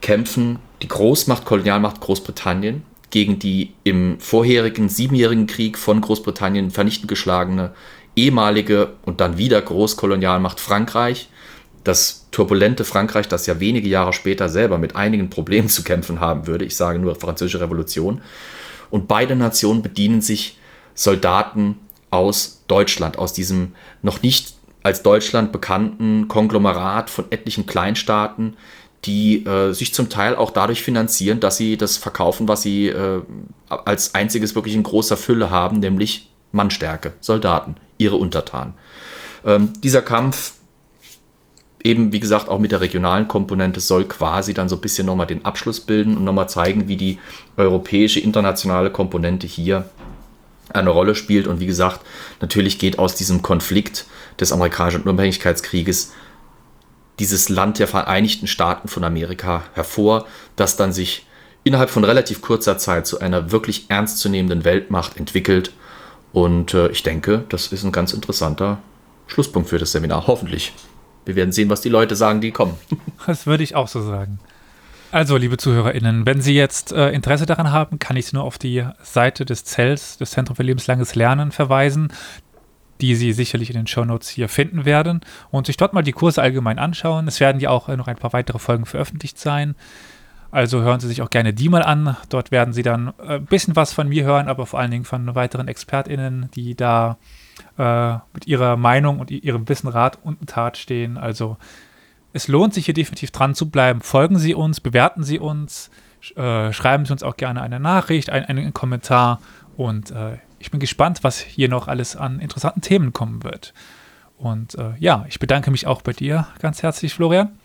kämpfen 0.00 0.60
die 0.82 0.88
Großmacht, 0.88 1.44
Kolonialmacht 1.44 2.00
Großbritannien 2.00 2.84
gegen 3.10 3.38
die 3.38 3.72
im 3.84 4.20
vorherigen 4.20 4.88
siebenjährigen 4.88 5.46
Krieg 5.46 5.78
von 5.78 6.00
Großbritannien 6.00 6.70
vernichtend 6.70 7.08
geschlagene 7.08 7.72
ehemalige 8.16 8.94
und 9.04 9.20
dann 9.20 9.38
wieder 9.38 9.62
Großkolonialmacht 9.62 10.60
Frankreich, 10.60 11.28
das 11.84 12.26
turbulente 12.32 12.84
Frankreich, 12.84 13.28
das 13.28 13.46
ja 13.46 13.60
wenige 13.60 13.88
Jahre 13.88 14.12
später 14.12 14.48
selber 14.48 14.76
mit 14.78 14.96
einigen 14.96 15.30
Problemen 15.30 15.68
zu 15.68 15.82
kämpfen 15.82 16.20
haben 16.20 16.46
würde. 16.46 16.64
Ich 16.64 16.76
sage 16.76 16.98
nur 16.98 17.14
Französische 17.14 17.60
Revolution. 17.60 18.20
Und 18.90 19.08
beide 19.08 19.36
Nationen 19.36 19.82
bedienen 19.82 20.20
sich 20.20 20.58
Soldaten 20.94 21.78
aus 22.10 22.64
Deutschland, 22.66 23.18
aus 23.18 23.32
diesem 23.32 23.72
noch 24.02 24.22
nicht 24.22 24.54
als 24.82 25.02
Deutschland 25.02 25.52
bekannten 25.52 26.28
Konglomerat 26.28 27.10
von 27.10 27.26
etlichen 27.30 27.66
Kleinstaaten, 27.66 28.56
die 29.04 29.46
äh, 29.46 29.72
sich 29.72 29.94
zum 29.94 30.08
Teil 30.08 30.36
auch 30.36 30.50
dadurch 30.50 30.82
finanzieren, 30.82 31.40
dass 31.40 31.56
sie 31.56 31.76
das 31.76 31.96
verkaufen, 31.96 32.48
was 32.48 32.62
sie 32.62 32.88
äh, 32.88 33.22
als 33.68 34.14
einziges 34.14 34.54
wirklich 34.54 34.74
in 34.74 34.82
großer 34.82 35.16
Fülle 35.16 35.50
haben, 35.50 35.78
nämlich 35.78 36.30
Mannstärke, 36.52 37.12
Soldaten, 37.20 37.76
ihre 37.98 38.16
Untertanen. 38.16 38.74
Ähm, 39.44 39.72
dieser 39.82 40.02
Kampf, 40.02 40.54
eben 41.84 42.12
wie 42.12 42.20
gesagt 42.20 42.48
auch 42.48 42.58
mit 42.58 42.72
der 42.72 42.80
regionalen 42.80 43.28
Komponente, 43.28 43.80
soll 43.80 44.04
quasi 44.04 44.52
dann 44.52 44.68
so 44.68 44.76
ein 44.76 44.80
bisschen 44.80 45.06
nochmal 45.06 45.26
den 45.26 45.44
Abschluss 45.44 45.80
bilden 45.80 46.16
und 46.16 46.24
nochmal 46.24 46.48
zeigen, 46.48 46.88
wie 46.88 46.96
die 46.96 47.18
europäische 47.56 48.20
internationale 48.20 48.90
Komponente 48.90 49.46
hier 49.46 49.88
eine 50.70 50.90
Rolle 50.90 51.14
spielt. 51.14 51.46
Und 51.46 51.60
wie 51.60 51.66
gesagt, 51.66 52.00
natürlich 52.40 52.78
geht 52.78 52.98
aus 52.98 53.14
diesem 53.14 53.42
Konflikt 53.42 54.06
des 54.40 54.52
amerikanischen 54.52 55.02
Unabhängigkeitskrieges 55.02 56.12
dieses 57.18 57.48
Land 57.48 57.78
der 57.78 57.88
Vereinigten 57.88 58.46
Staaten 58.46 58.88
von 58.88 59.04
Amerika 59.04 59.64
hervor, 59.74 60.26
das 60.56 60.76
dann 60.76 60.92
sich 60.92 61.26
innerhalb 61.64 61.90
von 61.90 62.04
relativ 62.04 62.40
kurzer 62.40 62.78
Zeit 62.78 63.06
zu 63.06 63.20
einer 63.20 63.50
wirklich 63.50 63.86
ernstzunehmenden 63.88 64.64
Weltmacht 64.64 65.16
entwickelt 65.16 65.72
und 66.32 66.74
äh, 66.74 66.88
ich 66.88 67.02
denke, 67.02 67.44
das 67.48 67.68
ist 67.68 67.84
ein 67.84 67.92
ganz 67.92 68.12
interessanter 68.12 68.78
Schlusspunkt 69.26 69.68
für 69.68 69.78
das 69.78 69.92
Seminar. 69.92 70.26
Hoffentlich. 70.26 70.72
Wir 71.24 71.36
werden 71.36 71.52
sehen, 71.52 71.68
was 71.68 71.80
die 71.80 71.88
Leute 71.88 72.16
sagen, 72.16 72.40
die 72.40 72.52
kommen. 72.52 72.74
Das 73.26 73.46
würde 73.46 73.62
ich 73.62 73.74
auch 73.74 73.88
so 73.88 74.00
sagen. 74.00 74.38
Also, 75.10 75.36
liebe 75.36 75.56
ZuhörerInnen, 75.56 76.26
wenn 76.26 76.40
Sie 76.40 76.54
jetzt 76.54 76.92
äh, 76.92 77.10
Interesse 77.10 77.46
daran 77.46 77.72
haben, 77.72 77.98
kann 77.98 78.16
ich 78.16 78.26
Sie 78.26 78.36
nur 78.36 78.44
auf 78.44 78.58
die 78.58 78.84
Seite 79.02 79.44
des 79.44 79.64
CELS, 79.64 80.18
des 80.18 80.30
Zentrum 80.30 80.56
für 80.56 80.62
lebenslanges 80.62 81.14
Lernen, 81.14 81.50
verweisen, 81.50 82.12
die 83.00 83.14
Sie 83.14 83.32
sicherlich 83.32 83.70
in 83.70 83.76
den 83.76 83.86
Shownotes 83.86 84.28
hier 84.28 84.48
finden 84.48 84.84
werden 84.84 85.20
und 85.50 85.66
sich 85.66 85.76
dort 85.76 85.92
mal 85.92 86.02
die 86.02 86.12
Kurse 86.12 86.42
allgemein 86.42 86.78
anschauen. 86.78 87.28
Es 87.28 87.40
werden 87.40 87.60
ja 87.60 87.70
auch 87.70 87.88
äh, 87.88 87.96
noch 87.96 88.08
ein 88.08 88.16
paar 88.16 88.32
weitere 88.32 88.58
Folgen 88.58 88.86
veröffentlicht 88.86 89.38
sein. 89.38 89.74
Also 90.50 90.80
hören 90.80 91.00
Sie 91.00 91.08
sich 91.08 91.20
auch 91.20 91.30
gerne 91.30 91.52
die 91.52 91.68
mal 91.68 91.82
an. 91.82 92.16
Dort 92.30 92.50
werden 92.50 92.72
Sie 92.72 92.82
dann 92.82 93.12
äh, 93.18 93.36
ein 93.36 93.44
bisschen 93.44 93.76
was 93.76 93.92
von 93.92 94.08
mir 94.08 94.24
hören, 94.24 94.48
aber 94.48 94.66
vor 94.66 94.80
allen 94.80 94.90
Dingen 94.90 95.04
von 95.04 95.34
weiteren 95.34 95.68
ExpertInnen, 95.68 96.50
die 96.54 96.74
da 96.74 97.18
äh, 97.76 98.14
mit 98.32 98.46
ihrer 98.46 98.76
Meinung 98.76 99.20
und 99.20 99.30
ihrem 99.30 99.68
Wissen 99.68 99.88
Rat 99.88 100.18
und 100.22 100.48
Tat 100.48 100.76
stehen. 100.76 101.18
Also 101.18 101.58
es 102.32 102.48
lohnt 102.48 102.74
sich 102.74 102.86
hier 102.86 102.94
definitiv 102.94 103.30
dran 103.30 103.54
zu 103.54 103.70
bleiben. 103.70 104.00
Folgen 104.00 104.38
Sie 104.38 104.54
uns, 104.54 104.80
bewerten 104.80 105.22
Sie 105.22 105.38
uns, 105.38 105.90
äh, 106.36 106.72
schreiben 106.72 107.04
Sie 107.04 107.12
uns 107.12 107.22
auch 107.22 107.36
gerne 107.36 107.62
eine 107.62 107.80
Nachricht, 107.80 108.30
ein, 108.30 108.44
einen 108.44 108.72
Kommentar 108.72 109.40
und 109.76 110.10
äh, 110.10 110.38
ich 110.58 110.70
bin 110.70 110.80
gespannt, 110.80 111.22
was 111.22 111.38
hier 111.38 111.68
noch 111.68 111.88
alles 111.88 112.16
an 112.16 112.40
interessanten 112.40 112.80
Themen 112.80 113.12
kommen 113.12 113.44
wird. 113.44 113.74
Und 114.36 114.76
äh, 114.76 114.92
ja, 114.98 115.24
ich 115.28 115.38
bedanke 115.38 115.70
mich 115.70 115.86
auch 115.86 116.02
bei 116.02 116.12
dir 116.12 116.46
ganz 116.60 116.82
herzlich, 116.82 117.14
Florian, 117.14 117.58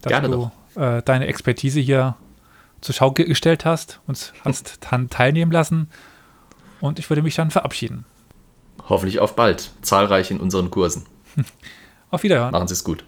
dass 0.00 0.10
gerne 0.10 0.28
du 0.28 0.50
äh, 0.80 1.02
deine 1.02 1.26
Expertise 1.26 1.80
hier 1.80 2.16
zur 2.80 2.94
Schau 2.94 3.12
gestellt 3.12 3.64
hast, 3.64 4.00
uns 4.06 4.32
hast 4.44 4.78
dann 4.90 5.10
teilnehmen 5.10 5.52
lassen. 5.52 5.90
Und 6.80 6.98
ich 6.98 7.08
würde 7.10 7.22
mich 7.22 7.34
dann 7.34 7.50
verabschieden. 7.50 8.04
Hoffentlich 8.88 9.20
auf 9.20 9.36
bald. 9.36 9.70
Zahlreich 9.82 10.30
in 10.30 10.40
unseren 10.40 10.70
Kursen. 10.70 11.06
Auf 12.10 12.24
Wiederhören. 12.24 12.50
Machen 12.50 12.68
Sie 12.68 12.74
es 12.74 12.84
gut. 12.84 13.04